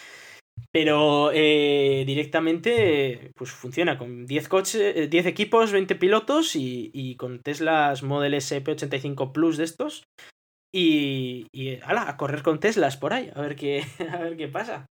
Pero 0.71 1.31
eh, 1.33 2.03
directamente 2.07 3.31
pues 3.35 3.51
funciona 3.51 3.99
con 3.99 4.25
10 4.25 4.47
coches, 4.49 5.09
10 5.09 5.25
equipos, 5.27 5.71
20 5.71 5.95
pilotos 5.95 6.55
y, 6.55 7.15
con 7.17 7.41
Teslas 7.43 8.01
Model 8.01 8.33
S 8.33 8.63
P85 8.63 9.31
Plus 9.31 9.57
de 9.57 9.65
estos. 9.65 10.03
Y, 10.73 11.45
y 11.53 11.79
ala, 11.83 12.09
a 12.09 12.17
correr 12.17 12.41
con 12.41 12.59
Teslas 12.59 12.97
por 12.97 13.13
ahí, 13.13 13.31
a 13.33 13.41
ver 13.41 13.55
qué, 13.55 13.83
a 14.11 14.17
ver 14.17 14.35
qué 14.35 14.47
pasa. 14.47 14.87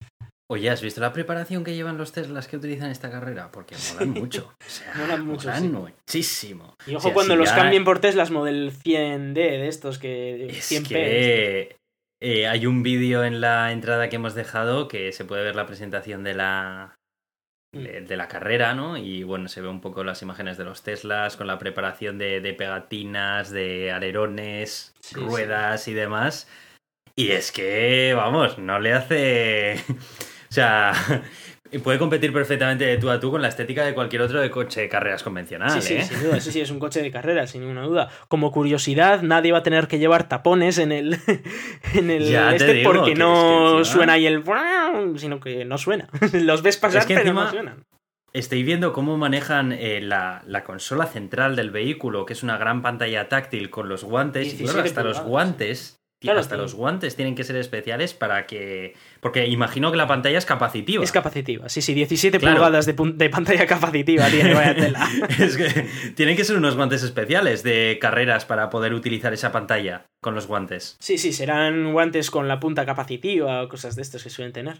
Oye, 0.53 0.69
¿has 0.69 0.83
visto 0.83 1.01
la 1.01 1.11
preparación 1.13 1.63
que 1.63 1.73
llevan 1.73 1.97
los 1.97 2.11
Teslas 2.11 2.47
que 2.47 2.57
utilizan 2.57 2.91
esta 2.91 3.09
carrera? 3.09 3.49
Porque 3.51 3.75
molan 3.91 4.11
mucho. 4.11 4.53
O 4.59 4.69
sea, 4.69 4.93
molan 4.97 5.25
mucho. 5.25 5.49
muchísimo. 5.51 6.77
Y 6.85 6.93
ojo 6.93 7.11
cuando 7.11 7.35
los 7.35 7.51
cambien 7.51 7.83
por 7.83 7.97
Teslas 7.97 8.29
Model 8.29 8.71
100D 8.71 9.33
de 9.33 9.67
estos 9.67 9.97
que. 9.97 10.49
100P. 10.51 10.87
Que... 10.87 11.75
Eh, 12.21 12.45
hay 12.47 12.67
un 12.67 12.83
vídeo 12.83 13.23
en 13.23 13.41
la 13.41 13.71
entrada 13.71 14.09
que 14.09 14.17
hemos 14.17 14.35
dejado 14.35 14.87
que 14.87 15.11
se 15.11 15.25
puede 15.25 15.43
ver 15.43 15.55
la 15.55 15.65
presentación 15.65 16.23
de 16.23 16.35
la, 16.35 16.99
mm. 17.73 18.05
de, 18.05 18.15
la 18.15 18.27
carrera, 18.27 18.75
¿no? 18.75 18.95
Y 18.95 19.23
bueno, 19.23 19.47
se 19.47 19.59
ve 19.59 19.69
un 19.69 19.81
poco 19.81 20.03
las 20.03 20.21
imágenes 20.21 20.55
de 20.59 20.65
los 20.65 20.83
Teslas 20.83 21.35
con 21.35 21.47
la 21.47 21.57
preparación 21.57 22.19
de, 22.19 22.55
pegatinas, 22.55 23.49
de 23.49 23.91
alerones, 23.91 24.93
ruedas 25.13 25.87
y 25.87 25.93
demás. 25.93 26.47
Y 27.15 27.31
es 27.31 27.51
que, 27.51 28.13
vamos, 28.15 28.59
no 28.59 28.79
le 28.79 28.93
hace... 28.93 29.83
O 30.53 30.55
sea, 30.55 30.93
puede 31.83 31.97
competir 31.97 32.31
perfectamente 32.31 32.85
de 32.85 32.99
tú 32.99 33.09
a 33.09 33.19
tú 33.19 33.31
con 33.31 33.41
la 33.41 33.47
estética 33.47 33.83
de 33.83 33.95
cualquier 33.95 34.21
otro 34.21 34.39
de 34.39 34.51
coche 34.51 34.81
de 34.81 34.87
carreras 34.87 35.23
convencional. 35.23 35.81
Sí, 35.81 35.81
sí, 35.81 35.93
¿eh? 35.95 36.03
sin 36.03 36.21
duda. 36.21 36.39
Sí, 36.39 36.51
sí, 36.51 36.61
es 36.61 36.69
un 36.69 36.77
coche 36.77 37.01
de 37.01 37.09
carreras, 37.09 37.49
sin 37.49 37.61
ninguna 37.61 37.81
duda. 37.81 38.09
Como 38.27 38.51
curiosidad, 38.51 39.23
nadie 39.23 39.51
va 39.51 39.57
a 39.57 39.63
tener 39.63 39.87
que 39.87 39.97
llevar 39.97 40.29
tapones 40.29 40.77
en 40.77 40.91
el. 40.91 41.17
en 41.95 42.11
el 42.11 42.35
este 42.35 42.83
porque 42.83 43.15
no 43.15 43.83
suena 43.83 44.13
ahí 44.13 44.27
el. 44.27 44.43
sino 45.15 45.39
que 45.39 45.65
no 45.65 45.79
suena. 45.79 46.07
Los 46.33 46.61
ves 46.61 46.77
pasar, 46.77 47.03
pero 47.07 47.33
no 47.33 47.49
suenan. 47.49 47.83
Estoy 48.33 48.61
viendo 48.61 48.93
cómo 48.93 49.17
manejan 49.17 49.71
eh, 49.71 50.01
la, 50.01 50.63
consola 50.63 51.07
central 51.07 51.55
del 51.55 51.71
vehículo, 51.71 52.27
que 52.27 52.33
es 52.33 52.43
una 52.43 52.57
gran 52.57 52.83
pantalla 52.83 53.27
táctil 53.27 53.71
con 53.71 53.89
los 53.89 54.03
guantes. 54.03 54.59
Y 54.61 54.67
hasta 54.67 55.01
los 55.01 55.21
guantes 55.21 56.02
Claro, 56.27 56.39
hasta 56.39 56.57
los 56.57 56.73
guantes 56.73 57.15
tienen 57.15 57.35
que 57.35 57.43
ser 57.43 57.55
especiales 57.55 58.13
para 58.13 58.45
que. 58.45 58.95
Porque 59.19 59.47
imagino 59.47 59.91
que 59.91 59.97
la 59.97 60.07
pantalla 60.07 60.37
es 60.37 60.45
capacitiva. 60.45 61.03
Es 61.03 61.11
capacitiva, 61.11 61.69
sí, 61.69 61.81
sí, 61.81 61.93
17 61.93 62.39
pulgadas 62.39 62.85
de, 62.85 62.93
pantalla 62.93 63.65
capacitiva 63.67 64.27
tiene, 64.27 64.53
vaya 64.53 64.75
tela. 64.75 65.07
es 65.39 65.57
que 65.57 65.87
tienen 66.15 66.35
que 66.35 66.43
ser 66.43 66.57
unos 66.57 66.75
guantes 66.75 67.03
especiales 67.03 67.63
de 67.63 67.97
carreras 67.99 68.45
para 68.45 68.69
poder 68.69 68.93
utilizar 68.93 69.33
esa 69.33 69.51
pantalla 69.51 70.05
con 70.21 70.35
los 70.35 70.47
guantes. 70.47 70.95
Sí, 70.99 71.17
sí, 71.17 71.33
serán 71.33 71.93
guantes 71.93 72.31
con 72.31 72.47
la 72.47 72.59
punta 72.59 72.85
capacitiva 72.85 73.61
o 73.61 73.69
cosas 73.69 73.95
de 73.95 74.01
estos 74.01 74.23
que 74.23 74.29
suelen 74.29 74.53
tener. 74.53 74.79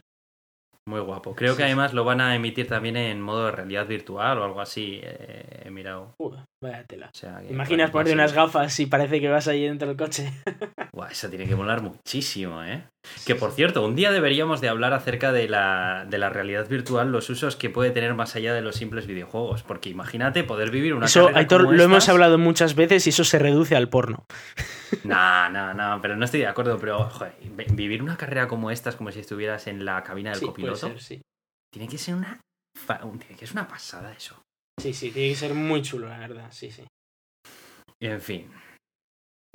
Muy 0.86 1.00
guapo. 1.00 1.34
Creo 1.34 1.56
que 1.56 1.64
además 1.64 1.94
lo 1.94 2.04
van 2.04 2.20
a 2.20 2.36
emitir 2.36 2.68
también 2.68 2.98
en 2.98 3.22
modo 3.22 3.46
de 3.46 3.52
realidad 3.52 3.88
virtual 3.88 4.38
o 4.40 4.44
algo 4.44 4.60
así. 4.60 5.00
Eh, 5.02 5.64
he 5.66 5.72
mirado. 5.72 6.14
Vaya 6.64 6.84
tela. 6.86 7.12
Imaginas 7.50 7.92
ponerte 7.92 8.14
unas 8.14 8.34
gafas 8.34 8.80
y 8.80 8.88
parece 8.88 9.22
que 9.22 9.30
vas 9.30 9.48
ahí 9.48 9.66
dentro 9.66 9.88
del 9.88 9.98
coche. 9.98 10.34
Buah, 10.94 11.10
eso 11.10 11.30
tiene 11.30 11.48
que 11.48 11.56
molar 11.56 11.82
muchísimo, 11.82 12.64
¿eh? 12.64 12.84
Que 13.26 13.36
por 13.36 13.52
cierto, 13.52 13.86
un 13.86 13.96
día 13.96 14.12
deberíamos 14.12 14.62
de 14.62 14.70
hablar 14.70 14.94
acerca 14.94 15.32
de 15.32 15.50
la, 15.50 16.06
de 16.10 16.18
la 16.18 16.30
realidad 16.30 16.68
virtual, 16.68 17.12
los 17.12 17.30
usos 17.30 17.56
que 17.56 17.70
puede 17.70 17.92
tener 17.92 18.14
más 18.14 18.36
allá 18.36 18.54
de 18.54 18.62
los 18.62 18.76
simples 18.76 19.08
videojuegos. 19.08 19.64
Porque 19.64 19.90
imagínate 19.90 20.44
poder 20.44 20.72
vivir 20.72 20.94
una 20.94 21.06
eso, 21.06 21.30
Aitor, 21.34 21.74
lo 21.74 21.84
hemos 21.84 22.10
hablado 22.10 22.38
muchas 22.38 22.76
veces 22.76 23.06
y 23.08 23.10
eso 23.10 23.24
se 23.24 23.40
reduce 23.40 23.76
al 23.76 23.90
porno. 23.90 24.26
No, 25.04 25.50
no, 25.50 25.74
no, 25.74 26.00
pero 26.02 26.16
no 26.16 26.26
estoy 26.26 26.42
de 26.42 26.48
acuerdo. 26.48 26.78
Pero, 26.80 27.10
joder, 27.10 27.34
vivir 27.74 28.02
una 28.02 28.16
carrera 28.16 28.48
como 28.48 28.72
esta 28.72 28.90
es 28.90 28.96
como 28.96 29.12
si 29.12 29.20
estuvieras 29.20 29.68
en 29.68 29.86
la 29.86 30.04
cabina 30.04 30.32
del 30.32 30.42
copiloto. 30.42 30.92
Tiene 31.72 31.88
que 31.88 31.98
ser 31.98 32.16
una. 32.16 32.40
Tiene 32.88 33.36
que 33.38 33.48
ser 33.48 33.58
una 33.58 33.68
pasada 33.68 34.14
eso. 34.14 34.42
Sí, 34.80 34.94
sí, 34.94 35.12
tiene 35.12 35.30
que 35.30 35.36
ser 35.36 35.54
muy 35.54 35.82
chulo, 35.82 36.08
la 36.08 36.20
verdad, 36.20 36.48
sí, 36.52 36.72
sí. 36.72 36.84
En 38.02 38.22
fin. 38.22 38.52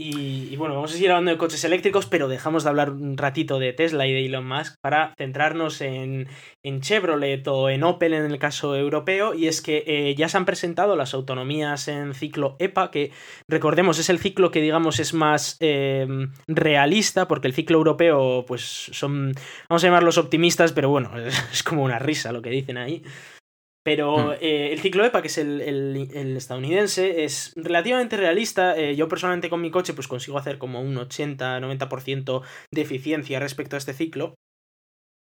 Y, 0.01 0.55
bueno, 0.55 0.77
vamos 0.77 0.93
a 0.93 0.95
seguir 0.95 1.11
hablando 1.11 1.33
de 1.33 1.39
coches 1.39 1.65
eléctricos, 1.65 2.07
pero 2.07 2.29
dejamos 2.29 2.63
de 2.63 2.71
hablar 2.71 2.91
un 2.91 3.19
ratito 3.19 3.59
de 3.59 3.73
Tesla 3.73 4.07
y 4.07 4.13
de 4.13 4.27
Elon 4.27 4.47
Musk 4.47 4.77
para 4.81 5.13
centrarnos 5.19 5.81
en, 5.81 6.29
en 6.65 6.81
Chevrolet 6.81 7.45
o 7.49 7.69
en 7.69 7.83
Opel 7.83 8.15
en 8.15 8.25
el 8.25 8.39
caso 8.39 8.77
europeo. 8.77 9.35
Y 9.35 9.49
es 9.49 9.61
que 9.61 9.83
eh, 9.89 10.15
ya 10.15 10.29
se 10.29 10.37
han 10.37 10.45
presentado 10.45 10.95
las 10.95 11.15
autonomías 11.15 11.89
en 11.89 12.15
ciclo 12.15 12.55
EPA, 12.61 12.93
que 12.93 13.11
recordemos 13.49 13.99
es 13.99 14.09
el 14.09 14.21
ciclo 14.21 14.53
que 14.53 14.61
digamos 14.61 15.01
es 15.01 15.15
más 15.15 15.57
em, 15.59 16.31
realista, 16.47 17.27
porque 17.27 17.49
el 17.49 17.55
ciclo 17.55 17.79
europeo, 17.79 18.45
pues 18.47 18.63
son, 18.93 19.33
vamos 19.69 19.83
a 19.83 19.87
llamarlos 19.89 20.17
optimistas, 20.17 20.73
pero 20.73 20.91
bueno, 20.91 21.11
es 21.53 21.65
como 21.65 21.83
una 21.83 21.99
risa 21.99 22.31
lo 22.31 22.41
que 22.41 22.51
dicen 22.51 22.77
ahí. 22.77 23.03
Pero 23.85 24.17
hmm. 24.17 24.33
eh, 24.41 24.73
el 24.73 24.81
ciclo 24.81 25.05
EPA, 25.05 25.23
que 25.23 25.29
es 25.29 25.39
el, 25.39 25.97
estadounidense, 26.37 27.25
es 27.25 27.53
relativamente 27.57 28.17
realista. 28.17 28.77
Eh, 28.77 28.97
yo 28.97 29.09
personalmente 29.09 29.51
con 29.51 29.61
mi 29.61 29.71
coche 29.71 29.95
pues 29.95 30.09
consigo 30.09 30.39
hacer 30.39 30.59
como 30.59 30.81
un 30.81 30.97
80-90% 30.97 32.43
de 32.73 32.83
eficiencia 32.83 33.41
respecto 33.41 33.77
a 33.77 33.79
este 33.79 33.95
ciclo. 33.95 34.35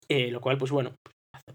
Eh, 0.08 0.30
lo 0.30 0.40
cual, 0.40 0.58
pues 0.58 0.70
bueno. 0.70 0.94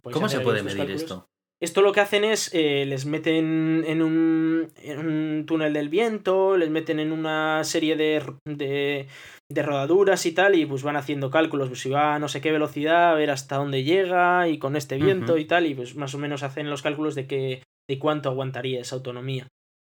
¿Cómo 0.01 0.29
se 0.29 0.39
puede 0.39 0.63
medir 0.63 0.91
esto? 0.91 1.27
Esto 1.59 1.81
lo 1.81 1.91
que 1.91 2.01
hacen 2.01 2.23
es, 2.23 2.53
les 2.53 3.05
meten 3.07 3.83
en 3.87 4.03
un, 4.03 4.71
en 4.75 4.99
un, 4.99 5.45
túnel 5.47 5.73
del 5.73 5.89
viento, 5.89 6.55
les 6.55 6.69
meten 6.69 6.99
en 6.99 7.11
una 7.11 7.63
serie 7.63 7.95
de, 7.95 8.23
de, 8.45 9.07
de, 9.49 9.61
rodaduras 9.63 10.25
y 10.25 10.31
tal, 10.31 10.55
y 10.55 10.65
pues 10.65 10.83
van 10.83 10.95
haciendo 10.95 11.29
cálculos, 11.29 11.69
pues 11.69 11.81
si 11.81 11.89
va 11.89 12.15
a 12.15 12.19
no 12.19 12.27
sé 12.27 12.41
qué 12.41 12.51
velocidad, 12.51 13.11
a 13.11 13.15
ver 13.15 13.31
hasta 13.31 13.57
dónde 13.57 13.83
llega, 13.83 14.47
y 14.47 14.59
con 14.59 14.75
este 14.75 14.97
viento 14.97 15.37
y 15.37 15.45
tal, 15.45 15.65
y 15.65 15.75
pues 15.75 15.95
más 15.95 16.13
o 16.15 16.17
menos 16.17 16.43
hacen 16.43 16.69
los 16.69 16.81
cálculos 16.81 17.15
de, 17.15 17.27
que, 17.27 17.63
de 17.89 17.99
cuánto 17.99 18.29
aguantaría 18.29 18.81
esa 18.81 18.95
autonomía. 18.95 19.47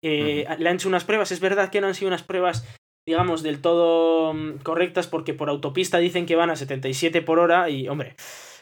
Eh, 0.04 0.46
le 0.58 0.68
han 0.68 0.76
hecho 0.76 0.88
unas 0.88 1.04
pruebas, 1.04 1.32
es 1.32 1.40
verdad 1.40 1.70
que 1.70 1.80
no 1.80 1.88
han 1.88 1.94
sido 1.94 2.08
unas 2.08 2.22
pruebas 2.22 2.64
digamos, 3.08 3.42
del 3.42 3.62
todo 3.62 4.34
mm, 4.34 4.58
correctas 4.58 5.06
porque 5.06 5.32
por 5.32 5.48
autopista 5.48 5.96
dicen 5.96 6.26
que 6.26 6.36
van 6.36 6.50
a 6.50 6.56
77 6.56 7.22
por 7.22 7.38
hora 7.38 7.70
y, 7.70 7.88
hombre, 7.88 8.14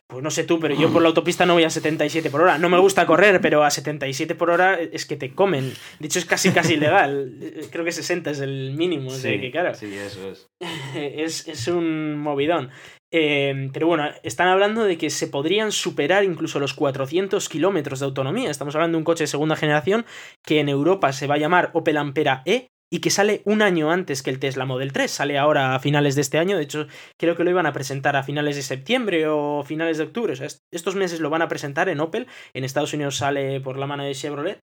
pues 0.08 0.22
no 0.22 0.30
sé 0.30 0.44
tú, 0.44 0.60
pero 0.60 0.74
yo 0.74 0.92
por 0.92 1.02
la 1.02 1.08
autopista 1.08 1.46
no 1.46 1.54
voy 1.54 1.64
a 1.64 1.70
77 1.70 2.30
por 2.30 2.40
hora. 2.40 2.58
No 2.58 2.68
me 2.68 2.78
gusta 2.78 3.06
correr, 3.06 3.40
pero 3.40 3.64
a 3.64 3.70
77 3.70 4.36
por 4.36 4.50
hora 4.50 4.78
es 4.80 5.04
que 5.04 5.16
te 5.16 5.34
comen. 5.34 5.72
De 5.98 6.06
hecho, 6.06 6.20
es 6.20 6.24
casi 6.24 6.50
casi 6.50 6.74
ilegal. 6.74 7.34
Creo 7.72 7.84
que 7.84 7.90
60 7.90 8.30
es 8.30 8.40
el 8.40 8.72
mínimo. 8.76 9.10
Sí, 9.10 9.40
que, 9.40 9.50
claro, 9.50 9.74
sí 9.74 9.92
eso 9.92 10.30
es. 10.30 10.48
es. 10.94 11.48
es. 11.48 11.66
un 11.66 12.18
movidón. 12.18 12.70
Eh, 13.12 13.68
pero 13.72 13.88
bueno, 13.88 14.08
están 14.22 14.48
hablando 14.48 14.84
de 14.84 14.96
que 14.96 15.10
se 15.10 15.26
podrían 15.26 15.72
superar 15.72 16.22
incluso 16.22 16.60
los 16.60 16.74
400 16.74 17.48
kilómetros 17.48 17.98
de 17.98 18.06
autonomía. 18.06 18.50
Estamos 18.50 18.76
hablando 18.76 18.96
de 18.96 19.00
un 19.00 19.04
coche 19.04 19.24
de 19.24 19.28
segunda 19.28 19.56
generación 19.56 20.06
que 20.44 20.60
en 20.60 20.68
Europa 20.68 21.12
se 21.12 21.26
va 21.26 21.34
a 21.34 21.38
llamar 21.38 21.70
Opel 21.74 21.96
Ampera 21.96 22.42
E 22.44 22.68
y 22.92 23.00
que 23.00 23.10
sale 23.10 23.42
un 23.44 23.62
año 23.62 23.90
antes 23.90 24.22
que 24.22 24.30
el 24.30 24.38
Tesla 24.38 24.64
Model 24.64 24.92
3. 24.92 25.10
Sale 25.10 25.38
ahora 25.38 25.74
a 25.74 25.80
finales 25.80 26.14
de 26.14 26.20
este 26.20 26.38
año. 26.38 26.56
De 26.56 26.62
hecho, 26.62 26.86
creo 27.18 27.36
que 27.36 27.44
lo 27.44 27.50
iban 27.50 27.66
a 27.66 27.72
presentar 27.72 28.16
a 28.16 28.22
finales 28.22 28.56
de 28.56 28.62
septiembre 28.62 29.26
o 29.26 29.64
finales 29.64 29.98
de 29.98 30.04
octubre. 30.04 30.32
O 30.32 30.36
sea, 30.36 30.48
estos 30.72 30.94
meses 30.94 31.20
lo 31.20 31.30
van 31.30 31.42
a 31.42 31.48
presentar 31.48 31.88
en 31.88 32.00
Opel. 32.00 32.26
En 32.54 32.64
Estados 32.64 32.94
Unidos 32.94 33.16
sale 33.16 33.60
por 33.60 33.78
la 33.78 33.86
mano 33.86 34.04
de 34.04 34.14
Chevrolet. 34.14 34.60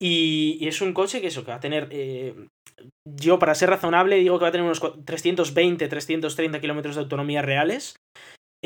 Y, 0.00 0.66
es 0.66 0.80
un 0.80 0.92
coche 0.92 1.20
que 1.20 1.28
eso, 1.28 1.44
va 1.44 1.56
a 1.56 1.60
tener. 1.60 1.88
Eh, 1.90 2.34
yo, 3.08 3.38
para 3.38 3.54
ser 3.54 3.70
razonable, 3.70 4.16
digo 4.16 4.38
que 4.38 4.44
va 4.44 4.48
a 4.48 4.52
tener 4.52 4.64
unos 4.64 4.82
320, 5.04 5.88
330 5.88 6.60
kilómetros 6.60 6.94
de 6.94 7.02
autonomía 7.02 7.42
reales. 7.42 7.96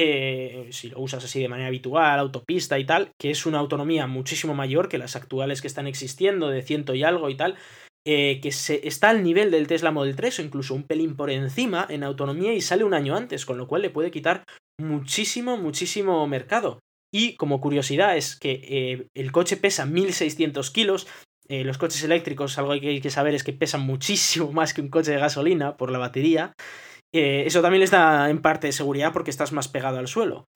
Eh, 0.01 0.69
si 0.71 0.91
lo 0.91 1.01
usas 1.01 1.25
así 1.25 1.41
de 1.41 1.49
manera 1.49 1.67
habitual, 1.69 2.21
autopista 2.21 2.79
y 2.79 2.85
tal, 2.85 3.11
que 3.21 3.31
es 3.31 3.47
una 3.47 3.59
autonomía 3.59 4.07
muchísimo 4.07 4.55
mayor 4.55 4.89
que 4.89 4.97
las 4.97 5.17
actuales 5.17 5.61
que 5.61 5.67
están 5.67 5.89
existiendo, 5.89 6.51
de 6.51 6.63
ciento 6.63 6.95
y 6.95 7.03
algo 7.03 7.31
y 7.31 7.37
tal. 7.37 7.57
Eh, 8.11 8.41
que 8.41 8.53
se, 8.53 8.89
está 8.89 9.11
al 9.11 9.23
nivel 9.23 9.51
del 9.51 9.67
Tesla 9.67 9.91
Model 9.91 10.17
3 10.17 10.39
o 10.39 10.43
incluso 10.43 10.75
un 10.75 10.85
pelín 10.85 11.15
por 11.15 11.29
encima 11.29 11.87
en 11.91 12.03
autonomía 12.03 12.55
y 12.55 12.63
sale 12.63 12.83
un 12.83 12.95
año 12.95 13.15
antes, 13.15 13.45
con 13.45 13.59
lo 13.59 13.69
cual 13.69 13.83
le 13.83 13.91
puede 13.91 14.11
quitar 14.11 14.45
muchísimo, 14.81 15.59
muchísimo 15.59 16.27
mercado. 16.27 16.79
Y 17.13 17.37
como 17.37 17.61
curiosidad 17.61 18.17
es 18.17 18.35
que 18.35 18.63
eh, 18.65 19.09
el 19.15 19.31
coche 19.31 19.59
pesa 19.59 19.85
1600 19.85 20.71
kilos, 20.71 21.07
eh, 21.49 21.65
los 21.65 21.77
coches 21.77 22.03
eléctricos, 22.03 22.57
algo 22.57 22.73
que 22.81 22.89
hay 22.89 23.01
que 23.03 23.11
saber 23.11 23.35
es 23.35 23.45
que 23.45 23.53
pesan 23.53 23.83
muchísimo 23.83 24.53
más 24.53 24.73
que 24.73 24.81
un 24.81 24.89
coche 24.89 25.11
de 25.11 25.19
gasolina 25.19 25.77
por 25.77 25.91
la 25.91 25.99
batería. 25.99 26.55
Eso 27.13 27.61
también 27.61 27.81
les 27.81 27.91
da 27.91 28.31
en 28.31 28.41
parte 28.41 28.69
de 28.69 28.73
seguridad 28.73 29.13
porque 29.13 29.31
estás 29.31 29.53
más 29.53 29.69
pegado 29.69 29.99
al 29.99 30.09
suelo. 30.09 30.47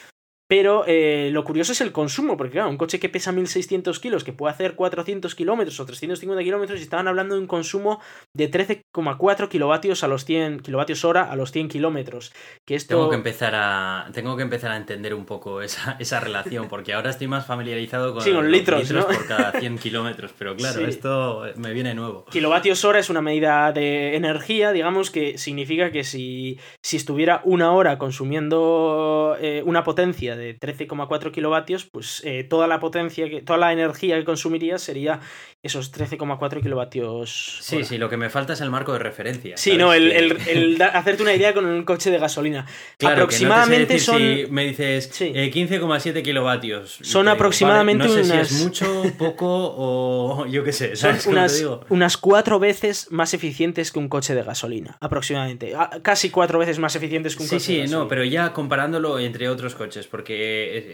Pero 0.53 0.85
eh, 0.87 1.31
lo 1.33 1.45
curioso 1.45 1.73
es 1.73 1.81
el 1.81 1.93
consumo, 1.93 2.37
porque 2.37 2.53
claro, 2.53 2.69
un 2.69 2.77
coche 2.77 3.01
que 3.01 3.09
pesa 3.09 3.33
1600 3.33 3.99
kilos, 4.01 4.23
que 4.23 4.35
puede 4.35 4.53
hacer 4.53 4.75
400 4.75 5.35
kilómetros 5.35 5.81
o 5.81 5.87
350 5.87 6.45
kilómetros, 6.45 6.79
y 6.79 6.83
estaban 6.83 7.09
hablando 7.09 7.37
de 7.37 7.41
un 7.41 7.47
consumo 7.47 8.03
de 8.35 8.51
13,4 8.51 9.49
kilovatios 9.49 10.05
a 10.05 10.09
los 10.09 10.27
100 10.27 10.61
kilovatios 10.61 11.07
hora 11.07 11.33
a 11.33 11.37
los 11.37 11.53
100 11.53 11.71
kilómetros. 11.71 12.35
Que 12.67 12.75
esto... 12.75 12.97
tengo, 12.97 13.09
que 13.09 13.17
empezar 13.17 13.55
a, 13.55 14.11
tengo 14.13 14.37
que 14.37 14.43
empezar 14.43 14.73
a 14.73 14.77
entender 14.77 15.15
un 15.15 15.25
poco 15.25 15.63
esa, 15.63 15.97
esa 15.99 16.21
relación, 16.21 16.69
porque 16.69 16.93
ahora 16.93 17.09
estoy 17.09 17.29
más 17.29 17.47
familiarizado 17.47 18.13
con, 18.13 18.23
sí, 18.23 18.31
con 18.31 18.53
litros, 18.53 18.83
litros 18.83 19.07
por 19.07 19.27
cada 19.27 19.53
100 19.59 19.79
kilómetros, 19.79 20.33
pero 20.39 20.55
claro, 20.55 20.81
sí. 20.81 20.85
esto 20.85 21.45
me 21.57 21.73
viene 21.73 21.95
nuevo. 21.95 22.27
Kilovatios 22.27 22.85
hora 22.85 22.99
es 22.99 23.09
una 23.09 23.23
medida 23.23 23.73
de 23.73 24.17
energía, 24.17 24.73
digamos 24.73 25.11
que 25.11 25.39
significa 25.39 25.91
que 25.91 26.05
si, 26.05 26.59
si 26.83 26.99
estuviera 26.99 27.41
una 27.45 27.73
hora 27.73 27.97
consumiendo 27.97 29.39
eh, 29.41 29.63
una 29.65 29.83
potencia 29.83 30.37
de 30.37 30.42
de 30.43 30.59
13,4 30.59 31.31
kilovatios, 31.31 31.85
pues 31.85 32.23
eh, 32.25 32.45
toda 32.45 32.67
la 32.67 32.81
potencia, 32.81 33.29
que, 33.29 33.43
toda 33.43 33.59
la 33.59 33.73
energía 33.73 34.19
que 34.19 34.25
consumiría 34.25 34.79
sería 34.79 35.21
esos 35.63 35.93
13,4 35.93 36.61
kilovatios. 36.61 37.59
Sí, 37.61 37.77
hora. 37.77 37.85
sí, 37.85 37.99
lo 37.99 38.09
que 38.11 38.17
me 38.17 38.31
falta 38.31 38.53
es 38.55 38.61
el 38.61 38.71
marco 38.71 38.93
de 38.93 38.99
referencia. 38.99 39.57
Sí, 39.57 39.77
no, 39.77 39.93
el, 39.93 40.11
el, 40.11 40.37
el, 40.49 40.83
hacerte 40.83 41.23
una 41.23 41.35
idea 41.35 41.55
con 41.55 41.65
un 41.65 41.85
coche 41.85 42.11
de 42.11 42.19
gasolina. 42.19 42.67
Claro, 42.99 43.23
aproximadamente 43.23 43.95
no 43.95 44.01
son. 44.01 44.19
Si 44.19 44.47
me 44.51 44.67
dices 44.67 45.11
sí. 45.13 45.33
eh, 45.35 45.51
15,7 45.53 46.23
kilovatios. 46.23 46.99
Son 47.03 47.29
aproximadamente 47.29 48.09
vale, 48.09 48.19
no 48.19 48.25
sé 48.25 48.33
unas. 48.33 48.49
Si 48.49 48.55
es 48.57 48.63
mucho, 48.65 49.03
poco 49.19 49.75
o 49.77 50.47
yo 50.47 50.65
qué 50.65 50.73
sé. 50.73 50.97
Son 50.97 51.11
¿sabes 51.11 51.25
cómo 51.25 51.37
unas, 51.37 51.57
digo? 51.57 51.81
unas 51.91 52.17
cuatro 52.17 52.59
veces 52.59 53.07
más 53.11 53.33
eficientes 53.35 53.93
que 53.93 53.99
un 54.01 54.09
coche 54.09 54.35
de 54.35 54.43
gasolina, 54.43 54.97
aproximadamente. 55.01 55.75
Ah, 55.77 55.91
Casi 56.03 56.31
cuatro 56.31 56.59
veces 56.59 56.79
más 56.81 56.97
eficientes 56.97 57.37
que 57.37 57.43
un 57.45 57.49
sí, 57.49 57.55
coche 57.57 57.65
sí, 57.65 57.73
de 57.75 57.81
gasolina. 57.83 58.03
no, 58.03 58.09
pero 58.09 58.25
ya 58.25 58.53
comparándolo 58.53 59.19
entre 59.21 59.49
otros 59.49 59.77
coches, 59.77 60.09
porque 60.09 60.32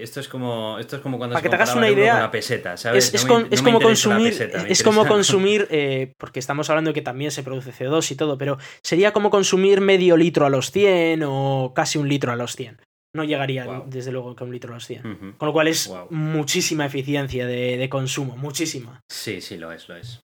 esto 0.02 0.20
es 0.20 0.28
como, 0.28 0.78
esto 0.78 0.96
es 0.96 1.02
como 1.02 1.18
cuando 1.18 1.34
Para 1.34 1.40
se 1.42 1.44
que 1.44 1.50
te 1.50 1.56
hagas 1.56 1.74
una 1.74 1.90
idea, 1.90 2.20
la 2.20 2.30
peseta, 2.30 2.76
¿sabes? 2.76 3.08
Es, 3.08 3.14
es, 3.14 3.26
no 3.26 3.28
me, 3.38 3.42
con, 3.44 3.52
es 3.52 3.60
no 3.60 3.64
me 3.64 3.72
como 3.72 3.80
consumir, 3.84 4.28
peseta, 4.30 4.66
es 4.68 4.82
como 4.82 5.02
interesa- 5.02 5.08
consumir, 5.08 5.68
eh, 5.70 6.14
porque 6.18 6.38
estamos 6.38 6.68
hablando 6.70 6.90
de 6.90 6.94
que 6.94 7.02
también 7.02 7.30
se 7.30 7.42
produce 7.42 7.72
CO2 7.72 8.10
y 8.10 8.14
todo, 8.16 8.38
pero 8.38 8.58
sería 8.82 9.12
como 9.12 9.30
consumir 9.30 9.80
medio 9.80 10.16
litro 10.16 10.46
a 10.46 10.50
los 10.50 10.70
100 10.70 11.22
o 11.26 11.72
casi 11.74 11.98
un 11.98 12.08
litro 12.08 12.32
a 12.32 12.36
los 12.36 12.54
100. 12.56 12.80
No 13.14 13.24
llegaría, 13.24 13.66
desde 13.86 14.12
luego, 14.12 14.36
que 14.36 14.44
un 14.44 14.52
litro 14.52 14.72
a 14.72 14.74
los 14.74 14.86
100. 14.86 15.06
Ujú. 15.06 15.36
Con 15.38 15.46
lo 15.46 15.52
cual 15.52 15.66
es 15.68 15.90
muchísima 16.10 16.84
eficiencia 16.86 17.46
de, 17.46 17.76
de 17.78 17.88
consumo, 17.88 18.36
muchísima. 18.36 19.00
Sí, 19.08 19.40
sí, 19.40 19.56
lo 19.56 19.72
es, 19.72 19.88
lo 19.88 19.96
es. 19.96 20.20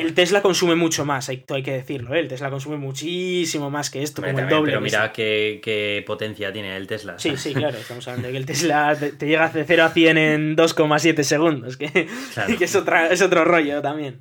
El 0.00 0.14
Tesla 0.14 0.42
consume 0.42 0.74
mucho 0.74 1.04
más, 1.04 1.28
hay, 1.28 1.44
hay 1.48 1.62
que 1.62 1.72
decirlo, 1.72 2.14
¿eh? 2.14 2.20
el 2.20 2.28
Tesla 2.28 2.50
consume 2.50 2.76
muchísimo 2.76 3.70
más 3.70 3.90
que 3.90 4.02
esto, 4.02 4.20
Hombre, 4.22 4.32
como 4.32 4.38
el 4.38 4.48
también, 4.48 4.60
doble. 4.60 4.72
pero 4.72 4.80
mira 4.80 5.12
qué, 5.12 5.60
qué 5.62 6.02
potencia 6.06 6.52
tiene 6.52 6.76
el 6.76 6.86
Tesla. 6.86 7.18
Sí, 7.18 7.36
sí, 7.36 7.54
claro, 7.54 7.76
estamos 7.80 8.06
hablando 8.08 8.28
de 8.28 8.32
que 8.32 8.38
el 8.38 8.46
Tesla 8.46 8.96
te, 8.98 9.12
te 9.12 9.26
llega 9.26 9.48
de 9.48 9.64
0 9.64 9.84
a 9.84 9.88
100 9.90 10.18
en 10.18 10.56
2,7 10.56 11.22
segundos, 11.22 11.76
que, 11.76 12.08
Claro. 12.34 12.54
que 12.58 12.64
es, 12.64 12.74
otra, 12.76 13.08
es 13.08 13.22
otro 13.22 13.44
rollo 13.44 13.80
también. 13.82 14.18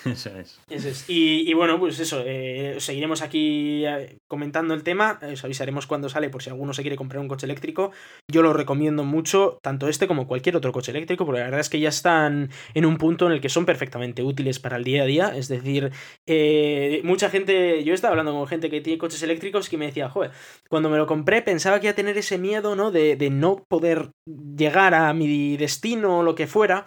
Eso 0.04 0.30
es. 0.36 0.58
Eso 0.68 0.88
es. 0.88 1.04
Y, 1.08 1.52
bueno, 1.54 1.78
pues 1.78 1.98
eso, 2.00 2.22
eh, 2.24 2.76
seguiremos 2.78 3.22
aquí 3.22 3.84
eh, 3.84 4.18
comentando 4.28 4.74
el 4.74 4.82
tema, 4.82 5.18
os 5.32 5.44
avisaremos 5.44 5.86
cuando 5.86 6.08
sale 6.08 6.30
por 6.30 6.42
si 6.42 6.50
alguno 6.50 6.72
se 6.72 6.82
quiere 6.82 6.96
comprar 6.96 7.20
un 7.20 7.28
coche 7.28 7.46
eléctrico. 7.46 7.92
Yo 8.30 8.42
lo 8.42 8.52
recomiendo 8.52 9.04
mucho, 9.04 9.58
tanto 9.62 9.88
este 9.88 10.06
como 10.06 10.26
cualquier 10.26 10.56
otro 10.56 10.72
coche 10.72 10.92
eléctrico, 10.92 11.26
porque 11.26 11.40
la 11.40 11.46
verdad 11.46 11.60
es 11.60 11.68
que 11.68 11.80
ya 11.80 11.88
están 11.88 12.50
en 12.74 12.86
un 12.86 12.96
punto 12.96 13.26
en 13.26 13.32
el 13.32 13.40
que 13.40 13.48
son 13.48 13.66
perfectamente 13.66 14.22
útiles 14.22 14.58
para 14.58 14.76
el 14.76 14.84
día 14.84 15.02
a 15.02 15.06
día. 15.06 15.36
Es 15.36 15.48
decir, 15.48 15.90
eh, 16.26 17.00
mucha 17.04 17.28
gente, 17.30 17.84
yo 17.84 17.92
he 17.92 17.94
estado 17.94 18.12
hablando 18.12 18.32
con 18.32 18.46
gente 18.46 18.70
que 18.70 18.80
tiene 18.80 18.98
coches 18.98 19.22
eléctricos 19.22 19.68
que 19.68 19.76
me 19.76 19.86
decía, 19.86 20.08
joder, 20.08 20.30
cuando 20.68 20.88
me 20.88 20.96
lo 20.96 21.06
compré 21.06 21.42
pensaba 21.42 21.80
que 21.80 21.86
iba 21.86 21.92
a 21.92 21.96
tener 21.96 22.16
ese 22.16 22.38
miedo, 22.38 22.76
¿no? 22.76 22.90
De 22.90 23.30
no 23.30 23.64
poder 23.68 24.10
llegar 24.26 24.94
a 24.94 25.12
mi 25.12 25.56
destino 25.56 26.20
o 26.20 26.22
lo 26.22 26.34
que 26.34 26.46
fuera. 26.46 26.86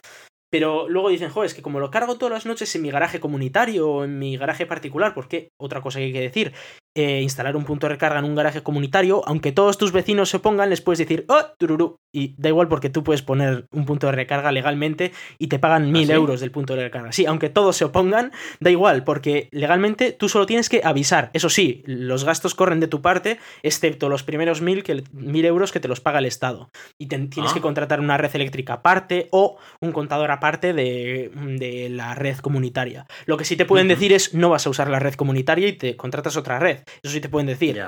Pero 0.53 0.87
luego 0.87 1.09
dicen, 1.09 1.31
joder, 1.31 1.47
es 1.47 1.55
que 1.55 1.63
como 1.63 1.79
lo 1.79 1.89
cargo 1.89 2.19
todas 2.19 2.31
las 2.31 2.45
noches 2.45 2.75
en 2.75 2.83
mi 2.83 2.91
garaje 2.91 3.19
comunitario 3.19 3.89
o 3.89 4.03
en 4.03 4.19
mi 4.19 4.37
garaje 4.37 4.67
particular, 4.67 5.15
porque 5.15 5.51
otra 5.57 5.81
cosa 5.81 5.97
que 5.97 6.05
hay 6.05 6.13
que 6.13 6.21
decir, 6.21 6.53
eh, 6.95 7.21
instalar 7.21 7.55
un 7.55 7.65
punto 7.65 7.87
de 7.87 7.93
recarga 7.93 8.19
en 8.19 8.25
un 8.25 8.35
garaje 8.35 8.61
comunitario, 8.63 9.21
aunque 9.25 9.51
todos 9.51 9.77
tus 9.77 9.91
vecinos 9.91 10.29
se 10.29 10.37
opongan, 10.37 10.69
les 10.69 10.81
puedes 10.81 10.99
decir, 10.99 11.25
oh, 11.29 11.41
tururú, 11.57 11.97
y 12.13 12.35
da 12.37 12.49
igual 12.49 12.67
porque 12.67 12.89
tú 12.89 13.03
puedes 13.03 13.21
poner 13.23 13.65
un 13.71 13.85
punto 13.85 14.07
de 14.07 14.13
recarga 14.13 14.51
legalmente 14.51 15.11
y 15.39 15.47
te 15.47 15.57
pagan 15.59 15.91
mil 15.91 16.05
sí? 16.05 16.11
euros 16.11 16.39
del 16.41 16.51
punto 16.51 16.75
de 16.75 16.83
recarga. 16.83 17.11
Sí, 17.11 17.25
aunque 17.25 17.49
todos 17.49 17.75
se 17.77 17.85
opongan, 17.85 18.31
da 18.59 18.69
igual, 18.69 19.03
porque 19.03 19.49
legalmente 19.51 20.11
tú 20.11 20.29
solo 20.29 20.45
tienes 20.45 20.69
que 20.69 20.81
avisar. 20.83 21.31
Eso 21.33 21.49
sí, 21.49 21.81
los 21.85 22.23
gastos 22.25 22.53
corren 22.53 22.79
de 22.79 22.87
tu 22.87 23.01
parte, 23.01 23.39
excepto 23.63 24.09
los 24.09 24.23
primeros 24.23 24.61
mil, 24.61 24.83
que, 24.83 25.03
mil 25.11 25.45
euros 25.45 25.71
que 25.71 25.79
te 25.79 25.87
los 25.87 26.01
paga 26.01 26.19
el 26.19 26.25
Estado. 26.25 26.69
Y 26.99 27.07
te- 27.07 27.17
tienes 27.27 27.51
Ah. 27.51 27.53
que 27.55 27.61
contratar 27.61 27.99
una 27.99 28.17
red 28.17 28.35
eléctrica 28.35 28.73
aparte 28.73 29.27
o 29.31 29.57
un 29.81 29.91
contador 29.91 30.29
aparte 30.31 30.73
de, 30.73 31.31
de 31.57 31.89
la 31.89 32.13
red 32.15 32.37
comunitaria. 32.37 33.05
Lo 33.25 33.37
que 33.37 33.45
sí 33.45 33.55
te 33.57 33.65
pueden 33.65 33.87
decir 33.87 34.13
es 34.13 34.33
no 34.33 34.49
vas 34.49 34.67
a 34.67 34.69
usar 34.69 34.89
la 34.89 34.99
red 34.99 35.15
comunitaria 35.15 35.67
y 35.67 35.73
te 35.73 35.95
contratas 35.97 36.37
otra 36.37 36.59
red. 36.59 36.79
Eso 37.03 37.13
sí 37.13 37.21
te 37.21 37.29
pueden 37.29 37.47
decir. 37.47 37.81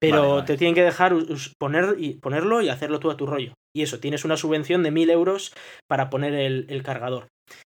Pero 0.00 0.16
Vale, 0.20 0.28
vale. 0.32 0.46
te 0.46 0.56
tienen 0.56 0.74
que 0.74 0.82
dejar 0.82 1.14
poner 1.58 1.94
y 1.98 2.14
ponerlo 2.14 2.62
y 2.62 2.68
hacerlo 2.70 3.00
tú 3.00 3.10
a 3.10 3.16
tu 3.16 3.26
rollo. 3.26 3.52
Y 3.76 3.82
eso, 3.82 4.00
tienes 4.00 4.24
una 4.24 4.36
subvención 4.36 4.82
de 4.82 4.90
mil 4.90 5.10
euros 5.10 5.52
para 5.88 6.08
poner 6.10 6.34
el, 6.34 6.66
el 6.70 6.82
cargador. 6.82 7.28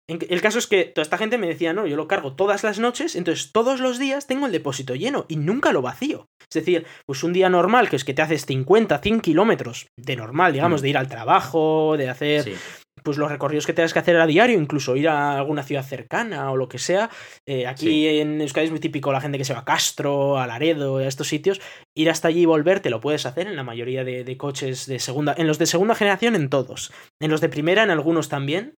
En 0.10 0.20
el 0.30 0.42
caso 0.42 0.60
es 0.60 0.68
que 0.68 0.86
toda 0.86 1.02
esta 1.04 1.18
gente 1.18 1.38
me 1.38 1.48
decía, 1.48 1.74
no, 1.74 1.88
yo 1.88 1.96
lo 1.96 2.08
cargo 2.08 2.36
todas 2.36 2.64
las 2.64 2.80
noches, 2.80 3.16
entonces 3.16 3.52
todos 3.52 3.80
los 3.80 3.98
días 4.00 4.28
tengo 4.28 4.46
el 4.46 4.52
depósito 4.52 4.96
lleno 4.96 5.26
y 5.28 5.36
nunca 5.38 5.74
lo 5.74 5.82
vacío. 5.82 6.28
Es 6.42 6.54
decir, 6.64 6.86
pues 7.08 7.24
un 7.24 7.34
día 7.34 7.50
normal, 7.50 7.90
que 7.90 7.96
es 7.96 8.04
que 8.06 8.14
te 8.14 8.22
haces 8.22 8.46
50, 8.46 9.00
100 9.00 9.22
kilómetros 9.22 9.88
de 10.00 10.16
normal, 10.16 10.54
digamos, 10.54 10.82
Mm. 10.82 10.84
de 10.84 10.90
ir 10.90 10.98
al 10.98 11.08
trabajo, 11.08 11.96
de 11.98 12.10
hacer 12.10 12.44
Sí. 12.44 12.54
Pues 13.04 13.18
los 13.18 13.32
recorridos 13.32 13.66
que 13.66 13.74
tengas 13.74 13.94
que 13.94 14.00
hacer 14.00 14.18
a 14.18 14.28
diario, 14.28 14.60
incluso 14.60 14.96
ir 14.96 15.08
a 15.10 15.38
alguna 15.38 15.64
ciudad 15.64 15.84
cercana 15.84 16.52
o 16.52 16.58
lo 16.58 16.70
que 16.70 16.78
sea. 16.78 17.10
Eh, 17.48 17.66
aquí 17.66 17.86
Sí. 17.88 18.20
en 18.20 18.42
Euskadi 18.42 18.66
es 18.66 18.72
muy 18.72 18.80
típico 18.80 19.12
la 19.12 19.22
gente 19.22 19.38
que 19.38 19.46
se 19.46 19.54
va 19.54 19.62
a 19.62 19.66
Castro, 19.66 20.38
a 20.40 20.46
Laredo, 20.48 20.98
a 20.98 21.08
estos 21.08 21.28
sitios. 21.28 21.62
Ir 21.96 22.10
hasta 22.10 22.28
allí 22.28 22.42
y 22.42 22.46
volver 22.46 22.80
te 22.80 22.90
lo 22.90 23.00
puedes 23.02 23.26
hacer 23.26 23.48
en 23.48 23.56
la 23.56 23.64
mayoría 23.64 24.04
de, 24.04 24.24
de 24.24 24.38
coches 24.38 24.86
de 24.86 25.00
segunda, 25.00 25.34
en 25.38 25.48
los 25.48 25.58
de 25.58 25.66
segunda 25.66 25.96
generación 25.96 26.36
en 26.36 26.50
todos. 26.50 26.92
En 27.20 27.32
los 27.32 27.42
de 27.42 27.50
primera 27.50 27.84
en 27.84 27.90
algunos 27.90 28.30
también. 28.30 28.76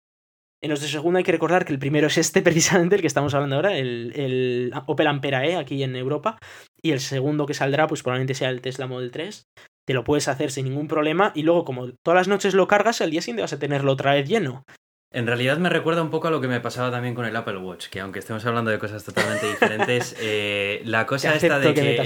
En 0.65 0.71
los 0.71 0.81
de 0.81 0.87
segunda 0.87 1.19
hay 1.19 1.25
que 1.25 1.33
recordar 1.33 1.65
que 1.65 1.73
el 1.73 1.81
primero 1.81 2.07
es 2.07 2.17
este 2.19 2.41
precisamente, 2.43 2.95
el 2.95 3.01
que 3.01 3.09
estamos 3.09 3.35
hablando 3.35 3.57
ahora, 3.57 3.77
el, 3.77 4.13
el 4.15 4.73
Opel 4.87 5.09
Ampera 5.09 5.45
E 5.45 5.57
aquí 5.57 5.83
en 5.83 5.97
Europa. 5.97 6.39
Y 6.81 6.93
el 6.93 7.01
segundo 7.01 7.47
que 7.47 7.55
saldrá 7.55 7.89
pues 7.89 8.03
probablemente 8.05 8.35
sea 8.35 8.51
el 8.51 8.61
Tesla 8.61 8.87
Model 8.87 9.11
3 9.11 9.43
te 9.85 9.95
lo 9.95 10.05
puedes 10.05 10.29
hacer 10.29 10.51
sin 10.51 10.67
ningún 10.67 10.89
problema 10.89 11.33
y 11.35 11.43
luego 11.43 11.65
como 11.65 11.93
todas 12.03 12.17
las 12.17 12.29
noches 12.29 12.55
lo 12.55 12.69
cargas, 12.69 13.01
al 13.01 13.11
día 13.11 13.23
siguiente 13.23 13.43
vas 13.43 13.53
a 13.53 13.59
tenerlo 13.59 13.93
otra 13.93 14.15
vez 14.15 14.29
lleno. 14.29 14.65
En 15.15 15.27
realidad 15.27 15.59
me 15.59 15.69
recuerda 15.69 16.03
un 16.03 16.11
poco 16.11 16.29
a 16.29 16.31
lo 16.31 16.41
que 16.41 16.49
me 16.49 16.59
pasaba 16.61 16.91
también 16.91 17.15
con 17.15 17.27
el 17.27 17.37
Apple 17.37 17.59
Watch, 17.59 17.89
que 17.89 18.01
aunque 18.01 18.19
estemos 18.19 18.45
hablando 18.47 18.71
de 18.71 18.79
cosas 18.79 19.05
totalmente 19.05 19.47
diferentes, 19.47 20.17
eh, 20.21 20.81
la 20.87 21.05
cosa 21.07 21.35
esta 21.35 21.57
acepto 21.57 21.69
de 21.69 21.75
que 21.75 22.03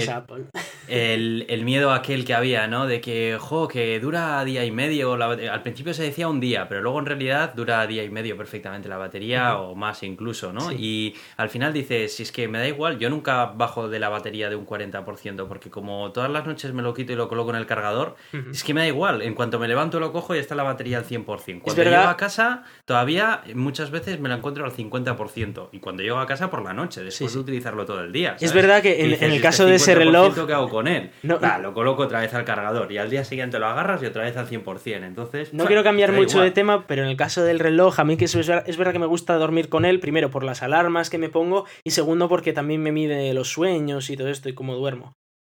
que, 0.87 1.13
el, 1.13 1.45
el 1.49 1.63
miedo 1.63 1.93
aquel 1.93 2.25
que 2.25 2.33
había, 2.33 2.67
¿no? 2.67 2.85
De 2.85 2.99
que, 2.99 3.37
jo, 3.39 3.69
que 3.69 3.99
dura 4.01 4.43
día 4.43 4.65
y 4.65 4.71
medio. 4.71 5.15
la 5.15 5.27
al 5.27 5.61
principio 5.61 5.93
se 5.93 6.03
decía 6.03 6.27
un 6.27 6.41
día, 6.41 6.67
pero 6.67 6.81
luego 6.81 6.99
en 6.99 7.05
realidad 7.05 7.53
dura 7.55 7.85
día 7.87 8.03
y 8.03 8.09
medio 8.09 8.35
perfectamente 8.35 8.89
la 8.89 8.97
batería 8.97 9.55
Ujú. 9.55 9.71
o 9.71 9.75
más 9.75 10.03
incluso, 10.03 10.51
¿no? 10.51 10.69
Sí. 10.69 10.75
Y 10.77 11.15
al 11.37 11.49
final 11.49 11.71
dices, 11.71 12.13
si 12.13 12.23
es 12.23 12.31
que 12.33 12.49
me 12.49 12.57
da 12.59 12.67
igual, 12.67 12.99
yo 12.99 13.09
nunca 13.09 13.45
bajo 13.45 13.87
de 13.87 13.99
la 13.99 14.09
batería 14.09 14.49
de 14.49 14.57
un 14.57 14.65
40%, 14.65 15.47
porque 15.47 15.69
como 15.69 16.11
todas 16.11 16.29
las 16.29 16.45
noches 16.45 16.73
me 16.73 16.81
lo 16.81 16.93
quito 16.93 17.13
y 17.13 17.15
lo 17.15 17.29
coloco 17.29 17.51
en 17.51 17.55
el 17.55 17.65
cargador, 17.65 18.15
Ujú. 18.33 18.51
es 18.51 18.63
que 18.65 18.73
me 18.73 18.81
da 18.81 18.87
igual. 18.87 19.21
En 19.21 19.33
cuanto 19.33 19.59
me 19.59 19.67
levanto 19.69 19.99
lo 20.01 20.11
cojo 20.11 20.35
y 20.35 20.39
está 20.39 20.55
la 20.55 20.63
batería 20.63 20.97
al 20.97 21.05
100%. 21.05 21.61
Cuando 21.61 21.83
llego 21.83 21.95
a 21.95 22.17
casa, 22.17 22.63
todavía 22.97 23.43
muchas 23.53 23.91
veces 23.91 24.19
me 24.19 24.27
la 24.27 24.35
encuentro 24.35 24.65
al 24.65 24.71
50%. 24.71 25.69
Y 25.71 25.79
cuando 25.79 26.03
llego 26.03 26.17
a 26.17 26.25
casa 26.25 26.49
por 26.49 26.63
la 26.63 26.73
noche, 26.73 27.03
después 27.03 27.31
Sí, 27.31 27.37
de 27.37 27.41
utilizarlo 27.41 27.85
todo 27.85 28.01
el 28.01 28.11
día. 28.11 28.35
Es 28.39 28.53
verdad 28.53 28.81
que 28.81 29.01
en, 29.01 29.09
dices, 29.09 29.21
en 29.21 29.27
el 29.29 29.33
"Este 29.35 29.41
caso 29.47 29.65
de 29.65 29.75
ese 29.75 29.93
50%, 29.93 29.97
reloj... 29.97 30.45
¿Qué 30.47 30.53
hago 30.53 30.69
con 30.69 30.87
él? 30.87 31.11
No- 31.23 31.39
Va, 31.39 31.57
lo 31.59 31.73
coloco 31.73 32.03
otra 32.03 32.21
vez 32.21 32.33
al 32.33 32.43
cargador 32.45 32.91
y 32.91 32.97
al 32.97 33.09
día 33.09 33.23
siguiente 33.23 33.59
lo 33.59 33.67
agarras 33.67 34.01
y 34.01 34.07
otra 34.07 34.23
vez 34.23 34.35
al 34.37 34.47
100%. 34.47 35.03
Entonces, 35.05 35.53
No 35.53 35.65
quiero 35.65 35.83
cambiar 35.83 36.11
mucho 36.11 36.37
igual. 36.37 36.45
de 36.45 36.51
tema, 36.51 36.87
pero 36.87 37.03
en 37.03 37.09
el 37.09 37.17
caso 37.17 37.43
del 37.43 37.59
reloj, 37.59 37.99
a 37.99 38.03
mí 38.03 38.17
que 38.17 38.25
es 38.25 38.35
verdad 38.77 38.93
que 38.93 38.99
me 38.99 39.05
gusta 39.05 39.35
dormir 39.35 39.69
con 39.69 39.85
él, 39.85 39.99
primero 39.99 40.29
por 40.31 40.43
las 40.43 40.63
alarmas 40.63 41.09
que 41.09 41.17
me 41.17 41.29
pongo 41.29 41.65
y 41.85 41.91
segundo 41.91 42.27
porque 42.27 42.53
también 42.53 42.81
me 42.81 42.91
mide 42.91 43.33
los 43.33 43.49
sueños 43.51 44.09
y 44.09 44.17
todo 44.17 44.29
esto 44.29 44.49
y 44.49 44.53
cómo 44.53 44.75
duermo. 44.75 45.13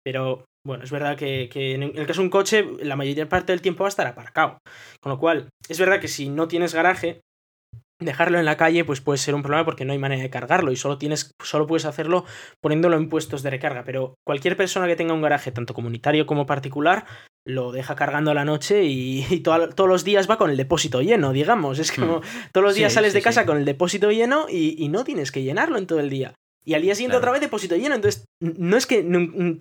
Pero 0.04 0.44
bueno, 0.66 0.84
es 0.84 0.90
verdad 0.90 1.16
que, 1.16 1.48
que 1.52 1.74
en 1.74 1.82
el 1.82 2.06
caso 2.06 2.20
de 2.20 2.26
un 2.26 2.30
coche, 2.30 2.66
la 2.82 2.96
mayor 2.96 3.28
parte 3.28 3.52
del 3.52 3.60
tiempo 3.62 3.84
va 3.84 3.88
a 3.88 3.90
estar 3.90 4.06
aparcado. 4.06 4.58
Con 5.00 5.10
lo 5.12 5.18
cual, 5.18 5.48
es 5.68 5.78
verdad 5.78 6.00
que 6.00 6.08
si 6.08 6.28
no 6.28 6.48
tienes 6.48 6.74
garaje, 6.74 7.20
dejarlo 8.00 8.38
en 8.38 8.44
la 8.44 8.56
calle 8.56 8.84
pues 8.84 9.00
puede 9.00 9.18
ser 9.18 9.34
un 9.34 9.42
problema 9.42 9.64
porque 9.64 9.84
no 9.84 9.92
hay 9.92 9.98
manera 9.98 10.22
de 10.22 10.30
cargarlo 10.30 10.72
y 10.72 10.76
solo 10.76 10.98
tienes 10.98 11.32
solo 11.42 11.66
puedes 11.66 11.84
hacerlo 11.84 12.24
poniéndolo 12.60 12.96
en 12.96 13.08
puestos 13.08 13.42
de 13.42 13.50
recarga 13.50 13.84
pero 13.84 14.14
cualquier 14.24 14.56
persona 14.56 14.86
que 14.86 14.96
tenga 14.96 15.14
un 15.14 15.22
garaje 15.22 15.50
tanto 15.50 15.74
comunitario 15.74 16.26
como 16.26 16.46
particular 16.46 17.06
lo 17.48 17.72
deja 17.72 17.96
cargando 17.96 18.30
a 18.30 18.34
la 18.34 18.44
noche 18.44 18.84
y, 18.84 19.40
todos 19.42 19.88
los 19.88 20.04
días 20.04 20.30
va 20.30 20.38
con 20.38 20.50
el 20.50 20.56
depósito 20.56 21.00
lleno, 21.00 21.32
digamos. 21.32 21.78
Es 21.78 21.90
como 21.90 22.18
hmm. 22.18 22.22
todos 22.52 22.64
los 22.64 22.74
días 22.74 22.92
sales 22.92 23.14
de 23.14 23.22
casa 23.22 23.46
con 23.46 23.56
el 23.56 23.64
depósito 23.64 24.12
lleno 24.12 24.46
y, 24.48 24.88
no 24.88 25.04
tienes 25.04 25.32
que 25.32 25.42
llenarlo 25.42 25.78
en 25.78 25.86
todo 25.86 26.00
el 26.00 26.10
día. 26.10 26.34
Y 26.68 26.74
al 26.74 26.82
día 26.82 26.94
siguiente 26.94 27.16
otra 27.16 27.32
vez 27.32 27.40
depósito 27.40 27.76
lleno. 27.76 27.94
Entonces, 27.94 28.26
no 28.40 28.76
es 28.76 28.84
que 28.84 29.02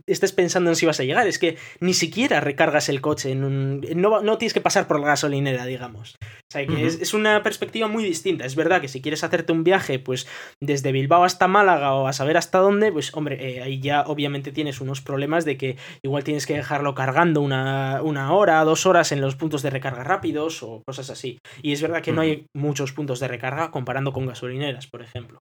estés 0.07 0.33
pensando 0.33 0.69
en 0.71 0.75
si 0.75 0.85
vas 0.85 0.99
a 0.99 1.05
llegar, 1.05 1.25
es 1.25 1.39
que 1.39 1.55
ni 1.79 1.93
siquiera 1.93 2.41
recargas 2.41 2.89
el 2.89 2.99
coche. 2.99 3.31
En 3.31 3.45
un, 3.45 3.79
no, 3.95 4.21
no, 4.21 4.37
tienes 4.37 4.53
que 4.53 4.59
pasar 4.59 4.89
por 4.89 4.99
la 4.99 5.07
gasolinera, 5.07 5.65
digamos. 5.65 6.15
O 6.21 6.51
sea, 6.51 6.67
que 6.67 6.85
es, 6.85 7.13
una 7.13 7.43
perspectiva 7.43 7.87
muy 7.87 8.03
distinta. 8.03 8.43
Es 8.43 8.57
verdad 8.57 8.81
que 8.81 8.89
si 8.89 9.01
quieres 9.01 9.23
hacerte 9.23 9.53
un 9.53 9.63
viaje, 9.63 9.99
pues 9.99 10.27
desde 10.61 10.91
Bilbao 10.91 11.23
hasta 11.23 11.47
Málaga 11.47 11.93
o 11.93 12.07
a 12.07 12.13
saber 12.13 12.35
hasta 12.35 12.57
dónde, 12.57 12.91
pues 12.91 13.15
hombre, 13.15 13.37
eh, 13.39 13.61
ahí 13.61 13.79
ya 13.79 14.01
obviamente 14.01 14.51
tienes 14.51 14.81
unos 14.81 14.99
problemas 14.99 15.45
de 15.45 15.55
que 15.55 15.77
igual 16.03 16.25
tienes 16.25 16.45
que 16.45 16.55
dejarlo 16.55 16.93
cargando 16.93 17.39
una, 17.39 18.01
una, 18.03 18.33
hora, 18.33 18.61
dos 18.65 18.85
horas 18.85 19.13
en 19.13 19.21
los 19.21 19.37
puntos 19.37 19.61
de 19.61 19.69
recarga 19.69 20.03
rápidos 20.03 20.61
o 20.61 20.83
cosas 20.85 21.09
así. 21.09 21.39
Y 21.61 21.71
es 21.71 21.81
verdad 21.81 22.01
que 22.01 22.11
no 22.11 22.19
hay 22.19 22.47
muchos 22.53 22.91
puntos 22.91 23.21
de 23.21 23.29
recarga 23.29 23.71
comparando 23.71 24.11
con 24.11 24.25
gasolineras, 24.25 24.87
por 24.87 25.01
ejemplo. 25.01 25.39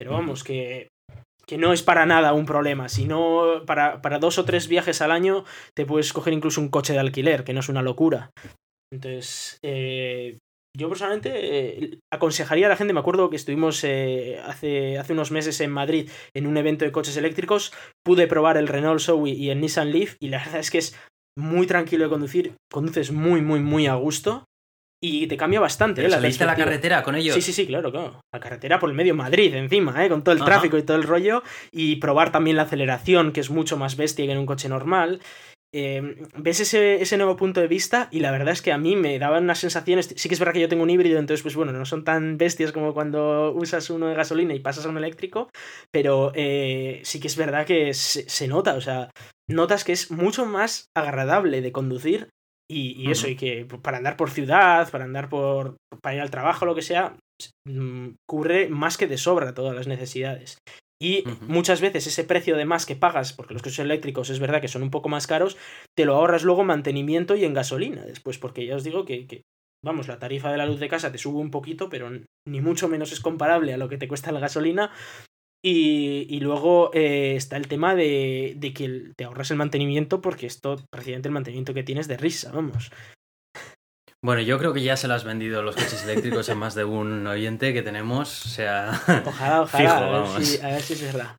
Pero 0.00 0.12
vamos, 0.12 0.42
que, 0.42 0.88
que 1.46 1.58
no 1.58 1.72
es 1.72 1.82
para 1.82 2.06
nada 2.06 2.32
un 2.32 2.46
problema. 2.46 2.88
sino 2.88 3.64
para, 3.66 4.00
para 4.00 4.18
dos 4.18 4.38
o 4.38 4.44
tres 4.44 4.66
viajes 4.66 5.02
al 5.02 5.10
año 5.10 5.44
te 5.74 5.84
puedes 5.84 6.12
coger 6.12 6.32
incluso 6.32 6.60
un 6.60 6.70
coche 6.70 6.94
de 6.94 7.00
alquiler, 7.00 7.44
que 7.44 7.52
no 7.52 7.60
es 7.60 7.68
una 7.68 7.82
locura. 7.82 8.30
Entonces, 8.92 9.58
eh, 9.62 10.38
yo 10.76 10.88
personalmente 10.88 11.30
eh, 11.34 11.98
aconsejaría 12.12 12.66
a 12.66 12.68
la 12.70 12.76
gente, 12.76 12.94
me 12.94 13.00
acuerdo 13.00 13.28
que 13.28 13.36
estuvimos 13.36 13.82
eh, 13.84 14.40
hace, 14.44 14.98
hace 14.98 15.12
unos 15.12 15.32
meses 15.32 15.60
en 15.60 15.70
Madrid 15.70 16.08
en 16.34 16.46
un 16.46 16.56
evento 16.56 16.84
de 16.84 16.92
coches 16.92 17.16
eléctricos, 17.16 17.72
pude 18.04 18.26
probar 18.26 18.56
el 18.56 18.68
Renault 18.68 19.00
Zoe 19.00 19.30
y 19.30 19.50
el 19.50 19.60
Nissan 19.60 19.92
Leaf 19.92 20.16
y 20.20 20.28
la 20.28 20.38
verdad 20.38 20.60
es 20.60 20.70
que 20.70 20.78
es 20.78 20.96
muy 21.36 21.66
tranquilo 21.66 22.04
de 22.04 22.10
conducir, 22.10 22.54
conduces 22.70 23.12
muy, 23.12 23.42
muy, 23.42 23.60
muy 23.60 23.86
a 23.86 23.94
gusto 23.94 24.44
y 25.02 25.26
te 25.26 25.36
cambia 25.36 25.60
bastante. 25.60 26.04
¿eh? 26.04 26.08
La 26.08 26.16
¿Saliste 26.16 26.44
a 26.44 26.46
la 26.46 26.56
carretera 26.56 27.02
con 27.02 27.14
ellos? 27.14 27.34
Sí, 27.34 27.40
sí, 27.40 27.52
sí, 27.52 27.66
claro, 27.66 27.90
claro. 27.90 28.20
La 28.32 28.40
carretera 28.40 28.78
por 28.78 28.90
el 28.90 28.96
medio 28.96 29.14
Madrid 29.14 29.54
encima, 29.54 30.04
¿eh? 30.04 30.08
con 30.08 30.22
todo 30.22 30.34
el 30.34 30.44
tráfico 30.44 30.76
y 30.76 30.82
todo 30.82 30.96
el 30.96 31.04
rollo. 31.04 31.42
Y 31.72 31.96
probar 31.96 32.32
también 32.32 32.56
la 32.56 32.62
aceleración, 32.62 33.32
que 33.32 33.40
es 33.40 33.50
mucho 33.50 33.76
más 33.76 33.96
bestia 33.96 34.26
que 34.26 34.32
en 34.32 34.38
un 34.38 34.46
coche 34.46 34.68
normal. 34.68 35.20
Em, 35.72 36.16
ves 36.36 36.58
ese, 36.58 37.00
ese, 37.00 37.16
nuevo 37.16 37.36
punto 37.36 37.60
de 37.60 37.68
vista 37.68 38.08
y 38.10 38.18
la 38.18 38.32
verdad 38.32 38.52
es 38.52 38.60
que 38.60 38.72
a 38.72 38.78
mí 38.78 38.96
me 38.96 39.20
daban 39.20 39.44
unas 39.44 39.60
sensaciones, 39.60 40.12
sí 40.16 40.28
que 40.28 40.34
es 40.34 40.40
verdad 40.40 40.52
que 40.52 40.60
yo 40.60 40.68
tengo 40.68 40.82
un 40.82 40.90
híbrido, 40.90 41.20
entonces 41.20 41.44
pues 41.44 41.54
bueno, 41.54 41.70
no 41.70 41.84
son 41.84 42.02
tan 42.02 42.38
bestias 42.38 42.72
como 42.72 42.92
cuando 42.92 43.52
usas 43.52 43.88
uno 43.88 44.08
de 44.08 44.16
gasolina 44.16 44.52
y 44.52 44.58
pasas 44.58 44.84
a 44.84 44.88
un 44.88 44.98
eléctrico, 44.98 45.48
pero 45.92 46.32
eh, 46.34 47.00
sí 47.04 47.20
que 47.20 47.28
es 47.28 47.36
verdad 47.36 47.66
que 47.66 47.94
se, 47.94 48.28
se, 48.28 48.48
nota, 48.48 48.74
o 48.74 48.80
sea, 48.80 49.10
notas 49.48 49.84
que 49.84 49.92
es 49.92 50.10
mucho 50.10 50.44
más 50.44 50.86
agradable 50.92 51.60
de 51.60 51.70
conducir 51.70 52.30
y, 52.70 53.10
eso, 53.10 53.28
y 53.28 53.36
que 53.36 53.66
para 53.82 53.98
andar 53.98 54.16
por 54.16 54.30
ciudad, 54.30 54.90
para 54.90 55.04
andar 55.04 55.28
por. 55.28 55.76
para 56.00 56.14
ir 56.14 56.20
al 56.20 56.30
trabajo, 56.30 56.66
lo 56.66 56.74
que 56.74 56.82
sea, 56.82 57.16
mm, 57.66 58.10
cubre 58.28 58.68
más 58.68 58.96
que 58.96 59.06
de 59.06 59.18
sobra 59.18 59.54
todas 59.54 59.74
las 59.74 59.86
necesidades. 59.86 60.58
Y 61.02 61.24
muchas 61.48 61.80
veces 61.80 62.06
ese 62.06 62.24
precio 62.24 62.56
de 62.56 62.66
más 62.66 62.84
que 62.84 62.94
pagas, 62.94 63.32
porque 63.32 63.54
los 63.54 63.62
coches 63.62 63.78
eléctricos 63.78 64.28
es 64.28 64.38
verdad 64.38 64.60
que 64.60 64.68
son 64.68 64.82
un 64.82 64.90
poco 64.90 65.08
más 65.08 65.26
caros, 65.26 65.56
te 65.96 66.04
lo 66.04 66.14
ahorras 66.14 66.44
luego 66.44 66.60
en 66.60 66.66
mantenimiento 66.66 67.36
y 67.36 67.44
en 67.44 67.54
gasolina 67.54 68.04
después, 68.04 68.36
porque 68.36 68.66
ya 68.66 68.76
os 68.76 68.84
digo 68.84 69.06
que, 69.06 69.26
que, 69.26 69.42
vamos, 69.82 70.08
la 70.08 70.18
tarifa 70.18 70.52
de 70.52 70.58
la 70.58 70.66
luz 70.66 70.78
de 70.78 70.88
casa 70.88 71.10
te 71.10 71.16
sube 71.16 71.38
un 71.38 71.50
poquito, 71.50 71.88
pero 71.88 72.10
ni 72.46 72.60
mucho 72.60 72.86
menos 72.88 73.12
es 73.12 73.20
comparable 73.20 73.72
a 73.72 73.78
lo 73.78 73.88
que 73.88 73.96
te 73.96 74.08
cuesta 74.08 74.30
la 74.30 74.40
gasolina. 74.40 74.92
Y, 75.62 76.40
luego 76.40 76.90
eh, 76.94 77.34
está 77.36 77.56
el 77.56 77.68
tema 77.68 77.94
de, 77.94 78.54
de, 78.56 78.72
que 78.72 79.12
te 79.14 79.24
ahorras 79.24 79.50
el 79.50 79.58
mantenimiento 79.58 80.22
porque 80.22 80.46
esto, 80.46 80.82
precisamente 80.90 81.28
el 81.28 81.34
mantenimiento 81.34 81.74
que 81.74 81.82
tienes 81.82 82.08
de 82.08 82.16
risa, 82.16 82.50
vamos. 82.52 82.90
Bueno, 84.22 84.42
yo 84.42 84.58
creo 84.58 84.74
que 84.74 84.82
ya 84.82 84.96
se 84.96 85.08
lo 85.08 85.14
has 85.14 85.24
vendido 85.24 85.62
los 85.62 85.76
coches 85.76 86.04
eléctricos 86.04 86.48
a 86.50 86.54
más 86.54 86.74
de 86.74 86.84
un 86.84 87.26
oyente 87.26 87.72
que 87.72 87.82
tenemos, 87.82 88.46
o 88.46 88.48
sea... 88.48 88.90
Ojalá, 89.26 89.62
ojalá, 89.62 89.96
a, 89.96 90.34
ver 90.34 90.44
si, 90.44 90.60
a 90.60 90.68
ver 90.68 90.82
si 90.82 90.92
es 90.92 91.02
verdad. 91.02 91.36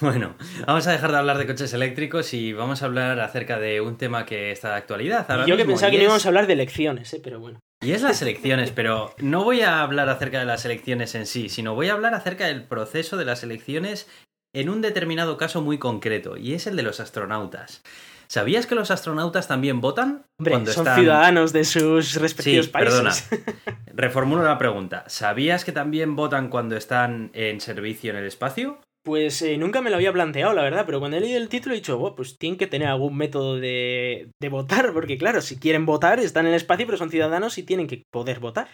Bueno, 0.00 0.36
vamos 0.66 0.86
a 0.88 0.92
dejar 0.92 1.12
de 1.12 1.18
hablar 1.18 1.38
de 1.38 1.46
coches 1.46 1.72
eléctricos 1.72 2.34
y 2.34 2.52
vamos 2.52 2.82
a 2.82 2.86
hablar 2.86 3.20
acerca 3.20 3.60
de 3.60 3.80
un 3.80 3.96
tema 3.96 4.26
que 4.26 4.50
está 4.50 4.70
de 4.70 4.74
actualidad. 4.74 5.46
yo 5.46 5.56
que 5.56 5.64
pensaba 5.64 5.90
que 5.90 5.98
no 5.98 6.04
íbamos 6.04 6.24
a 6.24 6.28
hablar 6.28 6.48
de 6.48 6.54
elecciones, 6.54 7.14
¿eh? 7.14 7.20
pero 7.22 7.38
bueno. 7.38 7.60
Y 7.84 7.92
es 7.92 8.00
las 8.00 8.22
elecciones, 8.22 8.70
pero 8.70 9.14
no 9.18 9.44
voy 9.44 9.60
a 9.60 9.82
hablar 9.82 10.08
acerca 10.08 10.38
de 10.38 10.46
las 10.46 10.64
elecciones 10.64 11.14
en 11.14 11.26
sí, 11.26 11.50
sino 11.50 11.74
voy 11.74 11.90
a 11.90 11.92
hablar 11.92 12.14
acerca 12.14 12.46
del 12.46 12.64
proceso 12.64 13.18
de 13.18 13.26
las 13.26 13.42
elecciones 13.42 14.08
en 14.54 14.70
un 14.70 14.80
determinado 14.80 15.36
caso 15.36 15.60
muy 15.60 15.78
concreto, 15.78 16.38
y 16.38 16.54
es 16.54 16.66
el 16.66 16.76
de 16.76 16.82
los 16.82 17.00
astronautas. 17.00 17.82
¿Sabías 18.26 18.66
que 18.66 18.74
los 18.74 18.90
astronautas 18.90 19.48
también 19.48 19.82
votan? 19.82 20.24
Hombre, 20.38 20.64
son 20.72 20.86
ciudadanos 20.86 21.52
de 21.52 21.64
sus 21.64 22.14
respectivos 22.14 22.68
países. 22.68 23.28
Perdona. 23.28 23.76
Reformulo 23.92 24.44
la 24.44 24.56
pregunta. 24.56 25.04
¿Sabías 25.08 25.64
que 25.64 25.72
también 25.72 26.16
votan 26.16 26.48
cuando 26.48 26.76
están 26.76 27.30
en 27.34 27.60
servicio 27.60 28.10
en 28.12 28.16
el 28.16 28.26
espacio? 28.26 28.80
Pues 29.04 29.42
eh, 29.42 29.58
nunca 29.58 29.82
me 29.82 29.90
lo 29.90 29.96
había 29.96 30.12
planteado, 30.12 30.54
la 30.54 30.62
verdad, 30.62 30.84
pero 30.86 30.98
cuando 30.98 31.18
he 31.18 31.20
leído 31.20 31.36
el 31.36 31.50
título 31.50 31.74
he 31.74 31.78
dicho, 31.78 32.14
pues 32.16 32.38
tienen 32.38 32.58
que 32.58 32.66
tener 32.66 32.88
algún 32.88 33.16
método 33.16 33.56
de, 33.56 34.30
de 34.40 34.48
votar, 34.48 34.92
porque 34.94 35.18
claro, 35.18 35.42
si 35.42 35.58
quieren 35.58 35.84
votar, 35.84 36.20
están 36.20 36.46
en 36.46 36.52
el 36.52 36.56
espacio, 36.56 36.86
pero 36.86 36.96
son 36.96 37.10
ciudadanos 37.10 37.58
y 37.58 37.64
tienen 37.64 37.86
que 37.86 38.02
poder 38.10 38.40
votar. 38.40 38.68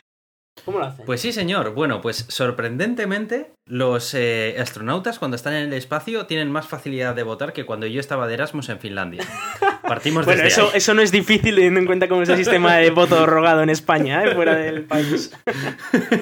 ¿Cómo 0.64 0.78
lo 0.78 0.84
hacen? 0.84 1.06
Pues 1.06 1.20
sí, 1.20 1.32
señor. 1.32 1.74
Bueno, 1.74 2.00
pues 2.00 2.26
sorprendentemente, 2.28 3.52
los 3.66 4.14
eh, 4.14 4.56
astronautas 4.58 5.18
cuando 5.18 5.36
están 5.36 5.54
en 5.54 5.66
el 5.66 5.72
espacio 5.72 6.26
tienen 6.26 6.50
más 6.50 6.66
facilidad 6.66 7.14
de 7.14 7.22
votar 7.22 7.52
que 7.52 7.64
cuando 7.64 7.86
yo 7.86 8.00
estaba 8.00 8.26
de 8.26 8.34
Erasmus 8.34 8.68
en 8.68 8.78
Finlandia. 8.78 9.24
Partimos 9.82 10.26
bueno, 10.26 10.42
eso, 10.44 10.70
eso 10.74 10.94
no 10.94 11.02
es 11.02 11.10
difícil 11.10 11.54
teniendo 11.54 11.80
en 11.80 11.86
cuenta 11.86 12.08
cómo 12.08 12.22
es 12.22 12.28
el 12.28 12.36
sistema 12.36 12.76
de 12.76 12.90
voto 12.90 13.26
rogado 13.26 13.62
en 13.62 13.70
España, 13.70 14.22
¿eh? 14.24 14.34
fuera 14.34 14.54
del 14.54 14.84
país. 14.84 15.32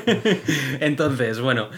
Entonces, 0.81 1.41
bueno, 1.41 1.69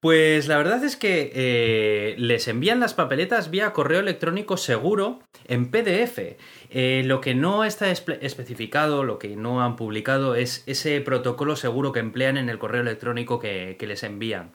pues 0.00 0.46
la 0.46 0.56
verdad 0.58 0.84
es 0.84 0.96
que 0.96 1.32
eh, 1.34 2.14
les 2.18 2.46
envían 2.46 2.78
las 2.78 2.94
papeletas 2.94 3.50
vía 3.50 3.72
correo 3.72 3.98
electrónico 3.98 4.56
seguro 4.56 5.20
en 5.46 5.70
PDF. 5.70 6.36
Eh, 6.70 7.02
lo 7.04 7.20
que 7.20 7.34
no 7.34 7.64
está 7.64 7.90
especificado, 7.90 9.02
lo 9.02 9.18
que 9.18 9.34
no 9.34 9.62
han 9.62 9.74
publicado 9.74 10.36
es 10.36 10.62
ese 10.66 11.00
protocolo 11.00 11.56
seguro 11.56 11.90
que 11.90 12.00
emplean 12.00 12.36
en 12.36 12.48
el 12.48 12.58
correo 12.58 12.82
electrónico 12.82 13.40
que, 13.40 13.76
les 13.80 14.02
envían. 14.04 14.52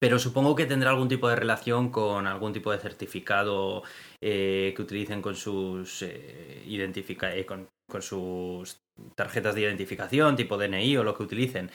Pero 0.00 0.18
supongo 0.18 0.56
que 0.56 0.66
tendrá 0.66 0.90
algún 0.90 1.08
tipo 1.08 1.28
de 1.28 1.36
relación 1.36 1.90
con 1.90 2.26
algún 2.26 2.52
tipo 2.52 2.72
de 2.72 2.78
certificado 2.78 3.82
eh, 4.20 4.72
que 4.74 4.82
utilicen 4.82 5.22
con 5.22 5.36
sus 5.36 6.04
con 7.88 8.02
sus 8.02 8.80
tarjetas 9.14 9.54
de 9.54 9.62
identificación, 9.62 10.36
tipo 10.36 10.58
DNI 10.58 10.96
o 10.98 11.04
lo 11.04 11.16
que 11.16 11.22
utilicen. 11.22 11.70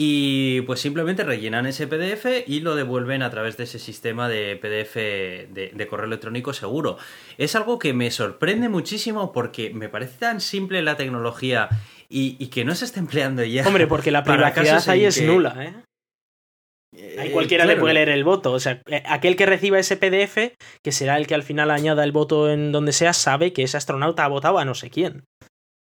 Y 0.00 0.60
pues 0.60 0.78
simplemente 0.78 1.24
rellenan 1.24 1.66
ese 1.66 1.88
PDF 1.88 2.46
y 2.46 2.60
lo 2.60 2.76
devuelven 2.76 3.20
a 3.20 3.30
través 3.30 3.56
de 3.56 3.64
ese 3.64 3.80
sistema 3.80 4.28
de 4.28 4.54
PDF 4.54 4.94
de, 4.94 5.86
correo 5.90 6.06
electrónico 6.06 6.52
seguro. 6.52 6.98
Es 7.36 7.56
algo 7.56 7.80
que 7.80 7.92
me 7.92 8.12
sorprende 8.12 8.68
muchísimo 8.68 9.32
porque 9.32 9.70
me 9.70 9.88
parece 9.88 10.18
tan 10.18 10.40
simple 10.40 10.82
la 10.82 10.96
tecnología 10.96 11.68
y, 12.08 12.46
que 12.46 12.64
no 12.64 12.76
se 12.76 12.84
está 12.84 13.00
empleando 13.00 13.42
ya. 13.42 13.66
Hombre, 13.66 13.88
porque 13.88 14.12
la 14.12 14.22
privacidad 14.24 14.88
ahí 14.88 15.04
es 15.04 15.20
nula, 15.20 15.64
¿eh? 15.64 15.74
Ahí 16.94 17.28
eh, 17.28 17.32
cualquiera 17.32 17.66
le 17.66 17.76
puede 17.76 17.94
leer 17.94 18.08
el 18.08 18.22
voto. 18.22 18.52
O 18.52 18.60
sea, 18.60 18.80
eh, 18.86 19.02
aquel 19.06 19.34
que 19.34 19.46
reciba 19.46 19.80
ese 19.80 19.96
PDF, 19.96 20.54
que 20.82 20.92
será 20.92 21.16
el 21.16 21.26
que 21.26 21.34
al 21.34 21.42
final 21.42 21.72
añada 21.72 22.04
el 22.04 22.12
voto 22.12 22.50
en 22.50 22.70
donde 22.70 22.92
sea, 22.92 23.12
sabe 23.12 23.52
que 23.52 23.64
ese 23.64 23.76
astronauta 23.76 24.24
ha 24.24 24.28
votado 24.28 24.58
a 24.58 24.64
no 24.64 24.74
sé 24.74 24.90
quién. 24.90 25.24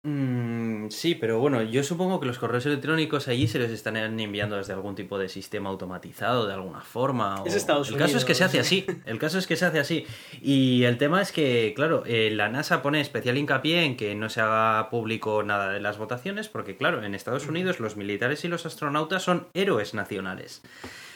Mm, 0.04 0.90
sí, 0.90 1.14
pero 1.14 1.38
bueno, 1.38 1.62
yo 1.62 1.84
supongo 1.84 2.20
que 2.20 2.26
los 2.26 2.40
correos 2.40 2.66
electrónicos 2.66 3.28
allí 3.28 3.48
se 3.48 3.60
les 3.60 3.70
están 3.70 3.98
enviando 3.98 4.58
desde 4.58 4.74
algún 4.74 4.96
tipo 4.96 5.20
de 5.20 5.30
sistema 5.30 5.70
automatizado, 5.70 6.48
de 6.48 6.54
alguna 6.56 6.82
forma. 6.82 7.44
Es 7.46 7.54
Estados 7.54 7.90
el 7.90 7.98
caso 7.98 8.18
es 8.18 8.26
que 8.26 8.34
se 8.34 8.44
hace 8.44 8.60
así. 8.60 8.86
El 9.06 9.20
caso 9.20 9.38
es 9.38 9.46
que 9.46 9.56
se 9.56 9.66
hace 9.66 9.80
así. 9.80 10.08
Y 10.42 10.86
el 10.86 10.98
tema 10.98 11.22
es 11.22 11.32
que, 11.32 11.74
claro, 11.76 12.04
eh, 12.08 12.32
la 12.32 12.50
NASA 12.50 12.82
pone 12.82 13.00
especial 13.00 13.38
hincapié 13.38 13.84
en 13.84 13.96
que 13.96 14.16
no 14.16 14.30
se 14.30 14.42
haga 14.42 14.90
público 14.90 15.44
nada 15.44 15.72
de 15.72 15.80
las 15.80 16.00
votaciones, 16.00 16.50
porque, 16.50 16.78
claro, 16.78 17.04
en 17.04 17.14
Estados 17.14 17.48
Unidos 17.48 17.80
los 17.80 17.96
militares 17.96 18.44
y 18.44 18.48
los 18.48 18.66
astronautas 18.66 19.22
son 19.22 19.50
héroes 19.54 19.94
nacionales. 19.94 20.64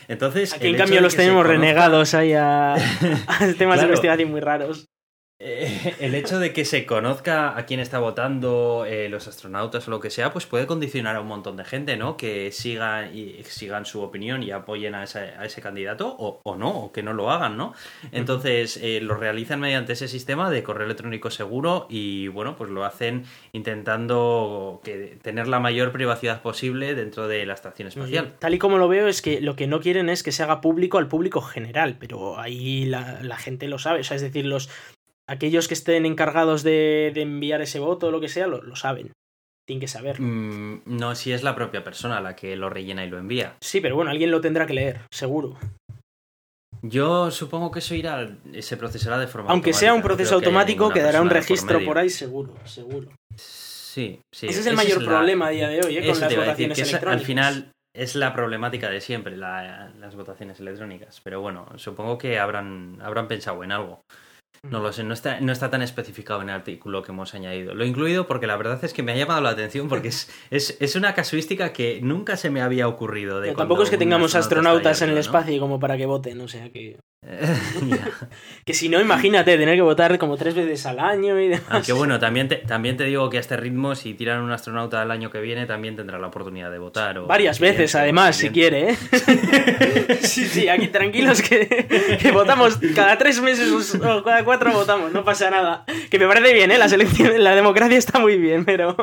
Entonces, 0.08 0.54
Aquí 0.54 0.68
en 0.68 0.78
cambio 0.78 1.02
los 1.02 1.16
tenemos 1.16 1.48
renegados 1.48 2.14
ahí 2.14 2.34
a, 2.34 2.76
temas 3.58 3.80
de 3.80 3.86
investigación 3.88 4.30
muy 4.30 4.42
raros. 4.42 4.88
Eh, 5.38 5.96
el 6.00 6.16
hecho 6.16 6.40
de 6.40 6.54
que 6.54 6.64
se 6.64 6.86
conozca 6.86 7.58
a 7.58 7.66
quién 7.66 7.82
está 7.82 8.00
votando 8.00 8.86
eh, 8.88 9.10
los 9.10 9.28
astronautas 9.28 9.86
o 9.88 9.92
lo 9.92 10.00
que 10.00 10.10
sea, 10.10 10.32
pues 10.32 10.46
puede 10.46 10.66
condicionar 10.66 11.18
a 11.18 11.22
un 11.22 11.28
montón 11.28 11.58
de 11.58 11.66
gente, 11.66 11.98
¿no? 11.98 12.16
Que 12.16 12.54
sigan, 12.54 13.16
y, 13.16 13.44
sigan 13.44 13.86
su 13.86 14.02
opinión 14.02 14.44
y 14.44 14.52
apoyen 14.52 14.96
a 14.96 15.04
ese, 15.04 15.62
candidato 15.62 16.16
o, 16.18 16.56
no, 16.56 16.70
o 16.70 16.92
que 16.94 17.04
no 17.04 17.12
lo 17.12 17.32
hagan, 17.32 17.58
¿no? 17.58 17.74
Entonces 18.12 18.78
eh, 18.82 19.02
lo 19.02 19.16
realizan 19.16 19.60
mediante 19.60 19.94
ese 19.94 20.08
sistema 20.08 20.50
de 20.50 20.64
correo 20.64 20.86
electrónico 20.86 21.30
seguro 21.30 21.88
y 21.90 22.28
bueno, 22.30 22.56
pues 22.56 22.70
lo 22.70 22.86
hacen 22.86 23.26
intentando 23.52 24.80
que, 24.84 25.18
tener 25.22 25.48
la 25.48 25.60
mayor 25.60 25.92
privacidad 25.92 26.42
posible 26.42 26.96
dentro 26.96 27.28
de 27.28 27.46
la 27.46 27.54
estación 27.54 27.90
espacial. 27.90 28.36
Tal 28.40 28.54
y 28.54 28.60
como 28.60 28.78
lo 28.78 28.88
veo 28.88 29.08
es 29.08 29.22
que 29.22 29.42
lo 29.42 29.58
que 29.58 29.68
no 29.68 29.82
quieren 29.82 30.10
es 30.10 30.24
que 30.24 30.32
se 30.32 30.44
haga 30.44 30.62
público 30.62 30.98
al 30.98 31.08
público 31.08 31.42
general, 31.42 31.98
pero 32.00 32.40
ahí 32.40 32.86
la, 32.86 33.20
la 33.22 33.38
gente 33.38 33.68
lo 33.68 33.80
sabe, 33.80 34.00
o 34.00 34.04
sea, 34.04 34.16
es 34.16 34.22
decir, 34.22 34.46
los 34.46 34.70
aquellos 35.28 35.67
que 35.67 35.73
estén 35.73 36.05
encargados 36.05 36.63
de, 36.63 37.11
de 37.13 37.21
enviar 37.21 37.61
ese 37.61 37.80
voto 37.80 38.07
o 38.07 38.11
lo 38.11 38.21
que 38.21 38.30
sea, 38.30 38.47
lo, 38.47 38.61
lo 38.61 38.76
saben. 38.76 39.11
Tienen 39.67 39.80
que 39.82 39.88
saber. 39.88 40.21
Mm, 40.21 40.84
no, 40.86 41.15
si 41.15 41.32
es 41.32 41.41
la 41.41 41.55
propia 41.55 41.84
persona 41.84 42.21
la 42.21 42.36
que 42.36 42.55
lo 42.55 42.69
rellena 42.69 43.03
y 43.03 43.09
lo 43.09 43.17
envía. 43.17 43.55
Sí, 43.61 43.82
pero 43.82 43.95
bueno, 43.95 44.11
alguien 44.11 44.30
lo 44.32 44.39
tendrá 44.41 44.65
que 44.67 44.73
leer, 44.76 45.01
seguro. 45.11 45.57
Yo 46.82 47.32
supongo 47.32 47.71
que 47.71 47.80
eso 47.80 47.95
irá, 47.95 48.28
se 48.59 48.78
procesará 48.78 49.17
de 49.17 49.26
forma 49.28 49.49
Aunque 49.49 49.73
sea 49.73 49.93
un 49.93 50.03
proceso 50.03 50.32
que 50.39 50.45
automático, 50.45 50.84
ninguna 50.84 50.93
quedará 50.93 51.21
un 51.21 51.30
por 51.30 51.38
registro 51.38 51.84
por 51.84 51.97
ahí, 51.97 52.09
seguro, 52.09 52.53
seguro. 52.65 53.09
Sí, 53.36 54.19
sí. 54.32 54.47
Ese 54.47 54.59
es 54.59 54.67
el 54.67 54.76
mayor 54.76 55.03
problema 55.03 55.47
a 55.47 55.49
día 55.49 55.67
de 55.69 55.82
hoy, 55.82 55.97
¿eh? 55.97 56.05
con 56.05 56.19
las 56.19 56.36
votaciones 56.36 56.76
que 56.76 56.82
esa, 56.84 56.91
electrónicas. 56.97 57.21
al 57.21 57.26
final 57.26 57.71
es 57.95 58.15
la 58.15 58.34
problemática 58.34 58.89
de 58.89 59.01
siempre, 59.01 59.36
la- 59.38 59.91
las 59.99 60.15
votaciones 60.15 60.59
electrónicas. 60.59 61.21
Pero 61.23 61.41
bueno, 61.41 61.65
supongo 61.78 62.17
que 62.19 62.38
habrán, 62.38 62.99
habrán 63.01 63.28
pensado 63.28 63.63
en 63.63 63.71
algo. 63.71 64.01
No 64.70 64.80
lo 64.80 64.91
sé, 64.91 65.03
no 65.03 65.13
está, 65.13 65.39
no 65.39 65.51
está 65.51 65.70
tan 65.70 65.82
especificado 65.82 66.41
en 66.41 66.49
el 66.49 66.55
artículo 66.55 67.03
que 67.03 67.11
hemos 67.11 67.34
añadido. 67.34 67.74
Lo 67.74 67.84
he 67.84 67.88
incluido 67.88 68.28
porque 68.28 68.47
la 68.47 68.57
verdad 68.57 68.84
es 68.84 68.93
que 68.93 69.03
me 69.03 69.11
ha 69.11 69.16
llamado 69.16 69.41
la 69.41 69.49
atención 69.49 69.88
porque 69.88 70.09
es, 70.09 70.30
es, 70.49 70.78
es 70.80 70.95
una 70.95 71.13
casuística 71.13 71.74
que 71.74 71.99
nunca 72.01 72.38
se 72.38 72.49
me 72.49 72.61
había 72.61 72.88
ocurrido. 72.88 73.41
De 73.41 73.53
tampoco 73.53 73.84
es 73.84 73.89
que 73.89 73.97
tengamos 73.97 74.36
astronauta 74.36 74.89
astronautas 74.89 75.01
en 75.01 75.09
el 75.09 75.18
espacio 75.18 75.59
como 75.59 75.80
para 75.80 75.97
que 75.97 76.05
voten, 76.05 76.41
o 76.41 76.47
sea 76.47 76.70
que... 76.72 76.97
Que 78.66 78.74
si 78.74 78.89
no, 78.89 78.99
imagínate, 78.99 79.57
tener 79.57 79.76
que 79.76 79.82
votar 79.82 80.18
como 80.18 80.38
tres 80.38 80.55
veces 80.55 80.86
al 80.86 80.99
año 80.99 81.39
y 81.39 81.49
demás. 81.49 81.66
Aunque 81.70 81.93
bueno, 81.93 82.20
también 82.20 82.47
te, 82.47 82.57
también 82.57 82.97
te 82.97 83.03
digo 83.03 83.30
que 83.30 83.38
a 83.38 83.39
este 83.39 83.57
ritmo, 83.57 83.93
si 83.93 84.13
tiran 84.16 84.41
un 84.41 84.51
astronauta 84.51 85.03
el 85.03 85.11
año 85.11 85.30
que 85.30 85.39
viene, 85.39 85.66
también 85.68 85.95
tendrá 85.95 86.18
la 86.18 86.28
oportunidad 86.28 86.72
de 86.72 86.80
votar. 86.80 87.20
O 87.20 87.28
Varias 87.28 87.59
veces, 87.59 87.93
además, 87.93 88.36
si 88.36 88.49
quiere, 88.49 88.91
¿eh? 88.91 88.97
sí, 90.22 90.45
sí, 90.45 90.68
aquí 90.68 90.88
tranquilos 90.88 91.41
que, 91.41 92.18
que 92.20 92.32
votamos 92.32 92.80
cada 92.95 93.18
tres 93.18 93.39
meses 93.41 93.95
o 93.95 94.24
cada 94.24 94.43
cuatro 94.43 94.72
votamos, 94.72 95.11
no 95.11 95.24
pasa 95.24 95.51
nada. 95.51 95.86
Que 96.09 96.18
me 96.18 96.28
parece 96.28 96.53
bien, 96.53 96.72
¿eh? 96.72 96.78
La 96.78 96.89
selección, 96.89 97.43
la 97.43 97.55
democracia 97.55 97.97
está 97.97 98.20
muy 98.20 98.38
bien, 98.38 98.66
pero 98.66 98.95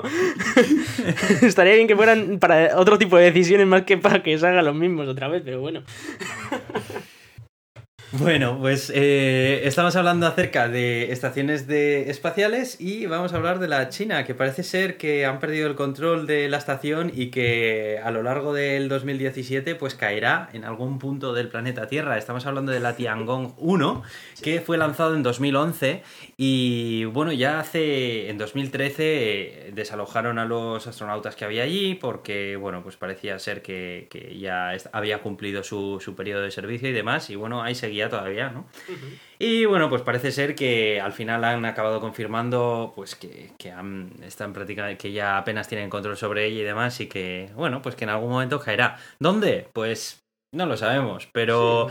estaría 1.42 1.74
bien 1.74 1.86
que 1.86 1.94
fueran 1.94 2.38
para 2.40 2.76
otro 2.78 2.98
tipo 2.98 3.16
de 3.16 3.24
decisiones 3.24 3.66
más 3.66 3.82
que 3.82 3.96
para 3.96 4.22
que 4.22 4.36
se 4.36 4.46
hagan 4.46 4.64
los 4.64 4.74
mismos 4.74 5.08
otra 5.08 5.28
vez, 5.28 5.42
pero 5.44 5.60
bueno. 5.60 5.82
Bueno, 8.14 8.58
pues 8.60 8.92
eh, 8.94 9.62
estamos 9.64 9.96
hablando 9.96 10.26
acerca 10.26 10.68
de 10.68 11.12
estaciones 11.12 11.66
de 11.66 12.10
espaciales 12.10 12.78
y 12.78 13.06
vamos 13.06 13.32
a 13.32 13.36
hablar 13.36 13.58
de 13.58 13.68
la 13.68 13.88
China, 13.88 14.26
que 14.26 14.34
parece 14.34 14.64
ser 14.64 14.98
que 14.98 15.24
han 15.24 15.40
perdido 15.40 15.66
el 15.66 15.76
control 15.76 16.26
de 16.26 16.46
la 16.50 16.58
estación 16.58 17.10
y 17.14 17.30
que 17.30 17.98
a 18.04 18.10
lo 18.10 18.22
largo 18.22 18.52
del 18.52 18.90
2017 18.90 19.76
pues 19.76 19.94
caerá 19.94 20.50
en 20.52 20.66
algún 20.66 20.98
punto 20.98 21.32
del 21.32 21.48
planeta 21.48 21.86
Tierra. 21.86 22.18
Estamos 22.18 22.44
hablando 22.44 22.70
de 22.70 22.80
la 22.80 22.96
Tiangong 22.96 23.54
1, 23.56 24.02
que 24.42 24.60
fue 24.60 24.76
lanzado 24.76 25.14
en 25.14 25.22
2011 25.22 26.02
y 26.36 27.06
bueno, 27.06 27.32
ya 27.32 27.60
hace 27.60 28.28
en 28.28 28.36
2013 28.36 28.92
eh, 28.98 29.70
desalojaron 29.74 30.38
a 30.38 30.44
los 30.44 30.86
astronautas 30.86 31.34
que 31.34 31.46
había 31.46 31.62
allí 31.62 31.94
porque 31.94 32.56
bueno, 32.56 32.82
pues 32.82 32.96
parecía 32.96 33.38
ser 33.38 33.62
que, 33.62 34.08
que 34.10 34.38
ya 34.38 34.76
había 34.92 35.22
cumplido 35.22 35.62
su, 35.62 35.98
su 35.98 36.14
periodo 36.14 36.42
de 36.42 36.50
servicio 36.50 36.90
y 36.90 36.92
demás 36.92 37.30
y 37.30 37.36
bueno, 37.36 37.62
ahí 37.62 37.74
seguía 37.74 38.01
todavía, 38.09 38.50
¿no? 38.50 38.66
Y 39.38 39.64
bueno, 39.64 39.88
pues 39.88 40.03
parece 40.03 40.30
ser 40.30 40.55
que 40.55 41.00
al 41.00 41.12
final 41.12 41.44
han 41.44 41.64
acabado 41.64 42.00
confirmando 42.00 42.92
pues 42.94 43.14
que, 43.14 43.53
que 43.59 43.70
han, 43.70 44.12
están 44.22 44.53
prácticamente, 44.53 44.98
que 44.98 45.12
ya 45.12 45.38
apenas 45.38 45.68
tienen 45.68 45.90
control 45.90 46.16
sobre 46.16 46.46
ella 46.46 46.61
y 46.61 46.64
demás 46.64 47.00
y 47.00 47.09
que 47.09 47.50
bueno, 47.55 47.82
pues 47.82 47.94
que 47.94 48.05
en 48.05 48.11
algún 48.11 48.30
momento 48.30 48.61
caerá. 48.61 48.98
¿Dónde? 49.18 49.68
Pues 49.72 50.22
no 50.53 50.66
lo 50.66 50.76
sabemos, 50.76 51.28
pero 51.32 51.88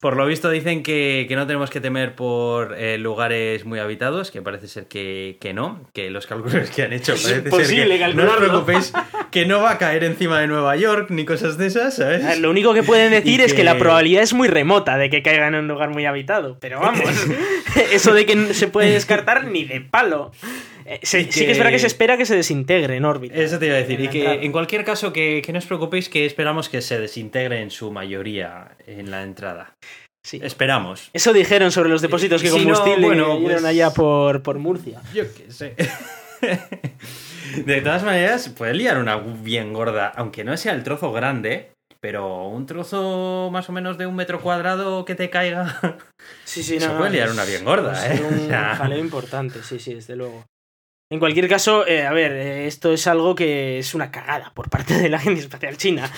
por 0.00 0.16
lo 0.16 0.26
visto 0.26 0.48
dicen 0.48 0.84
que, 0.84 1.26
que 1.28 1.34
no 1.34 1.46
tenemos 1.46 1.70
que 1.70 1.80
temer 1.80 2.14
por 2.14 2.76
eh, 2.78 2.98
lugares 2.98 3.64
muy 3.64 3.80
habitados, 3.80 4.30
que 4.30 4.40
parece 4.42 4.68
ser 4.68 4.86
que, 4.86 5.38
que 5.40 5.52
no, 5.52 5.80
que 5.92 6.10
los 6.10 6.28
cálculos 6.28 6.70
que 6.70 6.82
han 6.84 6.92
hecho 6.92 7.14
Es 7.14 7.22
parece 7.22 7.48
imposible 7.48 7.98
ser 7.98 8.10
que 8.10 8.14
no 8.14 8.30
os 8.30 8.36
preocupéis, 8.36 8.92
que 9.32 9.44
no 9.44 9.60
va 9.60 9.72
a 9.72 9.78
caer 9.78 10.04
encima 10.04 10.40
de 10.40 10.46
Nueva 10.46 10.76
York 10.76 11.10
ni 11.10 11.24
cosas 11.24 11.58
de 11.58 11.66
esas, 11.66 11.96
¿sabes? 11.96 12.24
Ver, 12.24 12.38
Lo 12.38 12.50
único 12.50 12.74
que 12.74 12.84
pueden 12.84 13.10
decir 13.10 13.40
Y 13.40 13.42
es 13.42 13.54
que 13.54 13.64
la 13.64 13.76
probabilidad 13.76 14.22
es 14.22 14.34
muy 14.34 14.46
remota 14.46 14.96
de 14.98 15.10
que 15.10 15.22
caigan 15.22 15.54
en 15.54 15.62
un 15.62 15.68
lugar 15.68 15.90
muy 15.90 16.06
habitado. 16.06 16.58
Pero 16.60 16.78
vamos, 16.78 17.10
eso 17.92 18.12
de 18.12 18.24
que 18.24 18.54
se 18.54 18.68
puede 18.68 18.92
descartar 18.92 19.46
ni 19.46 19.64
de 19.64 19.80
palo. 19.80 20.30
Eh, 20.88 21.00
se- 21.02 21.30
Sí 21.30 21.44
que 21.44 21.52
es 21.52 21.58
verdad 21.58 21.70
que- 21.72 21.78
se 21.78 21.86
espera 21.86 22.16
que 22.16 22.24
se 22.26 22.34
desintegre 22.36 22.96
en 22.96 23.04
órbita. 23.04 23.34
Eso 23.36 23.58
te 23.58 23.66
iba 23.66 23.74
a 23.74 23.78
decir. 23.78 24.00
Y 24.00 24.08
que 24.08 24.18
entrada. 24.20 24.42
en 24.42 24.52
cualquier 24.52 24.84
caso, 24.84 25.12
que, 25.12 25.42
que 25.44 25.52
no 25.52 25.58
os 25.58 25.66
preocupéis, 25.66 26.08
que 26.08 26.24
esperamos 26.26 26.68
que 26.68 26.80
se 26.80 26.98
desintegre 26.98 27.60
en 27.60 27.70
su 27.70 27.90
mayoría 27.92 28.76
en 28.86 29.10
la 29.10 29.22
entrada. 29.22 29.74
Sí. 30.26 30.40
Esperamos. 30.42 31.10
Eso 31.12 31.32
dijeron 31.32 31.70
sobre 31.72 31.88
los 31.90 32.02
depósitos 32.02 32.42
de 32.42 32.48
Si 32.48 32.54
no, 32.56 32.62
combustible 32.62 33.06
bueno, 33.06 33.24
que 33.34 33.38
dieron 33.40 33.56
pues- 33.58 33.64
allá 33.64 33.90
por, 33.90 34.42
por 34.42 34.58
Murcia. 34.58 35.00
Yo 35.14 35.24
qué 35.34 35.50
sé. 35.50 35.74
De 37.64 37.80
todas 37.80 38.02
maneras, 38.04 38.48
puede 38.50 38.74
liar 38.74 38.98
una 38.98 39.16
bien 39.16 39.72
gorda, 39.72 40.12
aunque 40.16 40.44
no 40.44 40.56
sea 40.56 40.72
el 40.74 40.82
trozo 40.84 41.12
grande, 41.12 41.70
pero 42.00 42.46
un 42.48 42.66
trozo 42.66 43.48
más 43.50 43.68
o 43.68 43.72
menos 43.72 43.96
de 43.98 44.06
un 44.06 44.14
metro 44.14 44.40
cuadrado 44.40 45.04
que 45.04 45.14
te 45.14 45.30
caiga. 45.30 45.98
Sí, 46.44 46.62
sí, 46.62 46.76
Eso 46.76 46.92
no, 46.92 46.98
puede 46.98 47.10
liar 47.12 47.30
una 47.30 47.44
bien 47.44 47.64
gorda, 47.64 47.94
¿eh? 48.14 48.20
Un 48.22 48.48
jaleo 48.50 48.98
importante, 48.98 49.62
sí, 49.62 49.78
sí, 49.78 49.94
desde 49.94 50.16
luego. 50.16 50.44
En 51.10 51.20
cualquier 51.20 51.48
caso, 51.48 51.86
eh, 51.86 52.04
a 52.04 52.12
ver, 52.12 52.32
eh, 52.32 52.66
esto 52.66 52.92
es 52.92 53.06
algo 53.06 53.34
que 53.34 53.78
es 53.78 53.94
una 53.94 54.10
cagada 54.10 54.52
por 54.54 54.68
parte 54.68 54.92
de 54.92 55.08
la 55.08 55.16
Agencia 55.16 55.42
Espacial 55.42 55.78
China, 55.78 56.10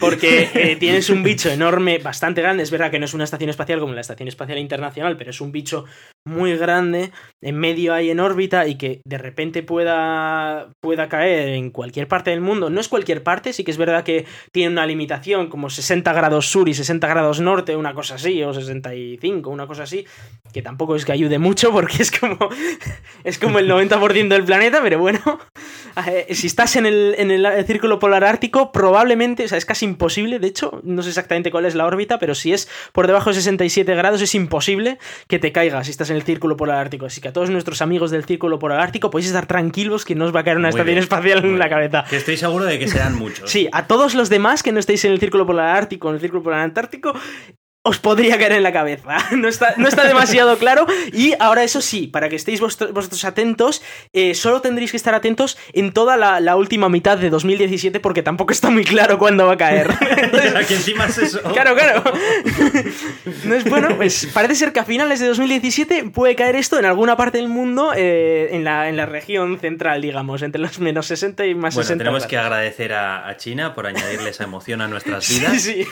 porque 0.00 0.50
eh, 0.54 0.74
tienes 0.80 1.10
un 1.10 1.22
bicho 1.22 1.48
enorme, 1.48 1.98
bastante 1.98 2.42
grande, 2.42 2.64
es 2.64 2.72
verdad 2.72 2.90
que 2.90 2.98
no 2.98 3.04
es 3.04 3.14
una 3.14 3.22
estación 3.22 3.50
espacial 3.50 3.78
como 3.78 3.94
la 3.94 4.00
Estación 4.00 4.26
Espacial 4.26 4.58
Internacional, 4.58 5.16
pero 5.16 5.30
es 5.30 5.40
un 5.40 5.52
bicho 5.52 5.84
muy 6.24 6.56
grande, 6.56 7.12
en 7.40 7.56
medio 7.56 7.94
ahí 7.94 8.10
en 8.10 8.18
órbita 8.18 8.66
y 8.66 8.74
que 8.74 9.00
de 9.04 9.16
repente 9.16 9.62
pueda, 9.62 10.72
pueda 10.80 11.08
caer 11.08 11.50
en 11.50 11.70
cualquier 11.70 12.08
parte 12.08 12.30
del 12.30 12.40
mundo. 12.40 12.68
No 12.68 12.80
es 12.80 12.88
cualquier 12.88 13.22
parte, 13.22 13.52
sí 13.52 13.62
que 13.62 13.70
es 13.70 13.78
verdad 13.78 14.02
que 14.02 14.26
tiene 14.50 14.72
una 14.72 14.86
limitación 14.86 15.50
como 15.50 15.70
60 15.70 16.12
grados 16.12 16.48
sur 16.48 16.68
y 16.68 16.74
60 16.74 17.06
grados 17.06 17.38
norte, 17.38 17.76
una 17.76 17.94
cosa 17.94 18.16
así, 18.16 18.42
o 18.42 18.52
65, 18.52 19.50
una 19.50 19.68
cosa 19.68 19.84
así, 19.84 20.04
que 20.52 20.62
tampoco 20.62 20.96
es 20.96 21.04
que 21.04 21.12
ayude 21.12 21.38
mucho 21.38 21.70
porque 21.70 22.02
es 22.02 22.10
como, 22.10 22.48
es 23.22 23.38
como 23.38 23.60
el 23.60 23.70
90% 23.70 24.31
del 24.34 24.44
planeta, 24.44 24.80
pero 24.82 24.98
bueno, 24.98 25.20
si 26.30 26.46
estás 26.46 26.76
en 26.76 26.86
el, 26.86 27.14
en 27.18 27.30
el 27.30 27.46
círculo 27.66 27.98
polar 27.98 28.24
ártico, 28.24 28.72
probablemente, 28.72 29.44
o 29.44 29.48
sea, 29.48 29.58
es 29.58 29.66
casi 29.66 29.84
imposible, 29.84 30.38
de 30.38 30.48
hecho, 30.48 30.80
no 30.84 31.02
sé 31.02 31.10
exactamente 31.10 31.50
cuál 31.50 31.66
es 31.66 31.74
la 31.74 31.86
órbita, 31.86 32.18
pero 32.18 32.34
si 32.34 32.52
es 32.52 32.68
por 32.92 33.06
debajo 33.06 33.30
de 33.30 33.34
67 33.34 33.94
grados 33.94 34.22
es 34.22 34.34
imposible 34.34 34.98
que 35.28 35.38
te 35.38 35.52
caigas 35.52 35.86
si 35.86 35.90
estás 35.90 36.10
en 36.10 36.16
el 36.16 36.22
círculo 36.22 36.56
polar 36.56 36.78
ártico. 36.78 37.06
Así 37.06 37.20
que 37.20 37.28
a 37.28 37.32
todos 37.32 37.50
nuestros 37.50 37.82
amigos 37.82 38.10
del 38.10 38.24
círculo 38.24 38.58
polar 38.58 38.80
ártico 38.80 39.10
podéis 39.10 39.28
estar 39.28 39.46
tranquilos 39.46 40.04
que 40.04 40.14
no 40.14 40.24
os 40.24 40.34
va 40.34 40.40
a 40.40 40.44
caer 40.44 40.56
una 40.56 40.68
Muy 40.68 40.70
estación 40.70 40.86
bien, 40.86 40.98
espacial 40.98 41.44
en 41.44 41.58
la 41.58 41.68
cabeza. 41.68 42.04
Que 42.08 42.16
estoy 42.16 42.36
seguro 42.36 42.64
de 42.64 42.78
que 42.78 42.88
serán 42.88 43.16
muchos. 43.16 43.50
Sí, 43.50 43.68
a 43.72 43.86
todos 43.86 44.14
los 44.14 44.28
demás 44.28 44.62
que 44.62 44.72
no 44.72 44.78
estéis 44.78 45.04
en 45.04 45.12
el 45.12 45.20
círculo 45.20 45.46
polar 45.46 45.76
ártico 45.76 46.08
en 46.08 46.14
el 46.14 46.20
círculo 46.20 46.42
polar 46.42 46.60
antártico, 46.60 47.14
os 47.84 47.98
podría 47.98 48.38
caer 48.38 48.52
en 48.52 48.62
la 48.62 48.72
cabeza. 48.72 49.16
No 49.32 49.48
está, 49.48 49.74
no 49.76 49.88
está 49.88 50.04
demasiado 50.06 50.56
claro. 50.58 50.86
Y 51.12 51.34
ahora, 51.40 51.64
eso 51.64 51.80
sí, 51.80 52.06
para 52.06 52.28
que 52.28 52.36
estéis 52.36 52.60
vosotros, 52.60 52.92
vosotros 52.92 53.24
atentos, 53.24 53.82
eh, 54.12 54.34
solo 54.34 54.60
tendréis 54.60 54.90
que 54.92 54.96
estar 54.96 55.14
atentos 55.14 55.58
en 55.72 55.92
toda 55.92 56.16
la, 56.16 56.38
la 56.38 56.54
última 56.56 56.88
mitad 56.88 57.18
de 57.18 57.28
2017, 57.30 57.98
porque 57.98 58.22
tampoco 58.22 58.52
está 58.52 58.70
muy 58.70 58.84
claro 58.84 59.18
cuándo 59.18 59.46
va 59.46 59.54
a 59.54 59.56
caer. 59.56 59.88
que 60.68 60.74
encima 60.74 61.06
es 61.06 61.18
eso. 61.18 61.40
Claro, 61.52 61.74
claro. 61.74 62.04
No 63.44 63.54
es 63.54 63.64
bueno, 63.64 63.96
pues 63.96 64.28
parece 64.32 64.54
ser 64.54 64.72
que 64.72 64.80
a 64.80 64.84
finales 64.84 65.18
de 65.20 65.26
2017 65.28 66.04
puede 66.14 66.36
caer 66.36 66.56
esto 66.56 66.78
en 66.78 66.84
alguna 66.84 67.16
parte 67.16 67.38
del 67.38 67.48
mundo, 67.48 67.92
eh, 67.96 68.50
en, 68.52 68.64
la, 68.64 68.88
en 68.88 68.96
la 68.96 69.06
región 69.06 69.58
central, 69.58 70.02
digamos, 70.02 70.42
entre 70.42 70.60
los 70.60 70.78
menos 70.78 71.06
60 71.06 71.46
y 71.46 71.54
más 71.54 71.74
Bueno, 71.74 71.86
60. 71.86 72.04
tenemos 72.04 72.26
que 72.26 72.36
agradecer 72.38 72.92
a, 72.92 73.28
a 73.28 73.36
China 73.36 73.74
por 73.74 73.86
añadirle 73.86 74.30
esa 74.30 74.44
emoción 74.44 74.80
a 74.82 74.88
nuestras 74.88 75.28
vidas, 75.28 75.60
Sí, 75.62 75.84
sí. 75.84 75.86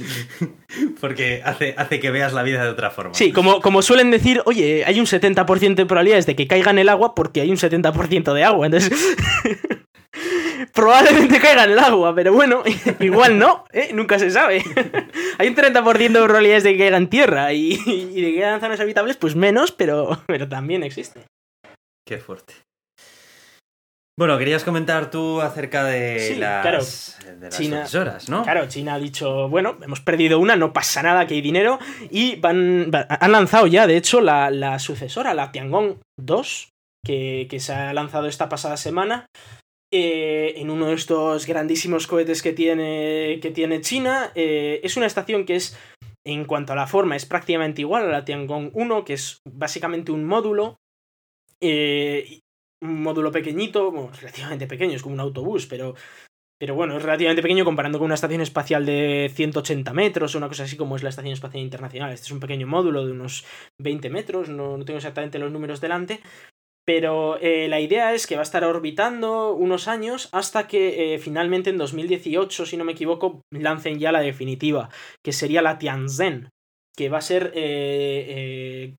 porque 1.00 1.42
hace, 1.44 1.74
hace 1.76 2.00
que 2.00 2.10
veas 2.10 2.32
la 2.32 2.42
vida 2.42 2.62
de 2.62 2.70
otra 2.70 2.90
forma. 2.90 3.14
Sí, 3.14 3.32
como, 3.32 3.60
como 3.60 3.82
suelen 3.82 4.10
decir, 4.10 4.42
oye, 4.44 4.84
hay 4.86 5.00
un 5.00 5.06
70% 5.06 5.74
de 5.74 5.86
probabilidades 5.86 6.26
de 6.26 6.36
que 6.36 6.46
caiga 6.46 6.70
en 6.70 6.78
el 6.78 6.88
agua 6.88 7.14
porque 7.14 7.40
hay 7.40 7.50
un 7.50 7.56
70% 7.56 8.32
de 8.32 8.44
agua. 8.44 8.66
Entonces, 8.66 8.92
probablemente 10.74 11.40
caiga 11.40 11.64
en 11.64 11.72
el 11.72 11.78
agua, 11.78 12.14
pero 12.14 12.32
bueno, 12.32 12.62
igual 13.00 13.38
no, 13.38 13.64
¿eh? 13.72 13.90
nunca 13.92 14.18
se 14.18 14.30
sabe. 14.30 14.62
hay 15.38 15.48
un 15.48 15.56
30% 15.56 15.94
de 15.94 16.22
probabilidades 16.22 16.64
de 16.64 16.72
que 16.72 16.78
caiga 16.78 16.96
en 16.96 17.08
tierra 17.08 17.52
y, 17.52 17.78
y 17.86 18.20
de 18.20 18.32
que 18.32 18.40
caigan 18.40 18.60
zonas 18.60 18.80
habitables, 18.80 19.16
pues 19.16 19.36
menos, 19.36 19.72
pero, 19.72 20.22
pero 20.26 20.48
también 20.48 20.82
existe. 20.82 21.22
Qué 22.06 22.18
fuerte. 22.18 22.54
Bueno, 24.18 24.36
querías 24.38 24.62
comentar 24.62 25.10
tú 25.10 25.40
acerca 25.40 25.84
de 25.84 26.18
Sí, 26.20 26.34
las, 26.36 26.62
claro. 26.62 26.78
de 27.40 27.46
las 27.46 27.56
China- 27.56 27.86
sucesoras, 27.86 28.28
¿no? 28.28 28.42
Claro, 28.42 28.68
China 28.68 28.94
ha 28.94 28.98
dicho, 28.98 29.48
bueno, 29.48 29.78
hemos 29.82 30.00
perdido 30.00 30.38
una, 30.38 30.54
no 30.54 30.72
pasa 30.74 31.02
nada, 31.02 31.26
que 31.26 31.34
hay 31.34 31.40
dinero, 31.40 31.78
y 32.10 32.36
van, 32.36 32.90
va- 32.94 33.06
han 33.08 33.32
lanzado 33.32 33.66
ya, 33.66 33.86
de 33.86 33.96
hecho, 33.96 34.20
la, 34.20 34.50
la 34.50 34.78
sucesora, 34.78 35.32
la 35.32 35.50
Tiangong 35.50 35.96
2, 36.20 36.68
que, 37.04 37.46
que 37.48 37.58
se 37.58 37.72
ha 37.72 37.94
lanzado 37.94 38.26
esta 38.26 38.50
pasada 38.50 38.76
semana, 38.76 39.26
eh, 39.92 40.54
en 40.56 40.70
uno 40.70 40.86
de 40.88 40.94
estos 40.94 41.46
grandísimos 41.46 42.06
cohetes 42.06 42.42
que 42.42 42.52
tiene, 42.52 43.38
que 43.42 43.50
tiene 43.50 43.80
China. 43.80 44.30
Eh, 44.34 44.80
es 44.84 44.96
una 44.96 45.06
estación 45.06 45.44
que 45.46 45.56
es 45.56 45.76
En 46.24 46.44
cuanto 46.44 46.72
a 46.72 46.76
la 46.76 46.86
forma, 46.86 47.16
es 47.16 47.26
prácticamente 47.26 47.80
igual 47.80 48.04
a 48.04 48.08
la 48.12 48.24
Tiangong 48.24 48.70
1, 48.74 49.04
que 49.04 49.14
es 49.14 49.38
básicamente 49.50 50.12
un 50.12 50.24
módulo. 50.24 50.76
Eh, 51.60 52.38
un 52.82 53.02
módulo 53.02 53.30
pequeñito, 53.30 54.10
relativamente 54.20 54.66
pequeño, 54.66 54.96
es 54.96 55.02
como 55.02 55.14
un 55.14 55.20
autobús, 55.20 55.66
pero, 55.66 55.94
pero 56.58 56.74
bueno, 56.74 56.96
es 56.96 57.02
relativamente 57.02 57.42
pequeño 57.42 57.64
comparando 57.64 57.98
con 57.98 58.06
una 58.06 58.16
estación 58.16 58.40
espacial 58.40 58.84
de 58.84 59.30
180 59.34 59.92
metros 59.92 60.34
o 60.34 60.38
una 60.38 60.48
cosa 60.48 60.64
así 60.64 60.76
como 60.76 60.96
es 60.96 61.02
la 61.02 61.10
Estación 61.10 61.32
Espacial 61.32 61.62
Internacional. 61.62 62.12
Este 62.12 62.26
es 62.26 62.32
un 62.32 62.40
pequeño 62.40 62.66
módulo 62.66 63.06
de 63.06 63.12
unos 63.12 63.44
20 63.78 64.10
metros, 64.10 64.48
no, 64.48 64.76
no 64.76 64.84
tengo 64.84 64.98
exactamente 64.98 65.38
los 65.38 65.52
números 65.52 65.80
delante, 65.80 66.20
pero 66.84 67.38
eh, 67.40 67.68
la 67.68 67.80
idea 67.80 68.12
es 68.12 68.26
que 68.26 68.34
va 68.34 68.42
a 68.42 68.42
estar 68.42 68.64
orbitando 68.64 69.54
unos 69.54 69.86
años 69.86 70.28
hasta 70.32 70.66
que 70.66 71.14
eh, 71.14 71.18
finalmente 71.18 71.70
en 71.70 71.78
2018, 71.78 72.66
si 72.66 72.76
no 72.76 72.84
me 72.84 72.92
equivoco, 72.92 73.42
lancen 73.52 74.00
ya 74.00 74.10
la 74.10 74.20
definitiva, 74.20 74.90
que 75.24 75.32
sería 75.32 75.62
la 75.62 75.78
Tianzhen, 75.78 76.50
que 76.96 77.08
va 77.08 77.18
a 77.18 77.22
ser 77.22 77.52
eh, 77.54 78.96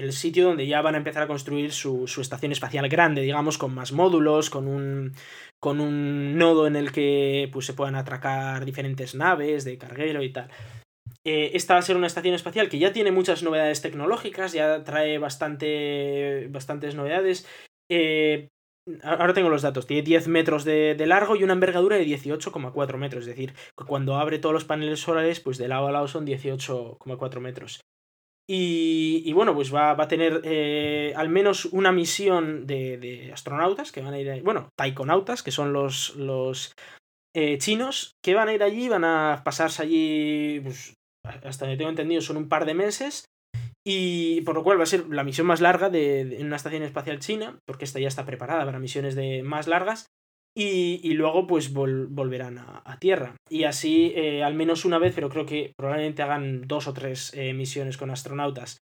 el 0.00 0.12
sitio 0.12 0.44
donde 0.44 0.66
ya 0.66 0.82
van 0.82 0.94
a 0.94 0.98
empezar 0.98 1.22
a 1.22 1.26
construir 1.26 1.72
su, 1.72 2.06
su, 2.06 2.20
estación 2.20 2.52
espacial 2.52 2.88
grande, 2.88 3.22
digamos, 3.22 3.58
con 3.58 3.74
más 3.74 3.92
módulos, 3.92 4.50
con 4.50 4.66
un, 4.66 5.14
con 5.58 5.80
un 5.80 6.36
nodo 6.38 6.66
en 6.66 6.76
el 6.76 6.92
que 6.92 7.48
pues, 7.52 7.66
se 7.66 7.74
puedan 7.74 7.94
atracar 7.94 8.64
diferentes 8.64 9.14
naves 9.14 9.64
de 9.64 9.78
carguero 9.78 10.22
y 10.22 10.32
tal. 10.32 10.50
Eh, 11.24 11.50
esta 11.54 11.74
va 11.74 11.80
a 11.80 11.82
ser 11.82 11.96
una 11.96 12.06
estación 12.06 12.34
espacial 12.34 12.68
que 12.68 12.78
ya 12.78 12.92
tiene 12.92 13.12
muchas 13.12 13.42
novedades 13.42 13.82
tecnológicas, 13.82 14.52
ya 14.52 14.84
trae 14.84 15.18
bastante, 15.18 16.48
bastantes 16.50 16.94
novedades. 16.94 17.46
Eh, 17.90 18.48
ahora 19.02 19.34
tengo 19.34 19.50
los 19.50 19.62
datos, 19.62 19.86
tiene 19.86 20.02
10 20.02 20.28
metros 20.28 20.64
de, 20.64 20.96
largo 21.06 21.36
y 21.36 21.44
una 21.44 21.52
envergadura 21.52 21.96
de 21.96 22.06
18,4 22.06 22.96
metros, 22.96 23.22
es 23.22 23.28
decir, 23.28 23.54
cuando 23.74 24.16
abre 24.16 24.38
todos 24.38 24.54
los 24.54 24.64
paneles 24.64 25.00
solares, 25.00 25.40
pues 25.40 25.58
de 25.58 25.68
lado 25.68 25.88
a 25.88 25.92
lado 25.92 26.08
son 26.08 26.26
18,4 26.26 27.40
metros. 27.40 27.80
Y, 28.52 29.32
bueno, 29.32 29.54
pues 29.54 29.72
va, 29.72 29.92
a 29.92 30.08
tener 30.08 30.40
eh, 30.42 31.12
al 31.14 31.28
menos 31.28 31.66
una 31.66 31.92
misión 31.92 32.66
de, 32.66 33.30
astronautas 33.32 33.92
que 33.92 34.02
van 34.02 34.14
a 34.14 34.18
ir, 34.18 34.42
bueno, 34.42 34.70
taikonautas, 34.76 35.44
que 35.44 35.52
son 35.52 35.72
los, 35.72 36.16
los 36.16 36.74
chinos, 37.58 38.16
que 38.24 38.34
van 38.34 38.48
a 38.48 38.52
ir 38.52 38.64
allí, 38.64 38.88
van 38.88 39.04
a 39.04 39.42
pasarse 39.44 39.84
allí 39.84 40.60
pues, 40.64 40.94
hasta 41.24 41.64
donde 41.64 41.76
tengo 41.76 41.90
entendido, 41.90 42.22
son 42.22 42.38
un 42.38 42.48
par 42.48 42.64
de 42.66 42.74
meses. 42.74 43.24
Y 43.86 44.42
por 44.42 44.56
lo 44.56 44.62
cual 44.62 44.78
va 44.78 44.82
a 44.82 44.86
ser 44.86 45.08
la 45.08 45.24
misión 45.24 45.46
más 45.46 45.60
larga 45.60 45.88
de, 45.88 46.38
una 46.40 46.56
estación 46.56 46.82
espacial 46.82 47.18
china, 47.18 47.58
porque 47.66 47.84
esta 47.84 48.00
ya 48.00 48.08
está 48.08 48.26
preparada 48.26 48.64
para 48.64 48.78
misiones 48.78 49.14
de 49.14 49.42
más 49.42 49.68
largas. 49.68 50.06
Y, 50.56 51.14
luego, 51.14 51.46
pues 51.46 51.72
volverán 51.72 52.58
a, 52.58 52.98
Tierra. 52.98 53.36
Y 53.48 53.64
así, 53.64 54.12
eh, 54.16 54.42
al 54.42 54.54
menos 54.54 54.84
una 54.84 54.98
vez, 54.98 55.14
pero 55.14 55.28
creo 55.28 55.46
que 55.46 55.72
probablemente 55.76 56.22
hagan 56.22 56.66
dos 56.66 56.88
o 56.88 56.92
tres 56.92 57.32
eh, 57.34 57.54
misiones 57.54 57.96
con 57.96 58.10
astronautas. 58.10 58.78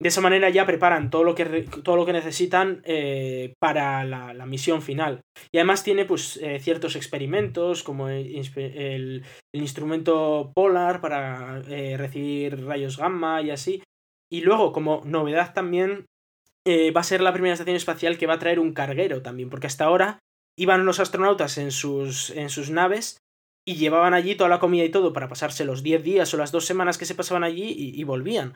De 0.00 0.08
esa 0.08 0.20
manera 0.20 0.50
ya 0.50 0.66
preparan 0.66 1.10
todo 1.10 1.22
lo 1.22 1.34
que, 1.34 1.44
todo 1.84 1.96
lo 1.96 2.04
que 2.04 2.12
necesitan 2.12 2.82
eh, 2.84 3.54
para 3.60 4.04
la, 4.04 4.46
misión 4.46 4.82
final. 4.82 5.20
Y 5.52 5.58
además 5.58 5.84
tiene 5.84 6.04
pues 6.04 6.40
ciertos 6.60 6.96
experimentos 6.96 7.82
como 7.82 8.08
el, 8.08 9.24
instrumento 9.52 10.50
Polar 10.54 11.00
para 11.00 11.60
recibir 11.60 12.64
rayos 12.64 12.98
gamma 12.98 13.40
y 13.40 13.50
así. 13.50 13.82
Y 14.30 14.40
luego, 14.40 14.72
como 14.72 15.02
novedad 15.04 15.54
también, 15.54 16.06
va 16.66 17.00
a 17.00 17.04
ser 17.04 17.20
la 17.20 17.32
primera 17.32 17.52
estación 17.52 17.76
espacial 17.76 18.18
que 18.18 18.26
va 18.26 18.34
a 18.34 18.38
traer 18.38 18.58
un 18.58 18.72
carguero 18.72 19.22
también, 19.22 19.48
porque 19.48 19.68
hasta 19.68 19.84
ahora 19.84 20.18
iban 20.58 20.84
los 20.84 21.00
astronautas 21.00 21.58
en 21.58 21.70
sus, 21.70 22.30
en 22.30 22.50
sus 22.50 22.70
naves 22.70 23.18
y 23.66 23.76
llevaban 23.76 24.14
allí 24.14 24.34
toda 24.34 24.50
la 24.50 24.60
comida 24.60 24.84
y 24.84 24.90
todo 24.90 25.12
para 25.12 25.28
pasarse 25.28 25.64
los 25.64 25.82
10 25.82 26.02
días 26.02 26.32
o 26.34 26.36
las 26.36 26.52
dos 26.52 26.66
semanas 26.66 26.98
que 26.98 27.06
se 27.06 27.14
pasaban 27.14 27.44
allí 27.44 27.74
y 27.76 28.04
volvían. 28.04 28.54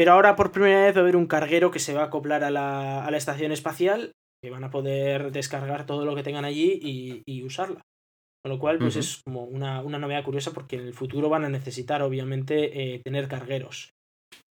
Pero 0.00 0.12
ahora 0.12 0.34
por 0.34 0.50
primera 0.50 0.86
vez 0.86 0.94
va 0.96 1.00
a 1.00 1.02
haber 1.02 1.16
un 1.16 1.26
carguero 1.26 1.70
que 1.70 1.78
se 1.78 1.92
va 1.92 2.00
a 2.00 2.04
acoplar 2.06 2.42
a 2.42 2.50
la, 2.50 3.04
a 3.04 3.10
la 3.10 3.16
estación 3.18 3.52
espacial, 3.52 4.12
que 4.42 4.48
van 4.48 4.64
a 4.64 4.70
poder 4.70 5.30
descargar 5.30 5.84
todo 5.84 6.06
lo 6.06 6.14
que 6.14 6.22
tengan 6.22 6.46
allí 6.46 7.22
y, 7.26 7.42
usarla. 7.42 7.82
Con 8.42 8.52
lo 8.52 8.58
cual, 8.58 8.78
pues 8.78 8.96
es 8.96 9.20
como 9.22 9.44
una, 9.44 9.82
una, 9.82 9.98
novedad 9.98 10.24
curiosa 10.24 10.52
porque 10.52 10.76
en 10.76 10.86
el 10.86 10.94
futuro 10.94 11.28
van 11.28 11.44
a 11.44 11.50
necesitar, 11.50 12.00
obviamente, 12.00 12.94
eh, 12.94 13.00
tener 13.04 13.28
cargueros. 13.28 13.90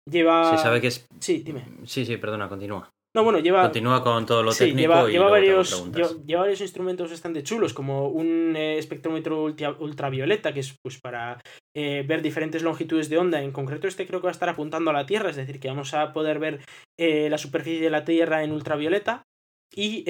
Lleva. 0.06 0.54
Se 0.54 0.62
sabe 0.62 0.82
que 0.82 0.88
es. 0.88 1.06
Sí, 1.18 1.42
dime. 1.42 1.64
Sí, 1.86 2.04
sí, 2.04 2.18
perdona, 2.18 2.46
continúa. 2.46 2.90
No, 3.14 3.24
bueno, 3.24 3.40
lleva. 3.40 3.62
Continúa 3.62 4.02
con 4.04 4.24
todo 4.24 4.42
lo 4.42 4.52
técnico. 4.52 4.78
Lleva, 4.78 5.08
lleva 5.08 5.30
varios, 5.30 5.92
lleva, 5.92 6.42
varios 6.42 6.60
instrumentos 6.60 7.10
bastante 7.10 7.42
chulos, 7.42 7.74
como 7.74 8.08
un 8.08 8.54
eh, 8.56 8.78
espectrómetro 8.78 9.42
ultravioleta, 9.80 10.52
que 10.52 10.60
es 10.60 10.76
pues 10.80 11.00
para 11.00 11.40
eh, 11.74 12.04
ver 12.06 12.22
diferentes 12.22 12.62
longitudes 12.62 13.08
de 13.08 13.18
onda. 13.18 13.42
En 13.42 13.50
concreto, 13.50 13.88
este 13.88 14.06
creo 14.06 14.20
que 14.20 14.26
va 14.26 14.30
a 14.30 14.32
estar 14.32 14.48
apuntando 14.48 14.90
a 14.90 14.94
la 14.94 15.06
Tierra, 15.06 15.30
es 15.30 15.36
decir, 15.36 15.58
que 15.58 15.68
vamos 15.68 15.92
a 15.92 16.12
poder 16.12 16.38
ver 16.38 16.60
eh, 16.98 17.28
la 17.28 17.38
superficie 17.38 17.82
de 17.82 17.90
la 17.90 18.04
Tierra 18.04 18.44
en 18.44 18.52
ultravioleta. 18.52 19.22
Y 19.72 20.02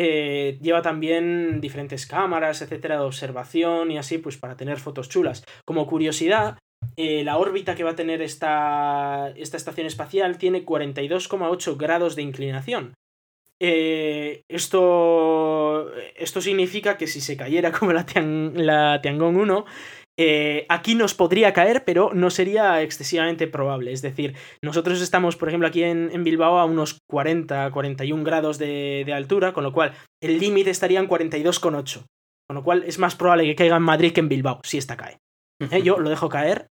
lleva 0.62 0.80
también 0.80 1.60
diferentes 1.60 2.06
cámaras, 2.06 2.62
etcétera, 2.62 2.94
de 2.94 3.04
observación 3.04 3.90
y 3.90 3.98
así, 3.98 4.16
pues 4.16 4.38
para 4.38 4.56
tener 4.56 4.78
fotos 4.78 5.10
chulas. 5.10 5.44
Como 5.66 5.86
curiosidad, 5.86 6.56
eh, 7.02 7.24
la 7.24 7.38
órbita 7.38 7.74
que 7.74 7.82
va 7.82 7.92
a 7.92 7.96
tener 7.96 8.20
esta, 8.20 9.32
esta 9.34 9.56
estación 9.56 9.86
espacial 9.86 10.36
tiene 10.36 10.66
42,8 10.66 11.78
grados 11.78 12.14
de 12.14 12.20
inclinación. 12.20 12.92
Eh, 13.58 14.42
esto, 14.50 15.90
esto 16.14 16.42
significa 16.42 16.98
que 16.98 17.06
si 17.06 17.22
se 17.22 17.38
cayera 17.38 17.72
como 17.78 17.94
la, 17.94 18.04
la 18.54 19.00
Tiangong 19.00 19.36
1, 19.38 19.64
eh, 20.18 20.66
aquí 20.68 20.94
nos 20.94 21.14
podría 21.14 21.54
caer, 21.54 21.84
pero 21.86 22.10
no 22.12 22.28
sería 22.28 22.82
excesivamente 22.82 23.46
probable. 23.46 23.92
Es 23.92 24.02
decir, 24.02 24.34
nosotros 24.62 25.00
estamos, 25.00 25.36
por 25.36 25.48
ejemplo, 25.48 25.68
aquí 25.68 25.82
en, 25.82 26.22
Bilbao 26.22 26.58
a 26.58 26.66
unos 26.66 26.98
40, 27.08 27.70
41 27.70 28.24
grados 28.24 28.58
de, 28.58 29.04
de 29.06 29.12
altura, 29.14 29.54
con 29.54 29.64
lo 29.64 29.72
cual 29.72 29.94
el 30.22 30.38
límite 30.38 30.68
estaría 30.68 31.00
en 31.00 31.08
42,8. 31.08 32.04
Con 32.46 32.56
lo 32.56 32.62
cual 32.62 32.84
es 32.86 32.98
más 32.98 33.16
probable 33.16 33.44
que 33.44 33.54
caiga 33.54 33.76
en 33.76 33.84
Madrid 33.84 34.12
que 34.12 34.20
en 34.20 34.28
Bilbao, 34.28 34.60
si 34.64 34.76
esta 34.76 34.98
cae. 34.98 35.16
¿Eh? 35.70 35.82
Yo 35.82 35.98
lo 35.98 36.10
dejo 36.10 36.28
caer. 36.28 36.66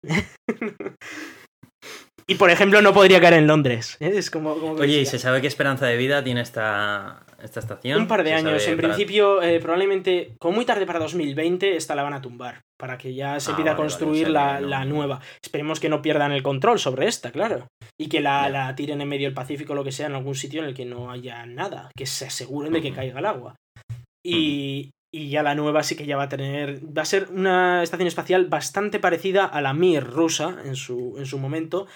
y 2.28 2.36
por 2.36 2.50
ejemplo, 2.50 2.82
no 2.82 2.94
podría 2.94 3.20
caer 3.20 3.36
en 3.36 3.48
Londres. 3.48 3.98
¿eh? 4.00 4.12
Es 4.14 4.30
como, 4.30 4.54
Oye, 4.54 5.02
¿y 5.02 5.06
se 5.06 5.20
sabe 5.20 5.42
qué 5.42 5.48
esperanza 5.48 5.88
de 5.88 5.98
vida 5.98 6.24
tiene 6.24 6.42
esta, 6.42 7.26
esta 7.42 7.60
estación? 7.60 8.02
Un 8.02 8.08
par 8.08 8.24
de 8.24 8.34
años. 8.34 8.68
En 8.68 8.78
principio, 8.78 9.42
eh, 9.42 9.60
probablemente, 9.60 10.36
como 10.40 10.56
muy 10.56 10.66
tarde 10.66 10.86
para 10.86 11.00
2020, 11.00 11.76
esta 11.76 11.96
la 11.96 12.04
van 12.04 12.14
a 12.14 12.22
tumbar. 12.22 12.62
Para 12.78 12.98
que 12.98 13.14
ya 13.14 13.40
se 13.40 13.52
ah, 13.52 13.58
pida 13.58 13.76
construir 13.76 14.30
la, 14.30 14.86
nueva. 14.86 15.22
Esperemos 15.42 15.80
que 15.80 15.90
no 15.90 16.02
pierdan 16.02 16.32
el 16.34 16.44
control 16.44 16.78
sobre 16.78 17.08
esta, 17.08 17.32
claro. 17.32 17.68
Y 18.00 18.10
que 18.10 18.20
la, 18.20 18.50
la 18.50 18.76
tiren 18.76 19.02
en 19.02 19.08
medio 19.08 19.28
del 19.28 19.34
Pacífico 19.34 19.74
o 19.74 19.76
lo 19.76 19.84
que 19.84 19.94
sea, 19.94 20.08
en 20.08 20.16
algún 20.16 20.36
sitio 20.36 20.62
en 20.62 20.68
el 20.68 20.74
que 20.74 20.86
no 20.86 21.10
haya 21.10 21.46
nada. 21.46 21.90
Que 21.96 22.06
se 22.06 22.26
aseguren 22.26 22.74
de 22.74 22.82
que 22.82 22.92
caiga 22.92 23.20
el 23.20 23.26
agua. 23.26 23.56
Y, 24.26 24.90
y 25.16 25.30
ya 25.30 25.44
la 25.44 25.56
nueva 25.56 25.82
sí 25.82 25.96
que 25.96 26.06
ya 26.06 26.18
va 26.18 26.24
a 26.24 26.30
tener. 26.30 26.82
Va 26.86 27.04
a 27.04 27.06
ser 27.06 27.30
una 27.32 27.82
estación 27.82 28.06
espacial 28.06 28.48
bastante 28.48 29.00
parecida 29.00 29.46
a 29.46 29.62
la 29.62 29.74
Mir 29.74 30.04
rusa 30.04 30.58
en 30.66 30.76
su, 30.76 31.16
en 31.18 31.26
su 31.26 31.40
momento, 31.40 31.88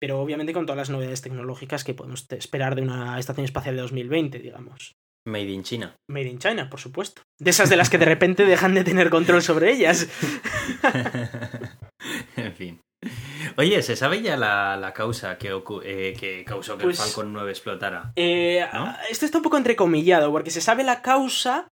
pero 0.00 0.20
obviamente 0.20 0.52
con 0.52 0.66
todas 0.66 0.78
las 0.78 0.90
novedades 0.90 1.22
tecnológicas 1.22 1.84
que 1.84 1.94
podemos 1.94 2.26
esperar 2.30 2.74
de 2.74 2.82
una 2.82 3.16
estación 3.20 3.44
espacial 3.44 3.76
de 3.76 3.82
2020, 3.82 4.40
digamos. 4.40 4.96
Made 5.24 5.50
in 5.50 5.62
China. 5.62 5.94
Made 6.10 6.26
in 6.26 6.40
China, 6.40 6.68
por 6.68 6.80
supuesto. 6.80 7.22
De 7.38 7.50
esas 7.50 7.70
de 7.70 7.76
las 7.76 7.90
que 7.90 7.98
de 7.98 8.06
repente 8.06 8.44
dejan 8.44 8.74
de 8.74 8.82
tener 8.82 9.08
control 9.08 9.40
sobre 9.40 9.70
ellas. 9.70 10.08
en 12.36 12.52
fin. 12.54 12.80
Oye, 13.56 13.82
¿se 13.82 13.94
sabe 13.96 14.20
ya 14.20 14.36
la, 14.36 14.92
causa 14.94 15.38
que, 15.38 15.48
eh, 15.84 16.14
que, 16.18 16.44
causó 16.44 16.76
que 16.76 16.84
el 16.84 16.88
pues, 16.88 16.98
Falcon 16.98 17.32
9 17.32 17.50
explotara? 17.50 18.12
Eh, 18.16 18.66
Esto 19.08 19.26
está 19.26 19.38
un 19.38 19.44
poco 19.44 19.58
entrecomillado, 19.58 20.32
porque 20.32 20.50
se 20.50 20.60
sabe 20.60 20.82
la 20.82 21.02
causa, 21.02 21.68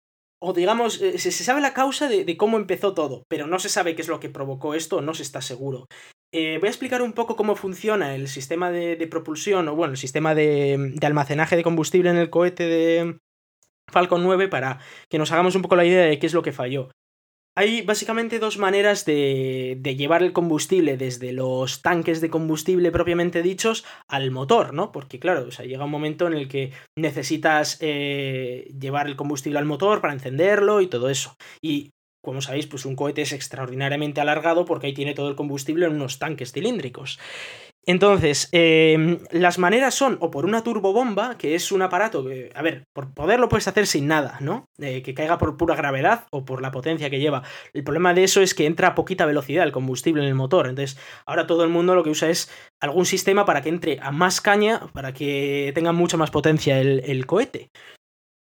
o 0.49 0.53
digamos, 0.53 1.03
eh, 1.03 1.19
se, 1.19 1.33
sabe 1.33 1.61
la 1.61 1.75
causa 1.75 2.09
de, 2.09 2.37
cómo 2.37 2.57
empezó 2.57 2.95
todo, 2.95 3.25
pero 3.29 3.49
no 3.49 3.59
se 3.59 3.69
sabe 3.69 3.97
qué 3.97 4.03
es 4.03 4.09
lo 4.09 4.21
que 4.21 4.29
provocó 4.29 4.75
esto, 4.75 5.01
no 5.01 5.13
se 5.13 5.25
está 5.25 5.43
seguro. 5.43 5.89
Eh, 6.33 6.59
voy 6.61 6.69
a 6.69 6.71
explicar 6.71 7.03
un 7.03 7.15
poco 7.15 7.35
cómo 7.35 7.57
funciona 7.57 8.15
el 8.15 8.29
sistema 8.29 8.71
de, 8.71 9.05
propulsión, 9.11 9.67
o 9.67 9.75
bueno, 9.75 9.95
el 9.95 9.99
sistema 9.99 10.37
de, 10.37 10.93
de, 10.95 11.07
almacenaje 11.07 11.57
de 11.57 11.65
combustible 11.65 12.11
en 12.11 12.17
el 12.17 12.31
cohete 12.31 12.63
de 12.63 13.19
Falcon 13.91 14.23
9 14.23 14.47
para 14.47 14.79
que 15.11 15.19
nos 15.19 15.33
hagamos 15.33 15.57
un 15.57 15.63
poco 15.63 15.75
la 15.75 15.85
idea 15.85 16.05
de 16.05 16.21
qué 16.21 16.29
es 16.29 16.35
lo 16.35 16.43
que 16.43 16.53
falló. 16.53 16.91
Hay 17.59 17.81
básicamente 17.81 18.39
dos 18.39 18.59
maneras 18.59 19.07
de, 19.07 19.81
llevar 19.97 20.23
el 20.23 20.35
combustible 20.35 20.99
desde 20.99 21.33
los 21.33 21.81
tanques 21.81 22.21
de 22.21 22.29
combustible 22.29 22.93
propiamente 22.93 23.43
dichos 23.43 23.87
al 24.09 24.31
motor, 24.31 24.75
¿no? 24.75 24.93
Porque 24.93 25.19
claro, 25.19 25.49
llega 25.49 25.87
un 25.87 25.91
momento 25.91 26.27
en 26.27 26.35
el 26.35 26.49
que 26.49 26.73
necesitas 26.99 27.79
eh, 27.81 28.71
llevar 28.79 29.07
el 29.07 29.17
combustible 29.17 29.59
al 29.59 29.65
motor 29.65 30.03
para 30.03 30.13
encenderlo 30.13 30.83
y 30.83 30.89
todo 30.89 31.09
eso. 31.09 31.35
Y 31.63 31.93
como 32.23 32.43
sabéis, 32.43 32.67
pues 32.67 32.85
un 32.85 32.95
cohete 32.95 33.23
es 33.23 33.33
extraordinariamente 33.33 34.21
alargado 34.21 34.67
porque 34.67 34.89
ahí 34.89 34.95
tiene 34.95 35.15
todo 35.15 35.31
el 35.31 35.37
combustible 35.37 35.87
en 35.87 35.93
unos 35.93 36.19
tanques 36.19 36.53
cilíndricos. 36.53 37.19
Entonces, 37.89 38.49
em, 38.51 39.21
las 39.31 39.59
maneras 39.59 39.95
son 39.95 40.19
o 40.21 40.29
por 40.29 40.45
una 40.45 40.65
turbobomba, 40.65 41.39
que 41.39 41.55
es 41.55 41.71
un 41.71 41.83
aparato 41.83 42.25
que, 42.25 42.51
a 42.53 42.61
ver, 42.61 42.83
por 42.93 43.15
poder 43.15 43.39
lo 43.39 43.49
puedes 43.49 43.69
hacer 43.69 43.87
sin 43.87 44.09
nada, 44.09 44.39
¿no? 44.41 44.69
Eh, 44.79 45.03
que 45.03 45.15
caiga 45.15 45.39
por 45.39 45.57
pura 45.57 45.77
gravedad 45.77 46.27
o 46.33 46.45
por 46.45 46.63
la 46.63 46.73
potencia 46.73 47.11
que 47.11 47.21
lleva. 47.21 47.45
El 47.73 47.85
problema 47.85 48.13
de 48.13 48.25
eso 48.25 48.41
es 48.43 48.55
que 48.55 48.67
entra 48.67 48.89
a 48.89 48.95
poquita 48.97 49.25
velocidad 49.25 49.65
el 49.65 49.71
combustible 49.71 50.23
en 50.23 50.29
el 50.29 50.35
motor. 50.35 50.67
Entonces, 50.67 50.99
ahora 51.27 51.47
todo 51.47 51.63
el 51.63 51.71
mundo 51.71 51.95
lo 51.95 52.03
que 52.03 52.11
usa 52.11 52.29
es 52.29 52.51
algún 52.81 53.07
sistema 53.07 53.45
para 53.45 53.63
que 53.63 53.69
entre 53.69 54.01
a 54.03 54.11
más 54.11 54.41
caña, 54.41 54.89
para 54.93 55.13
que 55.13 55.71
tenga 55.73 55.93
mucha 55.93 56.17
más 56.17 56.33
potencia 56.33 56.81
el 56.81 57.25
cohete. 57.27 57.71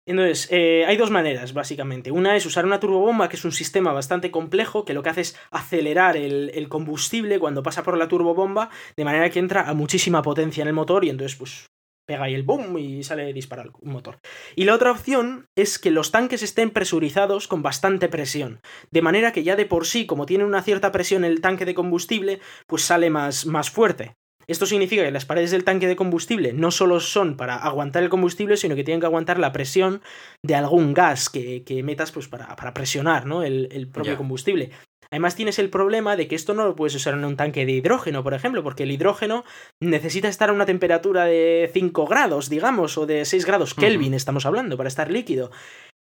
Entonces, 0.09 0.47
eh, 0.49 0.85
hay 0.87 0.97
dos 0.97 1.11
maneras, 1.11 1.53
básicamente. 1.53 2.09
Una 2.09 2.35
es 2.35 2.43
usar 2.43 2.65
una 2.65 2.79
turbobomba, 2.79 3.29
que 3.29 3.35
es 3.35 3.45
un 3.45 3.51
sistema 3.51 3.93
bastante 3.93 4.31
complejo, 4.31 4.83
que 4.83 4.95
lo 4.95 5.03
que 5.03 5.09
hace 5.09 5.21
es 5.21 5.37
acelerar 5.51 6.17
el, 6.17 6.67
combustible 6.67 7.37
cuando 7.37 7.61
pasa 7.61 7.83
por 7.83 7.95
la 7.95 8.07
turbobomba, 8.07 8.71
de 8.97 9.05
manera 9.05 9.29
que 9.29 9.37
entra 9.37 9.69
a 9.69 9.75
muchísima 9.75 10.23
potencia 10.23 10.63
en 10.63 10.67
el 10.67 10.73
motor 10.73 11.05
y 11.05 11.11
entonces, 11.11 11.37
pues, 11.37 11.67
pega 12.07 12.23
ahí 12.23 12.33
el 12.33 12.41
boom 12.41 12.75
y 12.79 13.03
sale 13.03 13.31
disparar 13.33 13.69
un 13.81 13.91
motor. 13.91 14.17
Y 14.55 14.63
la 14.65 14.73
otra 14.73 14.89
opción 14.89 15.45
es 15.55 15.77
que 15.77 15.91
los 15.91 16.09
tanques 16.09 16.41
estén 16.41 16.71
presurizados 16.71 17.47
con 17.47 17.61
bastante 17.61 18.09
presión, 18.09 18.61
de 18.89 19.03
manera 19.03 19.31
que 19.31 19.43
ya 19.43 19.55
de 19.55 19.67
por 19.67 19.85
sí, 19.85 20.07
como 20.07 20.25
tiene 20.25 20.43
una 20.43 20.63
cierta 20.63 20.91
presión 20.91 21.23
el 21.23 21.39
tanque 21.39 21.65
de 21.65 21.75
combustible, 21.75 22.39
pues 22.65 22.81
sale 22.81 23.11
más, 23.11 23.45
más 23.45 23.69
fuerte. 23.69 24.15
Esto 24.49 24.65
significa 24.65 25.03
que 25.03 25.11
las 25.11 25.25
paredes 25.25 25.51
del 25.51 25.63
tanque 25.63 25.85
de 25.85 25.95
combustible 25.95 26.53
no 26.53 26.71
solo 26.71 26.99
son 26.99 27.37
para 27.37 27.55
aguantar 27.55 28.01
el 28.01 28.09
combustible, 28.09 28.57
sino 28.57 28.75
que 28.75 28.83
tienen 28.83 28.99
que 28.99 29.05
aguantar 29.05 29.37
la 29.37 29.51
presión 29.51 30.01
de 30.43 30.55
algún 30.55 30.95
gas 30.95 31.29
que, 31.29 31.81
metas 31.83 32.11
pues, 32.11 32.27
para, 32.27 32.73
presionar 32.73 33.27
¿no? 33.27 33.43
el, 33.43 33.87
propio 33.93 34.17
combustible. 34.17 34.71
Además 35.11 35.35
tienes 35.35 35.59
el 35.59 35.69
problema 35.69 36.15
de 36.15 36.27
que 36.27 36.35
esto 36.35 36.55
no 36.55 36.65
lo 36.65 36.75
puedes 36.75 36.95
usar 36.95 37.13
en 37.13 37.25
un 37.25 37.37
tanque 37.37 37.65
de 37.65 37.73
hidrógeno, 37.73 38.23
por 38.23 38.33
ejemplo, 38.33 38.63
porque 38.63 38.83
el 38.83 38.91
hidrógeno 38.91 39.43
necesita 39.81 40.27
estar 40.27 40.49
a 40.49 40.53
una 40.53 40.65
temperatura 40.65 41.25
de 41.25 41.69
5 41.71 42.07
grados, 42.07 42.49
digamos, 42.49 42.97
o 42.97 43.05
de 43.05 43.25
6 43.25 43.45
grados 43.45 43.75
Kelvin, 43.75 44.15
estamos 44.15 44.47
hablando, 44.47 44.77
para 44.77 44.89
estar 44.89 45.11
líquido. 45.11 45.51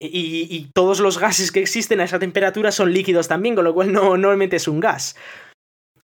Y, 0.01 0.71
todos 0.73 1.01
los 1.01 1.19
gases 1.19 1.51
que 1.51 1.61
existen 1.61 2.01
a 2.01 2.05
esa 2.05 2.19
temperatura 2.19 2.71
son 2.71 2.93
líquidos 2.93 3.27
también, 3.29 3.57
con 3.57 3.65
lo 3.65 3.75
cual 3.75 3.93
no, 3.93 4.17
no 4.17 4.37
metes 4.37 4.69
un 4.69 4.79
gas. 4.79 5.17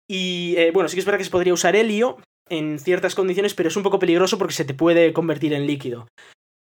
Y 0.09 0.55
eh, 0.57 0.71
bueno, 0.71 0.87
sí 0.87 0.95
que 0.95 0.99
es 0.99 1.05
verdad 1.05 1.19
que 1.19 1.25
se 1.25 1.31
podría 1.31 1.53
usar 1.53 1.75
helio 1.75 2.17
en 2.49 2.79
ciertas 2.79 3.15
condiciones, 3.15 3.53
pero 3.53 3.69
es 3.69 3.75
un 3.75 3.83
poco 3.83 3.99
peligroso 3.99 4.37
porque 4.37 4.53
se 4.53 4.65
te 4.65 4.73
puede 4.73 5.13
convertir 5.13 5.53
en 5.53 5.67
líquido. 5.67 6.07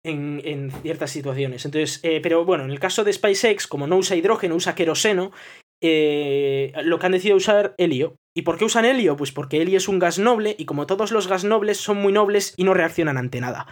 En, 0.04 0.72
ciertas 0.84 1.10
situaciones. 1.10 1.66
Entonces, 1.66 2.00
eh, 2.04 2.20
pero 2.22 2.46
bueno, 2.46 2.64
en 2.64 2.70
el 2.70 2.80
caso 2.80 3.04
de 3.04 3.12
SpaceX, 3.12 3.66
como 3.66 3.88
no 3.88 3.98
usa 3.98 4.16
hidrógeno, 4.16 4.54
usa 4.54 4.76
queroseno, 4.76 5.32
eh, 5.82 6.72
lo 6.84 7.00
que 7.00 7.06
han 7.08 7.12
decidido 7.12 7.38
usar 7.38 7.74
helio. 7.80 8.16
¿Y 8.36 8.44
por 8.44 8.58
qué 8.58 8.66
usan 8.66 8.86
helio? 8.86 9.16
Pues 9.16 9.32
porque 9.32 9.62
helio 9.62 9.78
es 9.78 9.88
un 9.88 9.98
gas 9.98 10.20
noble 10.20 10.56
y 10.60 10.66
como 10.66 10.86
todos 10.86 11.12
los 11.12 11.28
gas 11.28 11.44
nobles 11.44 11.78
son 11.78 11.98
muy 11.98 12.14
nobles 12.14 12.54
y 12.56 12.66
no 12.66 12.74
reaccionan 12.76 13.18
ante 13.18 13.42
nada. 13.42 13.66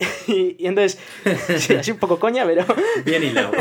y, 0.26 0.66
entonces, 0.66 0.98
sí, 1.58 1.74
así 1.74 1.90
un 1.90 1.98
poco 1.98 2.18
coña, 2.18 2.44
pero... 2.46 2.64
Bien 3.04 3.22
hilado. 3.22 3.52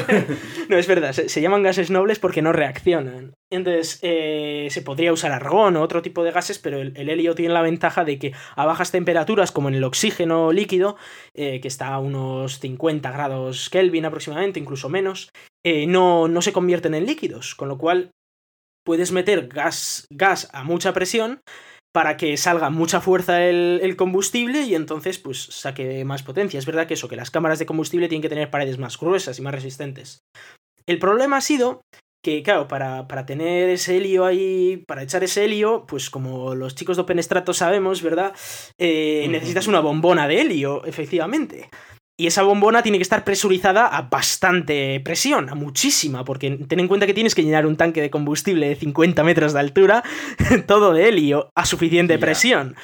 no, 0.70 0.78
es 0.78 0.88
verdad, 0.88 1.12
se, 1.12 1.42
llaman 1.42 1.64
gases 1.64 1.90
nobles 1.90 2.20
porque 2.20 2.42
no 2.42 2.54
reaccionan. 2.54 3.34
Entonces, 3.52 4.00
eh, 4.02 4.68
se 4.70 4.82
podría 4.82 5.12
usar 5.12 5.32
argón 5.32 5.76
o 5.76 5.82
otro 5.82 6.02
tipo 6.02 6.24
de 6.24 6.32
gases, 6.32 6.60
pero 6.60 6.80
el, 6.82 7.10
helio 7.10 7.36
tiene 7.36 7.54
la 7.54 7.62
ventaja 7.62 8.06
de 8.06 8.20
que 8.20 8.34
a 8.56 8.66
bajas 8.66 8.92
temperaturas, 8.92 9.52
como 9.52 9.70
en 9.70 9.76
el 9.76 9.84
oxígeno 9.84 10.52
líquido, 10.52 10.98
eh, 11.34 11.60
que 11.60 11.68
está 11.68 11.88
a 11.88 12.00
unos 12.00 12.60
50 12.60 13.12
grados 13.12 13.70
Kelvin 13.70 14.06
aproximadamente, 14.06 14.60
incluso 14.60 14.88
menos, 14.90 15.30
eh, 15.66 15.88
no, 15.88 16.28
no 16.28 16.42
se 16.42 16.54
convierten 16.54 16.94
en 16.94 17.06
líquidos, 17.06 17.56
con 17.56 17.68
lo 17.68 17.78
cual 17.78 18.12
puedes 18.86 19.12
meter 19.12 19.48
gas, 19.48 20.08
gas 20.10 20.50
a 20.54 20.64
mucha 20.64 20.94
presión 20.94 21.42
para 22.00 22.16
que 22.16 22.38
salga 22.38 22.70
mucha 22.70 23.02
fuerza 23.02 23.44
el, 23.44 23.94
combustible 23.98 24.62
y 24.62 24.74
entonces 24.74 25.20
pues 25.20 25.44
saque 25.52 26.06
más 26.06 26.24
potencia. 26.24 26.58
Es 26.58 26.66
verdad 26.66 26.88
que 26.88 26.94
eso, 26.94 27.10
que 27.10 27.18
las 27.18 27.30
cámaras 27.30 27.60
de 27.60 27.66
combustible 27.66 28.08
tienen 28.08 28.22
que 28.22 28.30
tener 28.30 28.50
paredes 28.50 28.78
más 28.78 28.98
gruesas 28.98 29.38
y 29.38 29.42
más 29.42 29.54
resistentes. 29.54 30.22
El 30.86 30.98
problema 30.98 31.36
ha 31.36 31.42
sido 31.42 31.82
que, 32.24 32.42
claro, 32.42 32.70
para, 32.70 33.10
para 33.10 33.26
tener 33.26 33.68
ese 33.68 33.98
helio 33.98 34.24
ahí, 34.24 34.82
para 34.88 35.04
echar 35.04 35.26
ese 35.26 35.44
helio, 35.44 35.84
pues 35.90 36.10
como 36.10 36.56
los 36.56 36.74
chicos 36.74 36.96
de 36.96 37.04
OpenStrato 37.04 37.54
sabemos, 37.54 38.02
¿verdad? 38.02 38.34
Eh, 38.78 39.28
necesitas 39.30 39.68
una 39.68 39.82
bombona 39.82 40.26
de 40.30 40.40
helio, 40.40 40.86
efectivamente. 40.86 41.70
Y 42.20 42.28
esa 42.28 42.44
bombona 42.44 42.84
tiene 42.84 42.98
que 42.98 43.04
estar 43.04 43.24
presurizada 43.24 43.88
a 43.88 44.02
bastante 44.02 45.00
presión, 45.00 45.50
a 45.50 45.56
muchísima, 45.56 46.26
porque 46.26 46.52
ten 46.68 46.82
en 46.82 46.90
cuenta 46.90 47.08
que 47.08 47.14
tienes 47.14 47.34
que 47.34 47.44
llenar 47.44 47.66
un 47.66 47.78
tanque 47.78 48.02
de 48.02 48.10
combustible 48.10 48.68
de 48.68 48.76
50 48.76 49.24
metros 49.24 49.54
de 49.54 49.62
altura, 49.62 50.04
todo 50.68 50.92
de 50.92 51.08
helio, 51.08 51.50
a 51.56 51.66
suficiente 51.66 52.20
presión. 52.20 52.76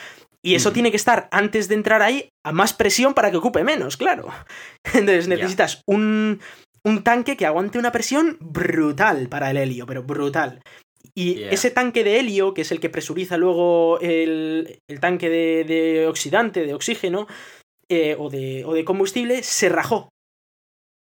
Y 0.42 0.56
eso 0.56 0.72
tiene 0.72 0.90
que 0.90 0.96
estar 0.96 1.28
antes 1.32 1.68
de 1.68 1.76
entrar 1.76 2.02
ahí 2.02 2.30
a 2.46 2.54
más 2.54 2.72
presión 2.72 3.14
para 3.14 3.30
que 3.30 3.36
ocupe 3.36 3.66
menos, 3.66 3.98
claro. 3.98 4.30
Entonces 4.94 5.28
necesitas 5.28 5.82
un, 5.86 6.40
un, 6.86 7.04
tanque 7.04 7.36
que 7.36 7.46
aguante 7.46 7.78
una 7.78 7.92
presión 7.92 8.38
brutal 8.40 9.28
para 9.28 9.52
el 9.52 9.58
helio, 9.58 9.86
pero 9.86 10.04
brutal. 10.04 10.62
Y 11.14 11.44
ese 11.44 11.72
tanque 11.72 12.06
de 12.06 12.20
helio, 12.22 12.54
que 12.54 12.62
es 12.62 12.72
el 12.72 12.80
que 12.80 12.90
presuriza 12.90 13.36
luego 13.36 14.00
el, 14.00 14.80
el 14.88 15.00
tanque 15.02 15.30
de, 15.30 15.66
de, 15.66 16.08
oxidante, 16.08 16.66
de 16.66 16.74
oxígeno, 16.74 17.28
eh, 17.90 18.16
o, 18.18 18.30
de, 18.30 18.64
o 18.66 18.74
de 18.74 18.86
combustible 18.86 19.44
se 19.44 19.70
rajó. 19.70 20.10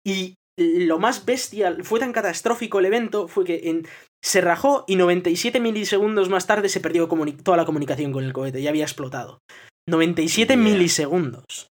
Y 0.05 0.35
lo 0.57 0.99
más 0.99 1.25
bestial, 1.25 1.83
fue 1.83 1.99
tan 1.99 2.11
catastrófico 2.11 2.79
el 2.79 2.85
evento, 2.85 3.27
fue 3.27 3.45
que 3.45 3.69
en, 3.69 3.87
se 4.23 4.41
rajó 4.41 4.83
y 4.87 4.95
97 4.95 5.59
milisegundos 5.59 6.29
más 6.29 6.47
tarde 6.47 6.69
se 6.69 6.81
perdió 6.81 7.07
toda 7.43 7.57
la 7.57 7.65
comunicación 7.65 8.11
con 8.11 8.23
el 8.23 8.33
cohete, 8.33 8.61
ya 8.61 8.69
había 8.69 8.83
explotado. 8.83 9.39
97 9.87 10.57
milisegundos. 10.57 11.69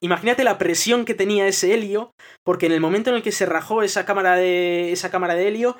Imagínate 0.00 0.44
la 0.44 0.56
presión 0.56 1.04
que 1.04 1.14
tenía 1.14 1.46
ese 1.46 1.74
helio, 1.74 2.12
porque 2.44 2.66
en 2.66 2.72
el 2.72 2.80
momento 2.80 3.10
en 3.10 3.16
el 3.16 3.22
que 3.22 3.32
se 3.32 3.44
rajó 3.44 3.82
esa 3.82 4.06
cámara 4.06 4.36
de, 4.36 4.92
esa 4.92 5.10
cámara 5.10 5.34
de 5.34 5.48
helio, 5.48 5.76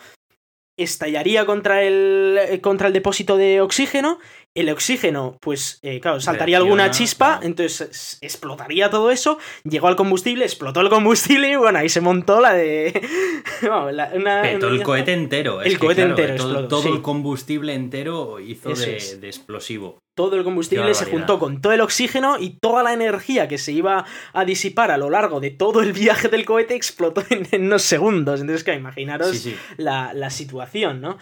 estallaría 0.77 1.47
contra 1.47 1.83
el, 1.83 2.39
eh, 2.39 2.61
contra 2.61 2.89
el 2.89 2.93
depósito 2.93 3.37
de 3.37 3.61
oxígeno, 3.61 4.19
el 4.55 4.70
oxígeno, 4.70 5.38
pues, 5.40 5.78
eh, 5.82 6.01
claro, 6.01 6.20
saltaría 6.20 6.57
alguna 6.57 6.90
chispa, 6.90 7.38
entonces 7.42 8.18
explotaría 8.20 8.90
todo 8.90 9.11
eso, 9.11 9.38
llegó 9.62 9.88
al 9.88 9.96
combustible, 9.96 10.44
explotó 10.44 10.80
el 10.80 10.88
combustible 10.88 11.51
y 11.51 11.57
bueno, 11.57 11.78
ahí 11.78 11.88
se 11.88 12.01
montó 12.01 12.40
la 12.40 12.55
de... 12.55 13.01
todo 13.61 14.70
el 14.70 14.82
cohete 14.82 15.12
entero. 15.12 15.62
El 15.62 15.78
cohete 15.78 16.03
entero 16.03 16.66
Todo, 16.66 16.92
el 16.92 17.03
combustible 17.03 17.74
entero 17.74 18.40
hizo 18.40 18.70
de, 18.70 18.96
explosivo. 19.22 19.99
Todo 20.16 20.34
el 20.36 20.42
combustible 20.42 20.92
se 20.94 21.05
juntó 21.05 21.38
con 21.38 21.61
todo 21.61 21.72
el 21.72 21.80
oxígeno 21.80 22.38
y 22.40 22.59
toda 22.61 22.82
la 22.82 22.92
energía 22.92 23.46
que 23.46 23.59
se 23.59 23.70
iba 23.70 24.05
a 24.32 24.44
disipar 24.44 24.90
a 24.90 24.96
lo 24.96 25.11
largo 25.11 25.38
de 25.38 25.51
todo 25.51 25.80
el 25.82 25.92
viaje 25.92 26.28
del 26.28 26.44
cohete 26.44 26.74
explotó 26.74 27.22
en, 27.30 27.62
unos 27.62 27.82
segundos. 27.82 28.40
Entonces, 28.40 28.64
que 28.64 28.74
imaginaros 28.74 29.46
La, 29.76 30.12
la 30.14 30.30
situación, 30.30 31.01
¿no? 31.01 31.18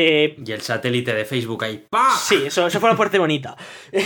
Eh, 0.00 0.36
y 0.46 0.52
el 0.52 0.60
satélite 0.60 1.12
de 1.12 1.24
Facebook 1.24 1.64
ahí. 1.64 1.84
¡Pah! 1.90 2.16
Sí, 2.16 2.44
eso, 2.46 2.64
eso 2.68 2.78
fue 2.78 2.88
la 2.88 2.96
parte 2.96 3.18
bonita. 3.18 3.56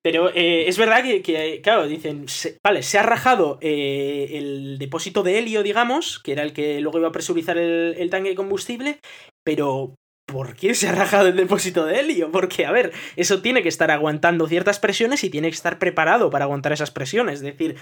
Pero 0.00 0.30
eh, 0.32 0.68
es 0.68 0.78
verdad 0.78 1.02
que, 1.02 1.60
claro, 1.60 1.88
dicen, 1.88 2.26
vale, 2.64 2.84
se 2.84 2.98
ha 2.98 3.02
rajado 3.02 3.58
eh, 3.60 4.28
el 4.34 4.78
depósito 4.78 5.24
de 5.24 5.40
helio, 5.40 5.64
digamos, 5.64 6.20
que 6.20 6.30
era 6.30 6.44
el 6.44 6.52
que 6.52 6.80
luego 6.80 6.98
iba 6.98 7.08
a 7.08 7.12
presurizar 7.12 7.58
el, 7.58 8.08
tanque 8.10 8.28
de 8.28 8.34
combustible, 8.36 9.00
pero 9.44 9.96
¿por 10.24 10.54
qué 10.54 10.74
se 10.74 10.86
ha 10.86 10.92
rajado 10.92 11.26
el 11.26 11.36
depósito 11.36 11.84
de 11.84 11.98
helio? 11.98 12.30
Porque, 12.30 12.64
a 12.64 12.70
ver, 12.70 12.92
eso 13.16 13.42
tiene 13.42 13.64
que 13.64 13.68
estar 13.68 13.90
aguantando 13.90 14.46
ciertas 14.46 14.78
presiones 14.78 15.24
y 15.24 15.30
tiene 15.30 15.48
que 15.48 15.56
estar 15.56 15.80
preparado 15.80 16.30
para 16.30 16.44
aguantar 16.44 16.72
esas 16.72 16.92
presiones. 16.92 17.34
Es 17.34 17.40
decir, 17.40 17.74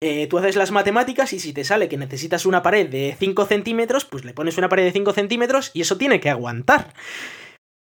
eh, 0.00 0.26
tú 0.26 0.38
haces 0.38 0.56
las 0.56 0.70
matemáticas 0.70 1.32
y 1.32 1.40
si 1.40 1.52
te 1.52 1.64
sale 1.64 1.88
que 1.88 1.96
necesitas 1.96 2.46
una 2.46 2.62
pared 2.62 2.88
de 2.88 3.16
5 3.18 3.46
centímetros, 3.46 4.04
pues 4.04 4.24
le 4.24 4.34
pones 4.34 4.58
una 4.58 4.68
pared 4.68 4.84
de 4.84 4.92
5 4.92 5.12
centímetros 5.12 5.70
y 5.74 5.80
eso 5.82 5.96
tiene 5.96 6.20
que 6.20 6.30
aguantar. 6.30 6.92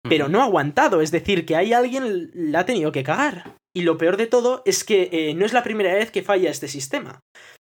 Pero 0.04 0.30
no 0.30 0.42
ha 0.42 0.46
aguantado, 0.46 1.02
es 1.02 1.12
decir, 1.12 1.46
que 1.46 1.56
hay 1.56 1.74
alguien 1.74 2.32
la 2.34 2.62
ha 2.62 2.66
tenido 2.66 2.92
que 2.92 3.04
cagar. 3.04 3.56
Y 3.74 3.84
lo 3.84 3.98
peor 3.98 4.18
de 4.18 4.28
todo 4.28 4.64
es 4.66 4.84
que 4.84 5.10
eh, 5.12 5.34
no 5.36 5.46
es 5.46 5.54
la 5.54 5.64
primera 5.64 5.94
vez 5.94 6.12
que 6.12 6.24
falla 6.24 6.50
este 6.50 6.68
sistema. 6.68 7.22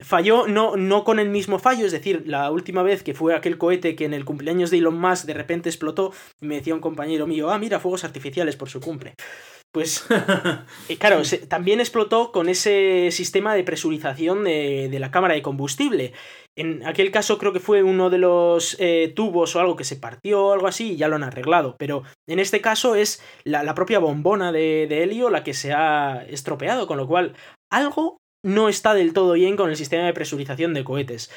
Falló 0.01 0.47
no, 0.47 0.77
no 0.77 1.03
con 1.03 1.19
el 1.19 1.29
mismo 1.29 1.59
fallo, 1.59 1.85
es 1.85 1.91
decir, 1.91 2.23
la 2.27 2.53
última 2.53 2.85
vez 2.85 3.03
que 3.03 3.15
fue 3.15 3.35
aquel 3.35 3.59
cohete 3.59 3.97
que 3.97 4.05
en 4.05 4.15
el 4.15 4.25
cumpleaños 4.25 4.71
de 4.71 4.79
Elon 4.79 5.01
Musk 5.01 5.25
de 5.25 5.35
repente 5.35 5.69
explotó, 5.69 6.13
me 6.41 6.57
decía 6.57 6.75
un 6.75 6.81
compañero 6.81 7.27
mío, 7.27 7.51
ah, 7.51 7.59
mira, 7.59 7.81
fuegos 7.81 8.05
artificiales 8.05 8.55
por 8.55 8.69
su 8.69 8.81
cumple. 8.81 9.15
Pues, 9.73 10.07
eh, 10.89 10.97
claro, 10.97 11.23
también 11.49 11.81
explotó 11.81 12.33
con 12.33 12.49
ese 12.49 13.11
sistema 13.13 13.55
de 13.55 13.65
presurización 13.65 14.45
de, 14.45 14.97
la 14.99 15.11
cámara 15.11 15.35
de 15.35 15.43
combustible. 15.43 16.15
En 16.57 16.85
aquel 16.87 17.11
caso 17.11 17.39
creo 17.39 17.53
que 17.53 17.61
fue 17.61 17.83
uno 17.83 18.11
de 18.11 18.19
los 18.19 18.77
eh, 18.81 19.13
tubos 19.15 19.55
o 19.55 19.61
algo 19.61 19.77
que 19.77 19.85
se 19.85 19.97
partió 19.97 20.47
o 20.47 20.53
algo 20.53 20.67
así 20.67 20.93
y 20.93 20.97
ya 20.97 21.09
lo 21.09 21.17
han 21.17 21.23
arreglado. 21.23 21.77
Pero 21.79 22.03
en 22.27 22.39
este 22.39 22.61
caso 22.61 22.95
es 22.95 23.23
la, 23.45 23.75
propia 23.75 23.99
bombona 23.99 24.53
de, 24.53 24.87
de, 24.89 25.03
helio 25.03 25.31
la 25.31 25.45
que 25.45 25.55
se 25.55 25.73
ha 25.73 26.25
estropeado, 26.29 26.87
con 26.87 26.97
lo 26.97 27.07
cual 27.07 27.35
algo 27.71 28.19
no 28.43 28.69
está 28.69 28.95
del 28.95 29.13
todo 29.13 29.35
bien 29.35 29.57
con 29.57 29.69
el 29.69 29.77
sistema 29.77 30.07
de 30.07 30.15
presurización 30.15 30.73
de 30.75 30.85
cohetes. 30.85 31.31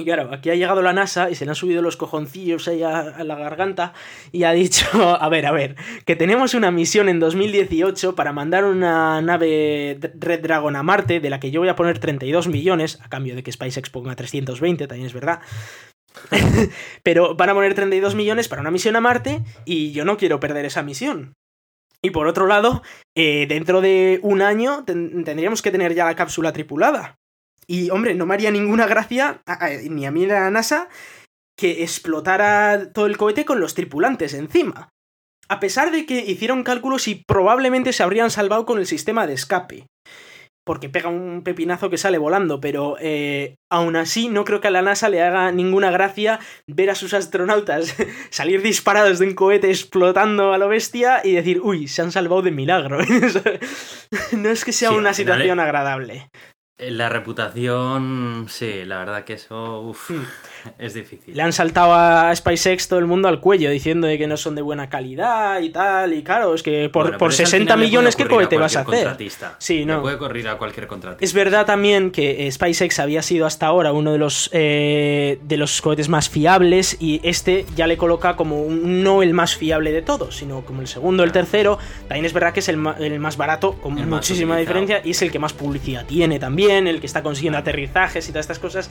Y 0.00 0.04
claro, 0.04 0.30
aquí 0.32 0.48
ha 0.48 0.54
llegado 0.54 0.80
la 0.80 0.94
NASA 0.94 1.28
y 1.28 1.34
se 1.34 1.44
le 1.44 1.50
han 1.50 1.54
subido 1.54 1.82
los 1.82 1.98
cojoncillos 1.98 2.66
ahí 2.68 2.82
a, 2.82 3.22
la 3.22 3.36
garganta 3.36 3.92
y 4.32 4.44
ha 4.44 4.52
dicho, 4.52 4.86
a 5.20 5.28
ver, 5.28 5.44
a 5.44 5.52
ver, 5.52 5.76
que 6.06 6.16
tenemos 6.16 6.54
una 6.54 6.70
misión 6.70 7.10
en 7.10 7.20
2018 7.20 8.14
para 8.14 8.32
mandar 8.32 8.64
una 8.64 9.20
nave 9.20 9.98
Red 10.18 10.40
Dragon 10.40 10.74
a 10.74 10.82
Marte, 10.82 11.20
de 11.20 11.28
la 11.28 11.38
que 11.38 11.50
yo 11.50 11.60
voy 11.60 11.68
a 11.68 11.76
poner 11.76 11.98
32 11.98 12.48
millones, 12.48 12.98
a 13.02 13.10
cambio 13.10 13.34
de 13.34 13.42
que 13.42 13.52
SpaceX 13.52 13.90
ponga 13.90 14.16
320, 14.16 14.86
también 14.86 15.06
es 15.06 15.12
verdad. 15.12 15.40
Pero 17.02 17.34
van 17.34 17.50
a 17.50 17.54
poner 17.54 17.74
32 17.74 18.14
millones 18.14 18.48
para 18.48 18.62
una 18.62 18.70
misión 18.70 18.96
a 18.96 19.02
Marte 19.02 19.42
y 19.66 19.92
yo 19.92 20.06
no 20.06 20.16
quiero 20.16 20.40
perder 20.40 20.64
esa 20.64 20.82
misión. 20.82 21.34
Y 22.02 22.08
por 22.08 22.26
otro 22.26 22.46
lado, 22.46 22.82
eh, 23.14 23.44
dentro 23.46 23.82
de 23.82 24.18
un 24.22 24.40
año 24.40 24.84
tendríamos 24.86 25.60
que 25.60 25.70
tener 25.70 25.94
ya 25.94 26.06
la 26.06 26.16
cápsula 26.16 26.54
tripulada. 26.54 27.18
Y, 27.70 27.88
hombre, 27.90 28.16
no 28.16 28.26
me 28.26 28.34
haría 28.34 28.50
ninguna 28.50 28.88
gracia, 28.88 29.42
ni 29.88 30.04
a 30.04 30.10
mí 30.10 30.26
ni 30.26 30.32
a 30.32 30.40
la 30.40 30.50
NASA, 30.50 30.88
que 31.56 31.84
explotara 31.84 32.90
todo 32.92 33.06
el 33.06 33.16
cohete 33.16 33.44
con 33.44 33.60
los 33.60 33.74
tripulantes 33.74 34.34
encima. 34.34 34.88
A 35.48 35.60
pesar 35.60 35.92
de 35.92 36.04
que 36.04 36.18
hicieron 36.18 36.64
cálculos 36.64 37.06
y 37.06 37.22
probablemente 37.24 37.92
se 37.92 38.02
habrían 38.02 38.32
salvado 38.32 38.66
con 38.66 38.80
el 38.80 38.86
sistema 38.88 39.28
de 39.28 39.34
escape. 39.34 39.86
Porque 40.66 40.88
pega 40.88 41.10
un 41.10 41.42
pepinazo 41.44 41.90
que 41.90 41.96
sale 41.96 42.18
volando, 42.18 42.60
pero 42.60 42.96
eh, 42.98 43.54
aún 43.70 43.94
así 43.94 44.28
no 44.28 44.44
creo 44.44 44.60
que 44.60 44.66
a 44.66 44.72
la 44.72 44.82
NASA 44.82 45.08
le 45.08 45.22
haga 45.22 45.52
ninguna 45.52 45.92
gracia 45.92 46.40
ver 46.66 46.90
a 46.90 46.96
sus 46.96 47.14
astronautas 47.14 47.94
salir 48.30 48.62
disparados 48.62 49.20
de 49.20 49.28
un 49.28 49.34
cohete 49.34 49.68
explotando 49.68 50.52
a 50.52 50.58
lo 50.58 50.66
bestia 50.66 51.20
y 51.22 51.34
decir, 51.34 51.60
uy, 51.62 51.86
se 51.86 52.02
han 52.02 52.10
salvado 52.10 52.42
de 52.42 52.50
milagro. 52.50 52.98
no 54.32 54.48
es 54.48 54.64
que 54.64 54.72
sea 54.72 54.90
una 54.90 55.14
situación 55.14 55.60
agradable. 55.60 56.30
La 56.80 57.10
reputación, 57.10 58.46
sí, 58.48 58.86
la 58.86 59.00
verdad 59.00 59.24
que 59.24 59.34
eso 59.34 59.82
uf, 59.82 60.10
hmm. 60.10 60.24
Es 60.78 60.94
difícil. 60.94 61.34
Le 61.34 61.42
han 61.42 61.52
saltado 61.52 61.94
a 61.94 62.34
SpaceX 62.34 62.88
todo 62.88 62.98
el 62.98 63.06
mundo 63.06 63.28
al 63.28 63.40
cuello 63.40 63.70
diciendo 63.70 64.06
de 64.06 64.18
que 64.18 64.26
no 64.26 64.36
son 64.36 64.54
de 64.54 64.62
buena 64.62 64.88
calidad 64.88 65.60
y 65.60 65.70
tal. 65.70 66.14
Y 66.14 66.22
claro, 66.22 66.54
es 66.54 66.62
que 66.62 66.88
por, 66.88 67.16
por 67.18 67.32
60 67.32 67.76
millones, 67.76 68.16
¿qué 68.16 68.26
cohete 68.26 68.56
vas 68.56 68.76
a 68.76 68.80
hacer? 68.80 69.16
Sí, 69.58 69.84
no. 69.84 70.02
puede 70.02 70.18
correr 70.18 70.48
a 70.48 70.58
cualquier 70.58 70.86
contratista. 70.86 71.24
Es 71.24 71.32
verdad 71.32 71.66
también 71.66 72.10
que 72.10 72.46
eh, 72.46 72.52
SpaceX 72.52 72.98
había 72.98 73.22
sido 73.22 73.46
hasta 73.46 73.66
ahora 73.66 73.92
uno 73.92 74.12
de 74.12 74.18
los, 74.18 74.50
eh, 74.52 75.38
de 75.42 75.56
los 75.56 75.80
cohetes 75.80 76.08
más 76.08 76.28
fiables 76.28 76.96
y 77.00 77.20
este 77.22 77.66
ya 77.76 77.86
le 77.86 77.96
coloca 77.96 78.36
como 78.36 78.66
no 78.70 79.22
el 79.22 79.34
más 79.34 79.56
fiable 79.56 79.92
de 79.92 80.02
todos, 80.02 80.36
sino 80.36 80.62
como 80.62 80.80
el 80.80 80.88
segundo, 80.88 81.24
el 81.24 81.32
tercero. 81.32 81.78
También 82.08 82.24
es 82.24 82.32
verdad 82.32 82.52
que 82.52 82.60
es 82.60 82.68
el, 82.68 82.76
más 82.76 83.36
barato, 83.36 83.74
con 83.74 83.94
muchísima 84.08 84.56
diferencia, 84.56 85.00
y 85.04 85.10
es 85.10 85.22
el 85.22 85.30
que 85.30 85.38
más 85.38 85.52
publicidad 85.52 86.06
tiene 86.06 86.38
también 86.38 86.86
el 86.86 87.00
que 87.00 87.06
está 87.06 87.22
consiguiendo 87.22 87.58
aterrizajes 87.58 88.28
y 88.28 88.32
todas 88.32 88.44
estas 88.44 88.58
cosas, 88.58 88.90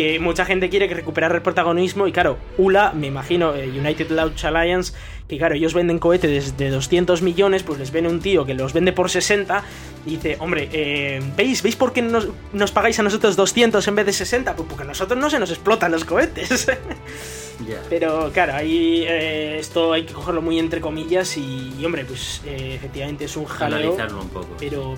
que 0.00 0.18
mucha 0.18 0.46
gente 0.46 0.70
quiere 0.70 0.86
recuperar 0.86 1.34
el 1.34 1.42
protagonismo 1.42 2.06
y 2.06 2.12
claro, 2.12 2.38
ULA, 2.56 2.92
me 2.92 3.08
imagino, 3.08 3.54
eh, 3.54 3.68
United 3.68 4.08
Launch 4.08 4.46
Alliance, 4.46 4.94
que 5.28 5.36
claro, 5.36 5.54
ellos 5.54 5.74
venden 5.74 5.98
cohetes 5.98 6.56
de 6.56 6.70
200 6.70 7.20
millones, 7.20 7.64
pues 7.64 7.78
les 7.78 7.92
viene 7.92 8.08
un 8.08 8.20
tío 8.20 8.46
que 8.46 8.54
los 8.54 8.72
vende 8.72 8.94
por 8.94 9.10
60 9.10 9.62
y 10.06 10.12
dice, 10.12 10.38
hombre, 10.40 10.70
eh, 10.72 11.20
¿veis? 11.36 11.62
¿Veis 11.62 11.76
por 11.76 11.92
qué 11.92 12.00
nos, 12.00 12.70
pagáis 12.72 12.98
a 12.98 13.02
nosotros 13.02 13.36
200 13.36 13.86
en 13.86 13.94
vez 13.94 14.06
de 14.06 14.14
60? 14.14 14.56
Pues 14.56 14.66
porque 14.70 14.84
a 14.84 14.86
nosotros 14.86 15.20
no 15.20 15.28
se 15.28 15.38
nos 15.38 15.50
explotan 15.50 15.92
los 15.92 16.06
cohetes. 16.06 16.66
Pero 17.90 18.30
claro, 18.32 18.54
ahí 18.54 19.04
eh, 19.06 19.58
esto 19.58 19.92
hay 19.92 20.04
que 20.04 20.14
cogerlo 20.14 20.40
muy 20.40 20.58
entre 20.58 20.80
comillas 20.80 21.36
y, 21.36 21.84
hombre, 21.84 22.06
pues 22.06 22.40
efectivamente 22.46 23.26
es 23.26 23.36
un 23.36 23.44
jaleo. 23.44 23.98
un 24.18 24.28
poco. 24.30 24.48
pero 24.58 24.96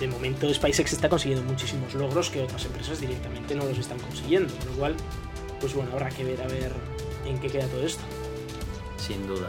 de 0.00 0.08
momento 0.08 0.52
SpaceX 0.52 0.94
está 0.94 1.08
consiguiendo 1.08 1.44
muchísimos 1.44 1.94
logros 1.94 2.30
que 2.30 2.42
otras 2.42 2.64
empresas 2.64 3.00
directamente 3.00 3.54
no 3.54 3.64
los 3.66 3.78
están 3.78 3.98
consiguiendo. 3.98 4.52
Con 4.56 4.66
lo 4.68 4.72
cual, 4.72 4.96
pues 5.60 5.74
bueno, 5.74 5.92
habrá 5.92 6.08
que 6.08 6.24
ver 6.24 6.40
a 6.42 6.46
ver 6.46 6.72
en 7.26 7.38
qué 7.38 7.48
queda 7.48 7.66
todo 7.66 7.84
esto. 7.84 8.02
Sin 8.96 9.26
duda. 9.26 9.48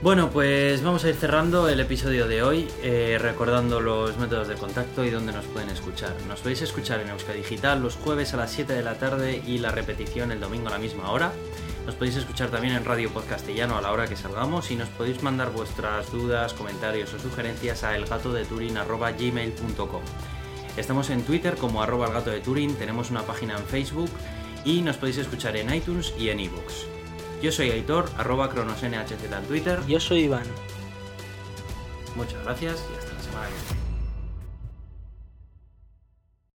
Bueno, 0.00 0.30
pues 0.30 0.84
vamos 0.84 1.04
a 1.04 1.08
ir 1.08 1.16
cerrando 1.16 1.68
el 1.68 1.80
episodio 1.80 2.28
de 2.28 2.42
hoy, 2.42 2.68
eh, 2.84 3.18
recordando 3.20 3.80
los 3.80 4.16
métodos 4.16 4.46
de 4.46 4.54
contacto 4.54 5.04
y 5.04 5.10
dónde 5.10 5.32
nos 5.32 5.44
pueden 5.46 5.70
escuchar. 5.70 6.14
Nos 6.28 6.38
podéis 6.40 6.62
escuchar 6.62 7.00
en 7.00 7.08
Euska 7.08 7.32
Digital 7.32 7.82
los 7.82 7.96
jueves 7.96 8.32
a 8.32 8.36
las 8.36 8.52
7 8.52 8.74
de 8.74 8.82
la 8.84 8.94
tarde 8.94 9.42
y 9.44 9.58
la 9.58 9.72
repetición 9.72 10.30
el 10.30 10.38
domingo 10.38 10.68
a 10.68 10.70
la 10.70 10.78
misma 10.78 11.10
hora. 11.10 11.32
Nos 11.88 11.96
podéis 11.96 12.16
escuchar 12.16 12.50
también 12.50 12.74
en 12.74 12.84
Radio 12.84 13.10
Podcastellano 13.10 13.78
a 13.78 13.80
la 13.80 13.90
hora 13.90 14.06
que 14.06 14.14
salgamos 14.14 14.70
y 14.70 14.76
nos 14.76 14.90
podéis 14.90 15.22
mandar 15.22 15.52
vuestras 15.52 16.12
dudas, 16.12 16.52
comentarios 16.52 17.14
o 17.14 17.18
sugerencias 17.18 17.82
a 17.82 17.96
elgatodeturin.gmail.com 17.96 20.02
Estamos 20.76 21.08
en 21.08 21.22
Twitter 21.22 21.56
como 21.56 21.82
arroba 21.82 22.08
el 22.08 22.12
gato 22.12 22.28
de 22.28 22.40
Turing, 22.40 22.74
tenemos 22.74 23.10
una 23.10 23.22
página 23.22 23.56
en 23.56 23.64
Facebook 23.64 24.10
y 24.66 24.82
nos 24.82 24.98
podéis 24.98 25.16
escuchar 25.16 25.56
en 25.56 25.74
iTunes 25.74 26.12
y 26.18 26.28
en 26.28 26.40
ebooks. 26.40 26.84
Yo 27.40 27.50
soy 27.50 27.70
Aitor, 27.70 28.10
arroba 28.18 28.50
cronosnhz 28.50 29.10
en 29.10 29.46
Twitter. 29.46 29.80
Yo 29.88 29.98
soy 29.98 30.24
Iván. 30.24 30.44
Muchas 32.16 32.44
gracias 32.44 32.84
y 32.92 32.98
hasta 32.98 33.14
la 33.14 33.22
semana 33.22 33.46
que 33.46 33.54
viene. 33.54 33.77